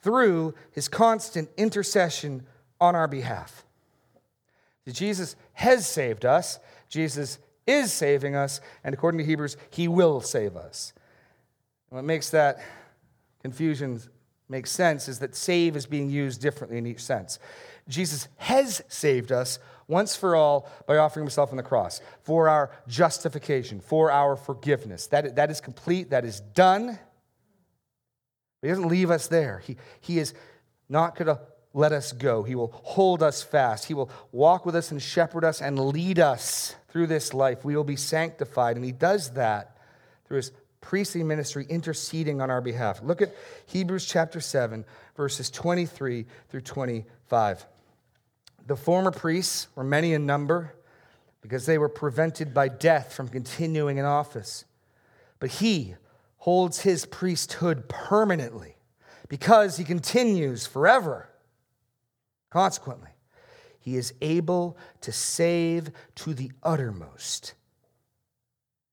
through 0.00 0.54
his 0.70 0.88
constant 0.88 1.48
intercession 1.56 2.46
on 2.80 2.94
our 2.94 3.08
behalf. 3.08 3.64
Jesus 4.88 5.34
has 5.54 5.86
saved 5.86 6.24
us, 6.24 6.60
Jesus 6.88 7.38
is 7.66 7.92
saving 7.92 8.36
us, 8.36 8.60
and 8.84 8.94
according 8.94 9.18
to 9.18 9.24
Hebrews, 9.24 9.56
he 9.70 9.88
will 9.88 10.20
save 10.20 10.56
us. 10.56 10.92
what 11.88 12.04
makes 12.04 12.30
that 12.30 12.60
confusion 13.42 14.00
make 14.48 14.66
sense 14.66 15.08
is 15.08 15.18
that 15.18 15.34
save 15.34 15.74
is 15.76 15.86
being 15.86 16.08
used 16.08 16.40
differently 16.40 16.78
in 16.78 16.86
each 16.86 17.02
sense. 17.02 17.38
Jesus 17.88 18.28
has 18.36 18.82
saved 18.88 19.32
us 19.32 19.58
once 19.88 20.16
for 20.16 20.34
all 20.34 20.68
by 20.86 20.96
offering 20.96 21.24
himself 21.24 21.50
on 21.50 21.56
the 21.56 21.62
cross 21.62 22.00
for 22.22 22.48
our 22.48 22.70
justification, 22.88 23.80
for 23.80 24.10
our 24.10 24.36
forgiveness. 24.36 25.06
That, 25.08 25.36
that 25.36 25.50
is 25.50 25.60
complete, 25.60 26.10
that 26.10 26.24
is 26.24 26.40
done. 26.40 26.98
But 28.60 28.66
he 28.66 28.68
doesn't 28.68 28.88
leave 28.88 29.10
us 29.10 29.28
there. 29.28 29.62
He, 29.64 29.76
he 30.00 30.18
is 30.18 30.34
not 30.88 31.16
going 31.16 31.26
to 31.26 31.40
let 31.72 31.92
us 31.92 32.12
go. 32.12 32.42
He 32.42 32.54
will 32.54 32.72
hold 32.72 33.22
us 33.22 33.42
fast. 33.42 33.84
He 33.84 33.94
will 33.94 34.10
walk 34.32 34.64
with 34.64 34.74
us 34.74 34.90
and 34.90 35.00
shepherd 35.00 35.44
us 35.44 35.60
and 35.60 35.78
lead 35.78 36.18
us 36.18 36.74
through 36.88 37.06
this 37.06 37.34
life. 37.34 37.64
We 37.64 37.76
will 37.76 37.84
be 37.84 37.96
sanctified. 37.96 38.76
And 38.76 38.84
he 38.84 38.92
does 38.92 39.32
that 39.34 39.76
through 40.26 40.38
his 40.38 40.52
priestly 40.80 41.22
ministry 41.22 41.66
interceding 41.68 42.40
on 42.40 42.50
our 42.50 42.60
behalf. 42.60 43.02
Look 43.02 43.20
at 43.20 43.34
Hebrews 43.66 44.06
chapter 44.06 44.40
7, 44.40 44.84
verses 45.16 45.50
23 45.50 46.24
through 46.48 46.60
25. 46.62 47.66
The 48.66 48.76
former 48.76 49.10
priests 49.10 49.68
were 49.74 49.84
many 49.84 50.12
in 50.12 50.26
number 50.26 50.74
because 51.40 51.66
they 51.66 51.78
were 51.78 51.88
prevented 51.88 52.52
by 52.52 52.68
death 52.68 53.12
from 53.12 53.28
continuing 53.28 53.98
in 53.98 54.04
office. 54.04 54.64
But 55.38 55.50
he 55.52 55.94
holds 56.38 56.80
his 56.80 57.06
priesthood 57.06 57.88
permanently 57.88 58.76
because 59.28 59.76
he 59.76 59.84
continues 59.84 60.66
forever. 60.66 61.28
Consequently, 62.50 63.10
he 63.78 63.96
is 63.96 64.14
able 64.20 64.76
to 65.00 65.12
save 65.12 65.90
to 66.16 66.34
the 66.34 66.50
uttermost 66.62 67.54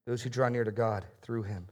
those 0.05 0.21
who 0.21 0.29
draw 0.29 0.49
near 0.49 0.63
to 0.63 0.71
God 0.71 1.05
through 1.21 1.43
him, 1.43 1.67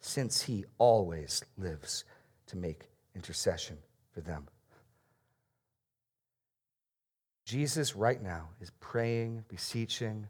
since 0.00 0.42
he 0.42 0.64
always 0.78 1.44
lives 1.58 2.04
to 2.46 2.56
make 2.56 2.88
intercession 3.14 3.76
for 4.12 4.20
them. 4.20 4.48
Jesus, 7.44 7.94
right 7.94 8.22
now, 8.22 8.48
is 8.60 8.70
praying, 8.80 9.44
beseeching, 9.48 10.28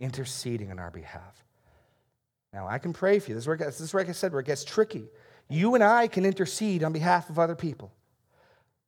interceding 0.00 0.70
on 0.70 0.78
our 0.78 0.90
behalf. 0.90 1.44
Now, 2.52 2.66
I 2.66 2.78
can 2.78 2.92
pray 2.92 3.18
for 3.18 3.30
you. 3.30 3.34
This 3.34 3.44
is, 3.44 3.48
where 3.48 3.56
gets, 3.56 3.78
this 3.78 3.88
is 3.88 3.94
where, 3.94 4.02
like 4.02 4.08
I 4.08 4.12
said, 4.12 4.32
where 4.32 4.40
it 4.40 4.46
gets 4.46 4.64
tricky. 4.64 5.08
You 5.48 5.74
and 5.74 5.84
I 5.84 6.08
can 6.08 6.24
intercede 6.24 6.82
on 6.82 6.92
behalf 6.92 7.30
of 7.30 7.38
other 7.38 7.54
people. 7.54 7.92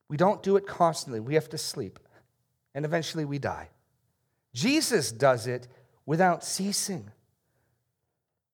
We 0.09 0.17
don't 0.17 0.43
do 0.43 0.57
it 0.57 0.67
constantly. 0.67 1.21
We 1.21 1.35
have 1.35 1.49
to 1.51 1.59
sleep, 1.59 2.01
and 2.75 2.85
eventually 2.85 3.25
we 3.25 3.39
die. 3.39 3.69
Jesus 4.53 5.13
does 5.13 5.47
it 5.47 5.69
without 6.05 6.43
ceasing, 6.43 7.11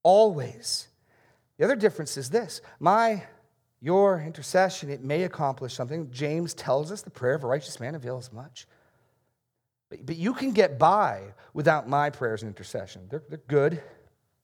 always. 0.03 0.89
The 1.57 1.65
other 1.65 1.77
difference 1.77 2.19
is 2.19 2.29
this 2.29 2.61
my, 2.79 3.23
your 3.81 4.21
intercession, 4.21 4.91
it 4.91 5.03
may 5.03 5.23
accomplish 5.23 5.75
something. 5.75 6.11
James 6.11 6.53
tells 6.53 6.93
us 6.93 7.01
the 7.01 7.11
prayer 7.11 7.35
of 7.35 7.45
a 7.45 7.47
righteous 7.47 7.81
man 7.81 7.95
avails 7.95 8.31
much. 8.31 8.67
But, 9.89 10.07
but 10.07 10.17
you 10.17 10.35
can 10.35 10.53
get 10.53 10.79
by 10.79 11.23
without 11.55 11.89
my 11.89 12.11
prayers 12.11 12.43
and 12.43 12.49
intercession. 12.49 13.07
They're, 13.09 13.23
they're 13.29 13.41
good. 13.49 13.83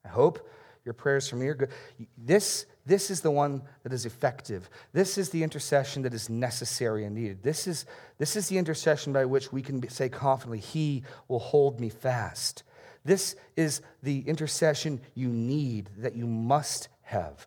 I 0.04 0.08
hope 0.08 0.48
your 0.84 0.94
prayers 0.94 1.28
for 1.28 1.36
me 1.36 1.46
are 1.46 1.54
good. 1.54 1.70
This, 2.18 2.66
this 2.86 3.10
is 3.10 3.20
the 3.20 3.30
one 3.30 3.62
that 3.82 3.92
is 3.92 4.06
effective. 4.06 4.68
This 4.92 5.16
is 5.16 5.30
the 5.30 5.42
intercession 5.42 6.02
that 6.02 6.14
is 6.14 6.28
necessary 6.28 7.04
and 7.04 7.14
needed. 7.14 7.42
This 7.42 7.66
is, 7.66 7.86
this 8.18 8.34
is 8.36 8.48
the 8.48 8.58
intercession 8.58 9.12
by 9.12 9.24
which 9.24 9.52
we 9.52 9.62
can 9.62 9.88
say 9.88 10.08
confidently, 10.08 10.58
He 10.58 11.04
will 11.28 11.38
hold 11.38 11.80
me 11.80 11.88
fast. 11.88 12.64
This 13.04 13.36
is 13.56 13.80
the 14.02 14.20
intercession 14.20 15.00
you 15.14 15.28
need, 15.28 15.90
that 15.98 16.16
you 16.16 16.26
must 16.26 16.88
have. 17.02 17.46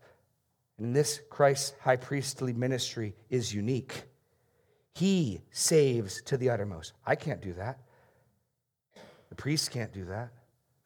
And 0.78 0.96
this 0.96 1.22
Christ's 1.30 1.74
high 1.80 1.96
priestly 1.96 2.54
ministry 2.54 3.16
is 3.30 3.54
unique. 3.54 4.04
He 4.94 5.42
saves 5.52 6.22
to 6.24 6.38
the 6.38 6.50
uttermost. 6.50 6.94
I 7.06 7.16
can't 7.16 7.42
do 7.42 7.54
that. 7.54 7.80
The 9.36 9.42
priest 9.42 9.72
can't 9.72 9.92
do 9.92 10.06
that. 10.06 10.30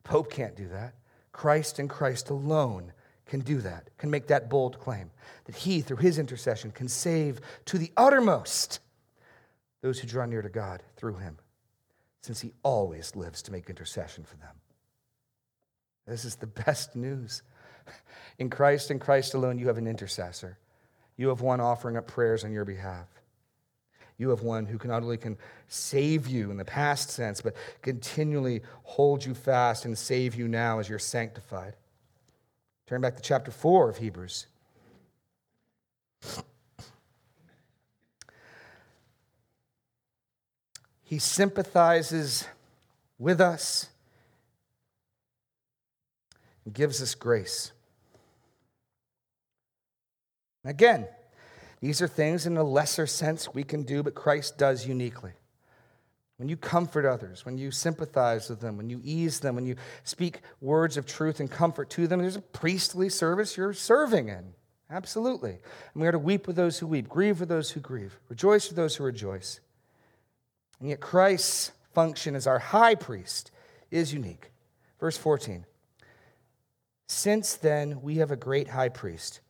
The 0.02 0.10
Pope 0.10 0.32
can't 0.32 0.56
do 0.56 0.70
that. 0.70 0.95
Christ 1.32 1.78
and 1.78 1.88
Christ 1.88 2.32
alone 2.32 2.93
can 3.28 3.41
do 3.41 3.62
that, 3.62 3.95
can 4.00 4.10
make 4.10 4.26
that 4.28 4.50
bold 4.50 4.80
claim 4.80 5.12
that 5.45 5.56
he, 5.56 5.82
through 5.82 5.97
his 5.97 6.18
intercession, 6.18 6.72
can 6.72 6.88
save 6.88 7.41
to 7.66 7.78
the 7.78 7.91
uttermost 7.95 8.80
those 9.82 10.00
who 10.00 10.08
draw 10.08 10.26
near 10.26 10.41
to 10.41 10.50
God 10.50 10.82
through 10.97 11.18
him, 11.18 11.38
since 12.24 12.41
he 12.41 12.54
always 12.64 13.16
lives 13.16 13.43
to 13.43 13.52
make 13.52 13.70
intercession 13.70 14.24
for 14.24 14.38
them. 14.38 14.56
This 16.08 16.26
is 16.26 16.38
the 16.38 16.47
best 16.47 16.95
news. 16.95 17.43
In 18.39 18.50
Christ 18.50 18.89
and 18.89 19.00
Christ 19.00 19.36
alone, 19.36 19.60
you 19.60 19.68
have 19.68 19.78
an 19.78 19.86
intercessor. 19.86 20.58
You 21.18 21.28
have 21.28 21.41
one 21.41 21.62
offering 21.62 21.97
up 21.97 22.08
prayers 22.08 22.43
on 22.43 22.52
your 22.52 22.66
behalf. 22.66 23.19
You 24.20 24.30
have 24.30 24.44
one 24.44 24.66
who 24.66 24.78
not 24.86 25.02
only 25.02 25.18
can 25.18 25.38
save 25.70 26.28
you 26.28 26.52
in 26.52 26.58
the 26.58 26.66
past 26.66 27.10
sense, 27.10 27.40
but 27.42 27.56
continually 27.82 28.62
hold 28.84 29.26
you 29.26 29.34
fast 29.34 29.86
and 29.86 29.98
save 29.98 30.36
you 30.36 30.48
now 30.48 30.78
as 30.80 30.90
you're 30.90 31.00
sanctified. 31.00 31.76
Turn 32.86 33.00
back 33.00 33.16
to 33.16 33.22
chapter 33.22 33.50
4 33.50 33.90
of 33.90 33.98
Hebrews. 33.98 34.46
He 41.04 41.18
sympathizes 41.18 42.46
with 43.18 43.40
us 43.40 43.88
and 46.66 46.74
gives 46.74 47.02
us 47.02 47.16
grace. 47.16 47.72
Again, 50.66 51.08
these 51.82 52.02
are 52.02 52.08
things 52.08 52.46
in 52.46 52.58
a 52.58 52.64
lesser 52.64 53.08
sense 53.08 53.54
we 53.54 53.64
can 53.64 53.84
do, 53.84 54.04
but 54.04 54.16
Christ 54.16 54.58
does 54.58 54.86
uniquely. 54.86 55.32
When 56.38 56.50
you 56.50 56.58
comfort 56.58 57.06
others, 57.06 57.46
when 57.46 57.58
you 57.58 57.72
sympathize 57.72 58.50
with 58.50 58.62
them, 58.62 58.78
when 58.78 58.90
you 58.90 59.02
ease 59.04 59.40
them, 59.40 59.56
when 59.56 59.66
you 59.66 59.76
speak 60.04 60.40
words 60.62 60.96
of 60.96 61.06
truth 61.06 61.40
and 61.40 61.52
comfort 61.52 61.90
to 61.92 62.08
them, 62.08 62.22
there's 62.22 62.38
a 62.38 62.42
priestly 62.42 63.10
service 63.10 63.58
you're 63.58 63.74
serving 63.74 64.30
in. 64.30 64.54
Absolutely. 64.90 65.52
And 65.94 66.02
we 66.02 66.08
are 66.08 66.14
to 66.14 66.20
weep 66.20 66.48
with 66.48 66.56
those 66.56 66.80
who 66.80 66.88
weep, 66.88 67.10
grieve 67.10 67.40
with 67.40 67.50
those 67.50 67.72
who 67.72 67.80
grieve, 67.80 68.20
rejoice 68.30 68.70
with 68.70 68.78
those 68.78 68.96
who 68.96 69.04
rejoice. 69.04 69.60
And 70.80 70.90
yet 70.90 71.00
Christ's 71.00 71.72
function 71.94 72.36
as 72.36 72.48
our 72.48 72.60
high 72.60 72.96
priest 72.96 73.52
is 73.92 74.14
unique. 74.14 74.52
Verse 75.00 75.18
14 75.18 75.66
Since 77.08 77.56
then 77.56 78.02
we 78.02 78.16
have 78.16 78.32
a 78.32 78.38
great 78.38 78.70
high 78.70 78.90
priest 78.90 79.42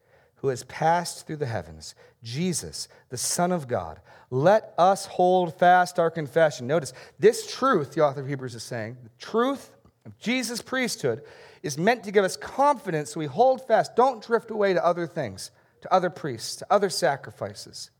who 0.41 0.49
has 0.49 0.63
passed 0.63 1.27
through 1.27 1.37
the 1.37 1.45
heavens, 1.45 1.95
Jesus, 2.23 2.87
the 3.09 3.17
Son 3.17 3.51
of 3.51 3.67
God. 3.67 3.99
Let 4.29 4.73
us 4.77 5.05
hold 5.05 5.57
fast 5.57 5.99
our 5.99 6.11
confession. 6.11 6.67
Notice 6.67 6.93
this 7.17 7.47
truth, 7.47 7.93
the 7.93 8.01
author 8.01 8.21
of 8.21 8.27
Hebrews 8.27 8.55
is 8.55 8.63
saying, 8.63 8.97
the 9.03 9.09
truth 9.17 9.71
of 10.05 10.17
Jesus' 10.17 10.61
priesthood 10.61 11.23
is 11.61 11.77
meant 11.77 12.03
to 12.03 12.11
give 12.11 12.23
us 12.23 12.37
confidence 12.37 13.11
so 13.11 13.19
we 13.19 13.25
hold 13.25 13.65
fast. 13.67 13.95
Don't 13.95 14.25
drift 14.25 14.51
away 14.51 14.73
to 14.73 14.85
other 14.85 15.07
things, 15.07 15.51
to 15.81 15.93
other 15.93 16.09
priests, 16.09 16.55
to 16.57 16.67
other 16.69 16.89
sacrifices. 16.89 17.91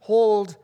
Hold 0.00 0.56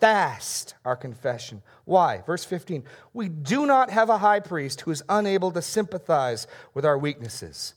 fast 0.00 0.74
our 0.84 0.96
confession. 0.96 1.62
Why? 1.84 2.22
Verse 2.24 2.44
15 2.44 2.84
We 3.12 3.28
do 3.28 3.66
not 3.66 3.90
have 3.90 4.08
a 4.08 4.18
high 4.18 4.40
priest 4.40 4.82
who 4.82 4.90
is 4.90 5.02
unable 5.08 5.50
to 5.52 5.62
sympathize 5.62 6.46
with 6.72 6.84
our 6.86 6.96
weaknesses 6.96 7.74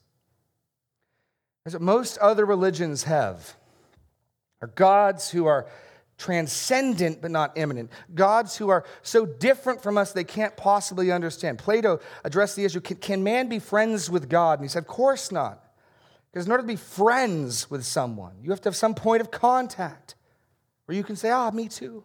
as 1.65 1.79
most 1.79 2.17
other 2.17 2.45
religions 2.45 3.03
have, 3.03 3.55
are 4.61 4.67
gods 4.67 5.29
who 5.29 5.45
are 5.45 5.67
transcendent 6.17 7.21
but 7.21 7.31
not 7.31 7.57
immanent, 7.57 7.89
gods 8.13 8.57
who 8.57 8.69
are 8.69 8.85
so 9.01 9.25
different 9.25 9.81
from 9.81 9.97
us 9.97 10.11
they 10.11 10.23
can't 10.23 10.55
possibly 10.55 11.11
understand. 11.11 11.57
Plato 11.57 11.99
addressed 12.23 12.55
the 12.55 12.65
issue 12.65 12.81
can, 12.81 12.97
can 12.97 13.23
man 13.23 13.47
be 13.47 13.59
friends 13.59 14.09
with 14.09 14.29
God? 14.29 14.59
And 14.59 14.65
he 14.65 14.69
said, 14.69 14.83
Of 14.83 14.87
course 14.87 15.31
not. 15.31 15.59
Because 16.31 16.45
in 16.45 16.51
order 16.51 16.63
to 16.63 16.67
be 16.67 16.75
friends 16.75 17.69
with 17.69 17.85
someone, 17.85 18.33
you 18.41 18.49
have 18.49 18.61
to 18.61 18.67
have 18.67 18.75
some 18.75 18.95
point 18.95 19.21
of 19.21 19.31
contact 19.31 20.15
where 20.85 20.97
you 20.97 21.03
can 21.03 21.15
say, 21.15 21.29
Ah, 21.29 21.51
me 21.51 21.67
too. 21.67 22.03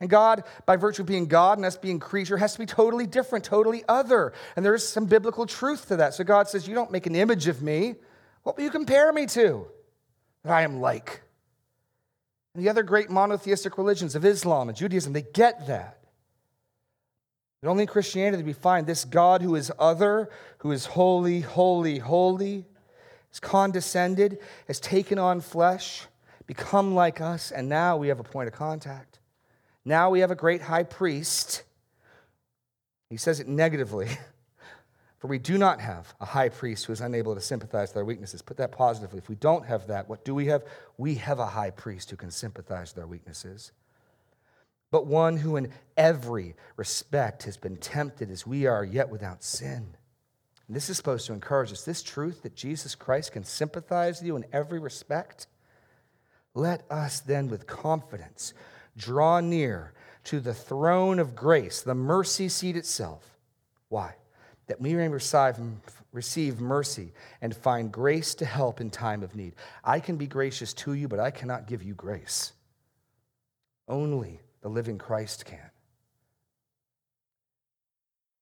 And 0.00 0.10
God, 0.10 0.44
by 0.66 0.76
virtue 0.76 1.02
of 1.02 1.08
being 1.08 1.26
God 1.26 1.58
and 1.58 1.64
us 1.64 1.76
being 1.76 1.98
creature, 1.98 2.36
has 2.36 2.52
to 2.54 2.58
be 2.58 2.66
totally 2.66 3.06
different, 3.06 3.44
totally 3.44 3.84
other. 3.88 4.32
And 4.56 4.64
there 4.64 4.74
is 4.74 4.86
some 4.86 5.06
biblical 5.06 5.46
truth 5.46 5.88
to 5.88 5.96
that. 5.96 6.14
So 6.14 6.24
God 6.24 6.48
says, 6.48 6.68
You 6.68 6.74
don't 6.74 6.90
make 6.90 7.06
an 7.06 7.16
image 7.16 7.48
of 7.48 7.62
me. 7.62 7.96
What 8.44 8.56
will 8.56 8.64
you 8.64 8.70
compare 8.70 9.12
me 9.12 9.26
to 9.26 9.66
that 10.44 10.52
I 10.52 10.62
am 10.62 10.80
like? 10.80 11.22
And 12.54 12.62
the 12.62 12.68
other 12.68 12.84
great 12.84 13.10
monotheistic 13.10 13.76
religions 13.76 14.14
of 14.14 14.24
Islam 14.24 14.68
and 14.68 14.78
Judaism, 14.78 15.12
they 15.12 15.22
get 15.22 15.66
that. 15.66 15.98
But 17.60 17.70
only 17.70 17.82
in 17.82 17.88
Christianity 17.88 18.42
do 18.42 18.46
we 18.46 18.52
find 18.52 18.86
this 18.86 19.04
God 19.04 19.40
who 19.40 19.56
is 19.56 19.72
other, 19.78 20.30
who 20.58 20.70
is 20.70 20.84
holy, 20.86 21.40
holy, 21.40 21.98
holy, 21.98 22.66
has 23.30 23.40
condescended, 23.40 24.38
has 24.68 24.78
taken 24.78 25.18
on 25.18 25.40
flesh, 25.40 26.06
become 26.46 26.94
like 26.94 27.22
us, 27.22 27.50
and 27.50 27.68
now 27.68 27.96
we 27.96 28.08
have 28.08 28.20
a 28.20 28.24
point 28.24 28.48
of 28.48 28.54
contact. 28.54 29.18
Now 29.84 30.10
we 30.10 30.20
have 30.20 30.30
a 30.30 30.36
great 30.36 30.62
high 30.62 30.82
priest. 30.82 31.62
He 33.08 33.16
says 33.16 33.40
it 33.40 33.48
negatively. 33.48 34.08
For 35.24 35.28
we 35.28 35.38
do 35.38 35.56
not 35.56 35.80
have 35.80 36.14
a 36.20 36.26
high 36.26 36.50
priest 36.50 36.84
who 36.84 36.92
is 36.92 37.00
unable 37.00 37.34
to 37.34 37.40
sympathize 37.40 37.88
with 37.88 37.96
our 37.96 38.04
weaknesses. 38.04 38.42
Put 38.42 38.58
that 38.58 38.72
positively. 38.72 39.16
If 39.16 39.30
we 39.30 39.36
don't 39.36 39.64
have 39.64 39.86
that, 39.86 40.06
what 40.06 40.22
do 40.22 40.34
we 40.34 40.48
have? 40.48 40.64
We 40.98 41.14
have 41.14 41.38
a 41.38 41.46
high 41.46 41.70
priest 41.70 42.10
who 42.10 42.16
can 42.16 42.30
sympathize 42.30 42.94
with 42.94 43.02
our 43.02 43.08
weaknesses. 43.08 43.72
But 44.90 45.06
one 45.06 45.38
who, 45.38 45.56
in 45.56 45.72
every 45.96 46.56
respect, 46.76 47.44
has 47.44 47.56
been 47.56 47.78
tempted 47.78 48.30
as 48.30 48.46
we 48.46 48.66
are, 48.66 48.84
yet 48.84 49.08
without 49.08 49.42
sin. 49.42 49.96
And 50.66 50.76
this 50.76 50.90
is 50.90 50.98
supposed 50.98 51.26
to 51.28 51.32
encourage 51.32 51.72
us. 51.72 51.86
This 51.86 52.02
truth 52.02 52.42
that 52.42 52.54
Jesus 52.54 52.94
Christ 52.94 53.32
can 53.32 53.44
sympathize 53.44 54.20
with 54.20 54.26
you 54.26 54.36
in 54.36 54.44
every 54.52 54.78
respect. 54.78 55.46
Let 56.52 56.84
us 56.90 57.20
then, 57.20 57.48
with 57.48 57.66
confidence, 57.66 58.52
draw 58.94 59.40
near 59.40 59.94
to 60.24 60.38
the 60.38 60.52
throne 60.52 61.18
of 61.18 61.34
grace, 61.34 61.80
the 61.80 61.94
mercy 61.94 62.50
seat 62.50 62.76
itself. 62.76 63.38
Why? 63.88 64.16
That 64.66 64.80
we 64.80 64.94
may 64.94 65.08
receive, 65.08 65.56
receive 66.12 66.60
mercy 66.60 67.12
and 67.40 67.54
find 67.54 67.92
grace 67.92 68.34
to 68.36 68.44
help 68.44 68.80
in 68.80 68.90
time 68.90 69.22
of 69.22 69.34
need. 69.34 69.54
I 69.82 70.00
can 70.00 70.16
be 70.16 70.26
gracious 70.26 70.72
to 70.74 70.94
you, 70.94 71.08
but 71.08 71.20
I 71.20 71.30
cannot 71.30 71.66
give 71.66 71.82
you 71.82 71.94
grace. 71.94 72.52
Only 73.88 74.40
the 74.62 74.68
living 74.68 74.98
Christ 74.98 75.44
can. 75.44 75.70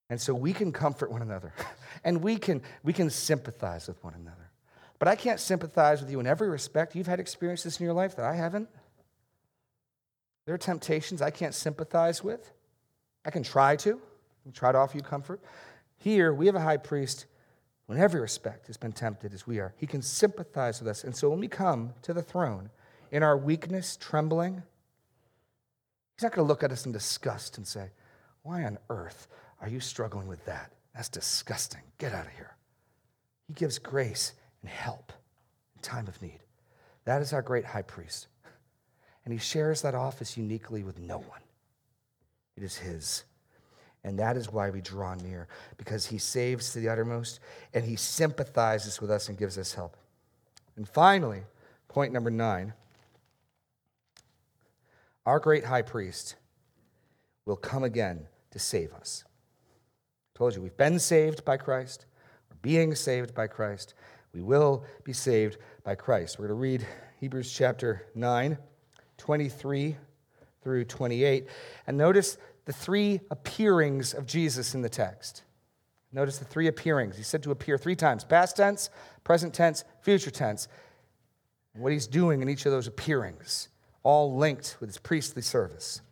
And 0.09 0.21
so 0.21 0.35
we 0.35 0.53
can 0.53 0.73
comfort 0.73 1.11
one 1.11 1.23
another 1.23 1.55
and 2.05 2.23
we 2.23 2.37
can, 2.37 2.63
we 2.83 2.93
can 2.93 3.11
sympathize 3.11 3.89
with 3.89 4.03
one 4.05 4.15
another. 4.15 4.51
But 4.99 5.09
I 5.09 5.17
can't 5.17 5.41
sympathize 5.41 6.01
with 6.01 6.11
you 6.11 6.21
in 6.21 6.27
every 6.29 6.49
respect. 6.49 6.95
You've 6.95 7.09
had 7.09 7.19
experiences 7.19 7.81
in 7.81 7.85
your 7.85 7.95
life 7.95 8.15
that 8.17 8.25
I 8.25 8.37
haven't. 8.37 8.69
There 10.45 10.55
are 10.55 10.59
temptations 10.59 11.23
I 11.23 11.31
can't 11.31 11.55
sympathize 11.55 12.23
with. 12.23 12.53
I 13.25 13.31
can 13.31 13.43
try 13.43 13.75
to, 13.77 13.95
I 13.95 14.43
can 14.45 14.53
try 14.53 14.71
to 14.71 14.79
offer 14.79 14.97
you 14.97 15.03
comfort. 15.03 15.41
Here, 16.03 16.35
we 16.35 16.47
have 16.47 16.57
a 16.57 16.61
high 16.61 16.79
priest 16.79 17.27
who, 17.87 17.93
in 17.93 18.01
every 18.01 18.21
respect, 18.21 18.67
has 18.67 18.77
been 18.77 18.91
tempted 18.91 19.33
as 19.33 19.47
we 19.47 19.61
are. 19.61 19.73
He 19.77 19.87
can 19.87 20.03
sympathize 20.03 20.81
with 20.81 20.89
us. 20.89 21.05
And 21.05 21.15
so 21.15 21.31
when 21.31 21.39
we 21.39 21.47
come 21.47 21.93
to 22.03 22.13
the 22.13 22.23
throne 22.23 22.71
in 23.13 23.23
our 23.23 23.37
weakness, 23.39 23.97
trembling, 23.97 24.65
he's 26.17 26.25
not 26.25 26.33
going 26.33 26.45
to 26.45 26.49
look 26.49 26.65
at 26.65 26.73
us 26.73 26.87
in 26.87 26.93
disgust 26.93 27.57
and 27.57 27.65
say, 27.65 27.91
Why 28.43 28.65
on 28.65 28.79
earth 28.91 29.29
are 29.61 29.69
you 29.69 29.79
struggling 29.79 30.27
with 30.27 30.45
that? 30.47 30.73
That's 30.93 31.09
disgusting. 31.09 31.83
Get 31.99 32.13
out 32.13 32.27
of 32.27 32.33
here. 32.33 32.57
He 33.47 33.55
gives 33.55 33.79
grace 33.79 34.33
and 34.61 34.69
help 34.69 35.13
in 35.77 35.83
time 35.83 36.09
of 36.09 36.21
need. 36.21 36.41
That 37.05 37.23
is 37.23 37.33
our 37.33 37.43
great 37.43 37.65
high 37.65 37.83
priest. 37.83 38.27
And 39.25 39.33
he 39.33 39.39
shares 39.39 39.83
that 39.83 39.95
office 39.95 40.37
uniquely 40.37 40.83
with 40.83 40.99
no 40.99 41.19
one. 41.19 41.43
It 42.57 42.65
is 42.65 42.77
his. 42.77 43.23
And 44.05 44.19
that 44.19 44.37
is 44.37 44.53
why 44.53 44.71
we 44.71 44.81
draw 44.81 45.15
near, 45.15 45.47
because 45.77 46.07
he 46.07 46.19
saves 46.19 46.73
to 46.73 46.81
the 46.81 46.89
uttermost 46.89 47.39
and 47.73 47.85
he 47.85 47.97
sympathizes 47.97 49.01
with 49.01 49.11
us 49.11 49.29
and 49.29 49.39
gives 49.39 49.59
us 49.59 49.75
help. 49.75 49.97
And 50.77 50.89
finally, 50.89 51.43
point 51.89 52.13
number 52.13 52.31
nine 52.31 52.73
our 55.25 55.39
great 55.39 55.65
high 55.65 55.83
priest 55.83 56.35
will 57.47 57.57
come 57.57 57.85
again 57.85 58.27
to 58.51 58.59
save 58.59 58.93
us. 58.93 59.25
I 60.35 60.39
told 60.39 60.57
you, 60.57 60.63
we've 60.63 60.77
been 60.77 60.99
saved 60.99 61.45
by 61.45 61.57
Christ. 61.57 62.07
We're 62.51 62.57
being 62.61 62.95
saved 62.97 63.33
by 63.33 63.47
Christ. 63.47 63.95
We 64.33 64.43
will 64.43 64.85
be 65.05 65.13
saved 65.13 65.59
by 65.85 65.95
Christ. 65.95 66.39
We're 66.39 66.49
going 66.49 66.59
to 66.59 66.63
read 66.63 66.87
Hebrews 67.21 67.53
chapter 67.53 68.07
9, 68.17 68.59
23 69.19 69.97
through 70.63 70.85
28. 70.87 71.47
And 71.87 71.97
notice 71.97 72.39
the 72.65 72.73
three 72.73 73.21
appearings 73.31 74.15
of 74.15 74.27
Jesus 74.27 74.75
in 74.75 74.83
the 74.83 74.89
text. 74.89 75.43
Notice 76.13 76.39
the 76.39 76.45
three 76.45 76.67
appearings. 76.67 77.17
He 77.17 77.23
said 77.23 77.43
to 77.43 77.51
appear 77.51 77.79
three 77.79 77.97
times 77.97 78.25
past 78.25 78.57
tense, 78.57 78.91
present 79.25 79.55
tense, 79.55 79.85
future 80.03 80.31
tense. 80.31 80.69
What 81.75 81.93
he's 81.93 82.07
doing 82.07 82.43
in 82.43 82.49
each 82.49 82.67
of 82.67 82.73
those 82.73 82.87
appearings, 82.87 83.69
all 84.03 84.37
linked 84.37 84.77
with 84.79 84.91
his 84.91 84.99
priestly 84.99 85.43
service. 85.43 86.03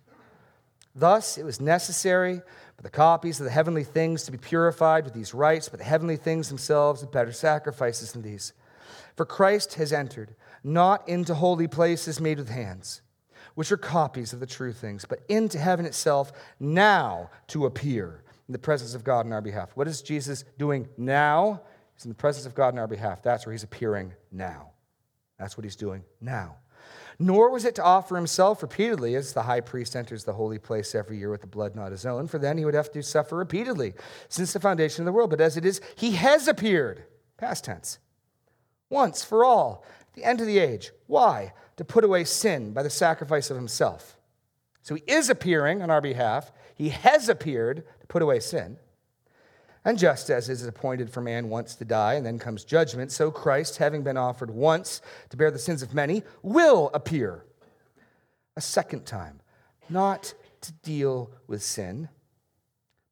Thus, 0.94 1.36
it 1.38 1.44
was 1.44 1.61
necessary 1.61 2.40
for 2.76 2.82
the 2.82 2.90
copies 2.90 3.38
of 3.38 3.44
the 3.44 3.51
heavenly 3.51 3.84
things 3.84 4.24
to 4.24 4.32
be 4.32 4.38
purified 4.38 5.05
with 5.05 5.12
these 5.12 5.34
rites, 5.34 5.68
but 5.68 5.78
the 5.78 5.84
heavenly 5.84 6.16
things 6.16 6.48
themselves 6.48 7.03
with 7.03 7.12
better 7.12 7.32
sacrifices 7.32 8.12
than 8.12 8.22
these. 8.22 8.55
For 9.16 9.26
Christ 9.26 9.74
has 9.74 9.92
entered, 9.92 10.34
not 10.64 11.07
into 11.07 11.34
holy 11.34 11.68
places 11.68 12.20
made 12.20 12.38
with 12.38 12.48
hands 12.48 13.03
which 13.61 13.70
are 13.70 13.76
copies 13.76 14.32
of 14.32 14.40
the 14.40 14.46
true 14.46 14.72
things, 14.72 15.04
but 15.04 15.20
into 15.28 15.58
heaven 15.58 15.84
itself 15.84 16.32
now 16.58 17.28
to 17.46 17.66
appear 17.66 18.22
in 18.48 18.52
the 18.52 18.58
presence 18.58 18.94
of 18.94 19.04
God 19.04 19.26
in 19.26 19.34
our 19.34 19.42
behalf. 19.42 19.72
What 19.74 19.86
is 19.86 20.00
Jesus 20.00 20.46
doing 20.56 20.88
now? 20.96 21.61
He's 21.92 22.06
in 22.06 22.08
the 22.08 22.14
presence 22.14 22.46
of 22.46 22.54
God 22.54 22.72
in 22.72 22.78
our 22.78 22.86
behalf. 22.86 23.22
That's 23.22 23.44
where 23.44 23.52
he's 23.52 23.62
appearing 23.62 24.14
now. 24.32 24.70
That's 25.38 25.58
what 25.58 25.64
he's 25.64 25.76
doing 25.76 26.04
now. 26.22 26.56
Nor 27.18 27.50
was 27.50 27.66
it 27.66 27.74
to 27.74 27.84
offer 27.84 28.16
himself 28.16 28.62
repeatedly 28.62 29.14
as 29.14 29.34
the 29.34 29.42
high 29.42 29.61
priest 29.61 29.94
enters 29.94 30.24
the 30.24 30.32
holy 30.32 30.58
place 30.58 30.94
every 30.94 31.18
year 31.18 31.30
with 31.30 31.42
the 31.42 31.46
blood 31.46 31.76
not 31.76 31.92
his 31.92 32.06
own, 32.06 32.28
for 32.28 32.38
then 32.38 32.56
he 32.56 32.64
would 32.64 32.72
have 32.72 32.90
to 32.92 33.02
suffer 33.02 33.36
repeatedly 33.36 33.92
since 34.30 34.54
the 34.54 34.61
foundation 34.61 35.02
of 35.02 35.04
the 35.04 35.12
world. 35.12 35.28
But 35.28 35.42
as 35.42 35.58
it 35.58 35.66
is, 35.66 35.82
he 35.96 36.12
has 36.12 36.48
appeared, 36.48 37.04
past 37.36 37.64
tense, 37.64 37.98
once 38.88 39.22
for 39.22 39.44
all, 39.44 39.84
the 40.14 40.24
end 40.24 40.40
of 40.40 40.46
the 40.46 40.58
age. 40.58 40.92
Why? 41.06 41.52
To 41.80 41.84
put 41.86 42.04
away 42.04 42.24
sin 42.24 42.74
by 42.74 42.82
the 42.82 42.90
sacrifice 42.90 43.48
of 43.48 43.56
himself. 43.56 44.18
So 44.82 44.96
he 44.96 45.02
is 45.06 45.30
appearing 45.30 45.80
on 45.80 45.90
our 45.90 46.02
behalf. 46.02 46.52
He 46.74 46.90
has 46.90 47.30
appeared 47.30 47.84
to 48.02 48.06
put 48.06 48.20
away 48.20 48.40
sin. 48.40 48.76
And 49.82 49.98
just 49.98 50.28
as 50.28 50.50
it 50.50 50.52
is 50.52 50.66
appointed 50.66 51.08
for 51.08 51.22
man 51.22 51.48
once 51.48 51.74
to 51.76 51.86
die, 51.86 52.16
and 52.16 52.26
then 52.26 52.38
comes 52.38 52.64
judgment, 52.64 53.12
so 53.12 53.30
Christ, 53.30 53.78
having 53.78 54.02
been 54.02 54.18
offered 54.18 54.50
once 54.50 55.00
to 55.30 55.38
bear 55.38 55.50
the 55.50 55.58
sins 55.58 55.82
of 55.82 55.94
many, 55.94 56.22
will 56.42 56.90
appear 56.92 57.46
a 58.58 58.60
second 58.60 59.06
time, 59.06 59.40
not 59.88 60.34
to 60.60 60.72
deal 60.82 61.30
with 61.46 61.62
sin, 61.62 62.10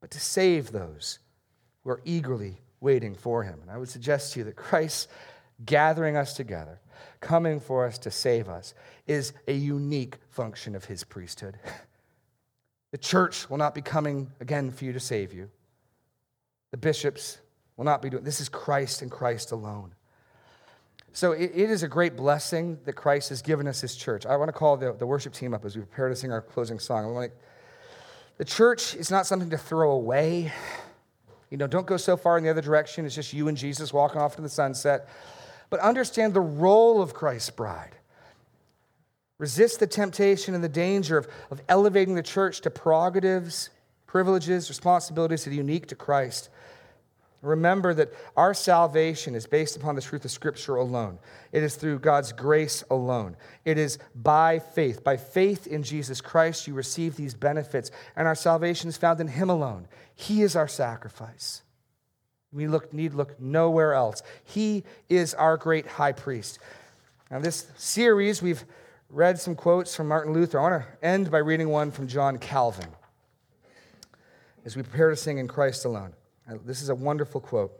but 0.02 0.10
to 0.10 0.20
save 0.20 0.72
those 0.72 1.20
who 1.84 1.90
are 1.90 2.02
eagerly 2.04 2.60
waiting 2.80 3.14
for 3.14 3.44
him. 3.44 3.60
And 3.62 3.70
I 3.70 3.78
would 3.78 3.88
suggest 3.88 4.34
to 4.34 4.40
you 4.40 4.44
that 4.44 4.56
Christ 4.56 5.08
gathering 5.64 6.18
us 6.18 6.34
together 6.34 6.80
coming 7.20 7.60
for 7.60 7.86
us 7.86 7.98
to 7.98 8.10
save 8.10 8.48
us, 8.48 8.74
is 9.06 9.32
a 9.46 9.52
unique 9.52 10.16
function 10.30 10.74
of 10.74 10.84
his 10.84 11.04
priesthood. 11.04 11.58
The 12.90 12.98
church 12.98 13.50
will 13.50 13.58
not 13.58 13.74
be 13.74 13.82
coming 13.82 14.30
again 14.40 14.70
for 14.70 14.84
you 14.84 14.92
to 14.92 15.00
save 15.00 15.32
you. 15.34 15.50
The 16.70 16.78
bishops 16.78 17.38
will 17.76 17.84
not 17.84 18.02
be 18.02 18.10
doing 18.10 18.24
this 18.24 18.40
is 18.40 18.48
Christ 18.48 19.02
and 19.02 19.10
Christ 19.10 19.52
alone. 19.52 19.94
So 21.12 21.32
it, 21.32 21.50
it 21.54 21.70
is 21.70 21.82
a 21.82 21.88
great 21.88 22.16
blessing 22.16 22.78
that 22.84 22.94
Christ 22.94 23.30
has 23.30 23.42
given 23.42 23.66
us 23.66 23.80
his 23.80 23.96
church. 23.96 24.24
I 24.26 24.36
want 24.36 24.48
to 24.48 24.52
call 24.52 24.76
the, 24.76 24.92
the 24.92 25.06
worship 25.06 25.32
team 25.32 25.54
up 25.54 25.64
as 25.64 25.76
we 25.76 25.82
prepare 25.82 26.08
to 26.08 26.16
sing 26.16 26.32
our 26.32 26.40
closing 26.40 26.78
song. 26.78 27.04
I 27.04 27.08
want 27.08 27.30
to, 27.30 27.38
the 28.36 28.44
church 28.44 28.94
is 28.94 29.10
not 29.10 29.26
something 29.26 29.50
to 29.50 29.58
throw 29.58 29.90
away. 29.90 30.52
You 31.50 31.56
know, 31.56 31.66
don't 31.66 31.86
go 31.86 31.96
so 31.96 32.16
far 32.16 32.38
in 32.38 32.44
the 32.44 32.50
other 32.50 32.60
direction. 32.60 33.04
It's 33.04 33.14
just 33.14 33.32
you 33.32 33.48
and 33.48 33.56
Jesus 33.56 33.92
walking 33.92 34.20
off 34.20 34.36
to 34.36 34.42
the 34.42 34.48
sunset 34.48 35.08
but 35.70 35.80
understand 35.80 36.34
the 36.34 36.40
role 36.40 37.00
of 37.02 37.14
Christ's 37.14 37.50
bride. 37.50 37.96
Resist 39.38 39.78
the 39.78 39.86
temptation 39.86 40.54
and 40.54 40.64
the 40.64 40.68
danger 40.68 41.16
of, 41.16 41.28
of 41.50 41.62
elevating 41.68 42.14
the 42.14 42.22
church 42.22 42.60
to 42.62 42.70
prerogatives, 42.70 43.70
privileges, 44.06 44.68
responsibilities 44.68 45.44
that 45.44 45.50
are 45.50 45.54
unique 45.54 45.86
to 45.86 45.94
Christ. 45.94 46.50
Remember 47.40 47.94
that 47.94 48.12
our 48.36 48.52
salvation 48.52 49.36
is 49.36 49.46
based 49.46 49.76
upon 49.76 49.94
the 49.94 50.00
truth 50.02 50.24
of 50.24 50.32
Scripture 50.32 50.74
alone. 50.74 51.20
It 51.52 51.62
is 51.62 51.76
through 51.76 52.00
God's 52.00 52.32
grace 52.32 52.82
alone. 52.90 53.36
It 53.64 53.78
is 53.78 53.98
by 54.16 54.58
faith. 54.58 55.04
By 55.04 55.16
faith 55.16 55.68
in 55.68 55.84
Jesus 55.84 56.20
Christ, 56.20 56.66
you 56.66 56.74
receive 56.74 57.14
these 57.14 57.34
benefits, 57.34 57.92
and 58.16 58.26
our 58.26 58.34
salvation 58.34 58.88
is 58.88 58.96
found 58.96 59.20
in 59.20 59.28
Him 59.28 59.50
alone. 59.50 59.86
He 60.16 60.42
is 60.42 60.56
our 60.56 60.66
sacrifice. 60.66 61.62
We 62.52 62.66
look, 62.66 62.92
need 62.92 63.14
look 63.14 63.38
nowhere 63.40 63.94
else. 63.94 64.22
He 64.44 64.84
is 65.08 65.34
our 65.34 65.56
great 65.56 65.86
high 65.86 66.12
priest. 66.12 66.58
Now, 67.30 67.40
this 67.40 67.66
series, 67.76 68.40
we've 68.40 68.64
read 69.10 69.38
some 69.38 69.54
quotes 69.54 69.94
from 69.94 70.08
Martin 70.08 70.32
Luther. 70.32 70.58
I 70.58 70.62
want 70.62 70.82
to 70.82 71.06
end 71.06 71.30
by 71.30 71.38
reading 71.38 71.68
one 71.68 71.90
from 71.90 72.08
John 72.08 72.38
Calvin 72.38 72.88
as 74.64 74.76
we 74.76 74.82
prepare 74.82 75.10
to 75.10 75.16
sing 75.16 75.38
in 75.38 75.48
Christ 75.48 75.84
alone. 75.84 76.14
This 76.64 76.80
is 76.80 76.88
a 76.88 76.94
wonderful 76.94 77.40
quote. 77.40 77.72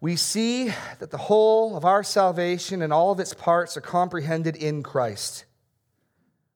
We 0.00 0.16
see 0.16 0.70
that 0.98 1.10
the 1.10 1.16
whole 1.16 1.76
of 1.78 1.86
our 1.86 2.02
salvation 2.02 2.82
and 2.82 2.92
all 2.92 3.10
of 3.10 3.20
its 3.20 3.32
parts 3.32 3.76
are 3.78 3.80
comprehended 3.80 4.54
in 4.54 4.82
Christ. 4.82 5.46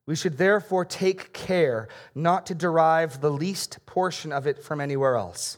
We 0.04 0.16
should 0.16 0.36
therefore 0.36 0.84
take 0.84 1.32
care 1.32 1.88
not 2.14 2.44
to 2.46 2.54
derive 2.54 3.22
the 3.22 3.30
least 3.30 3.78
portion 3.86 4.32
of 4.32 4.46
it 4.46 4.62
from 4.62 4.82
anywhere 4.82 5.16
else. 5.16 5.56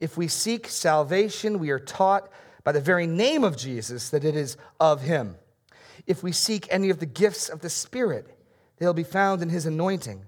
If 0.00 0.16
we 0.16 0.28
seek 0.28 0.68
salvation, 0.68 1.58
we 1.58 1.70
are 1.70 1.78
taught 1.78 2.30
by 2.62 2.72
the 2.72 2.80
very 2.80 3.06
name 3.06 3.44
of 3.44 3.56
Jesus 3.56 4.10
that 4.10 4.24
it 4.24 4.36
is 4.36 4.56
of 4.80 5.02
him. 5.02 5.36
If 6.06 6.22
we 6.22 6.32
seek 6.32 6.66
any 6.70 6.90
of 6.90 6.98
the 6.98 7.06
gifts 7.06 7.48
of 7.48 7.60
the 7.60 7.70
Spirit, 7.70 8.38
they'll 8.78 8.92
be 8.92 9.04
found 9.04 9.42
in 9.42 9.48
his 9.48 9.66
anointing. 9.66 10.24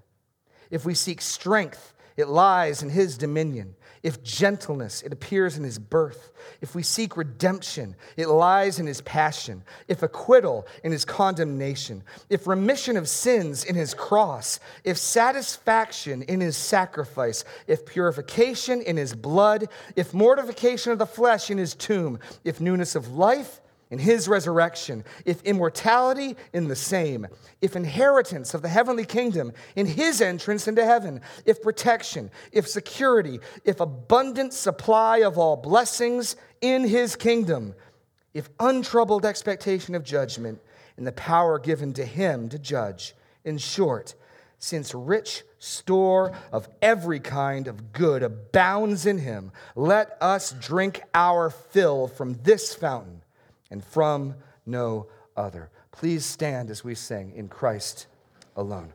If 0.71 0.85
we 0.85 0.93
seek 0.93 1.21
strength, 1.21 1.93
it 2.15 2.27
lies 2.27 2.81
in 2.81 2.89
his 2.89 3.17
dominion. 3.17 3.75
If 4.07 4.23
gentleness, 4.23 5.01
it 5.01 5.11
appears 5.11 5.57
in 5.57 5.65
his 5.65 5.77
birth. 5.77 6.31
If 6.61 6.73
we 6.73 6.81
seek 6.81 7.17
redemption, 7.17 7.97
it 8.15 8.29
lies 8.29 8.79
in 8.79 8.87
his 8.87 9.01
passion. 9.01 9.63
If 9.89 10.01
acquittal, 10.01 10.65
in 10.81 10.93
his 10.93 11.03
condemnation. 11.03 12.03
If 12.29 12.47
remission 12.47 12.95
of 12.95 13.09
sins, 13.09 13.65
in 13.65 13.75
his 13.75 13.93
cross. 13.93 14.61
If 14.85 14.97
satisfaction, 14.97 16.21
in 16.21 16.39
his 16.39 16.55
sacrifice. 16.55 17.43
If 17.67 17.85
purification, 17.85 18.81
in 18.81 18.95
his 18.95 19.13
blood. 19.13 19.67
If 19.97 20.13
mortification 20.13 20.93
of 20.93 20.99
the 20.99 21.05
flesh, 21.05 21.51
in 21.51 21.57
his 21.57 21.75
tomb. 21.75 22.19
If 22.45 22.61
newness 22.61 22.95
of 22.95 23.11
life, 23.11 23.59
in 23.89 23.99
his 23.99 24.27
resurrection, 24.27 25.03
if 25.25 25.41
immortality, 25.43 26.35
in 26.53 26.67
the 26.67 26.75
same, 26.75 27.27
if 27.61 27.75
inheritance 27.75 28.53
of 28.53 28.61
the 28.61 28.67
heavenly 28.67 29.05
kingdom, 29.05 29.53
in 29.75 29.85
his 29.85 30.21
entrance 30.21 30.67
into 30.67 30.83
heaven, 30.83 31.21
if 31.45 31.61
protection, 31.61 32.29
if 32.51 32.67
security, 32.67 33.39
if 33.63 33.79
abundant 33.79 34.53
supply 34.53 35.19
of 35.19 35.37
all 35.37 35.55
blessings 35.55 36.35
in 36.59 36.85
his 36.85 37.15
kingdom, 37.15 37.73
if 38.33 38.49
untroubled 38.59 39.25
expectation 39.25 39.95
of 39.95 40.03
judgment, 40.03 40.59
in 40.97 41.03
the 41.03 41.11
power 41.11 41.59
given 41.59 41.93
to 41.93 42.05
him 42.05 42.49
to 42.49 42.59
judge. 42.59 43.15
In 43.45 43.57
short, 43.57 44.15
since 44.59 44.93
rich 44.93 45.43
store 45.59 46.33
of 46.51 46.67
every 46.81 47.19
kind 47.19 47.67
of 47.67 47.93
good 47.93 48.23
abounds 48.23 49.05
in 49.05 49.19
him, 49.19 49.51
let 49.75 50.17
us 50.19 50.51
drink 50.51 51.01
our 51.13 51.49
fill 51.49 52.07
from 52.07 52.33
this 52.43 52.73
fountain 52.73 53.21
and 53.69 53.83
from 53.83 54.35
no 54.65 55.07
other. 55.35 55.69
Please 55.91 56.25
stand 56.25 56.69
as 56.69 56.83
we 56.83 56.95
sing 56.95 57.31
in 57.35 57.47
Christ 57.47 58.07
alone. 58.55 58.93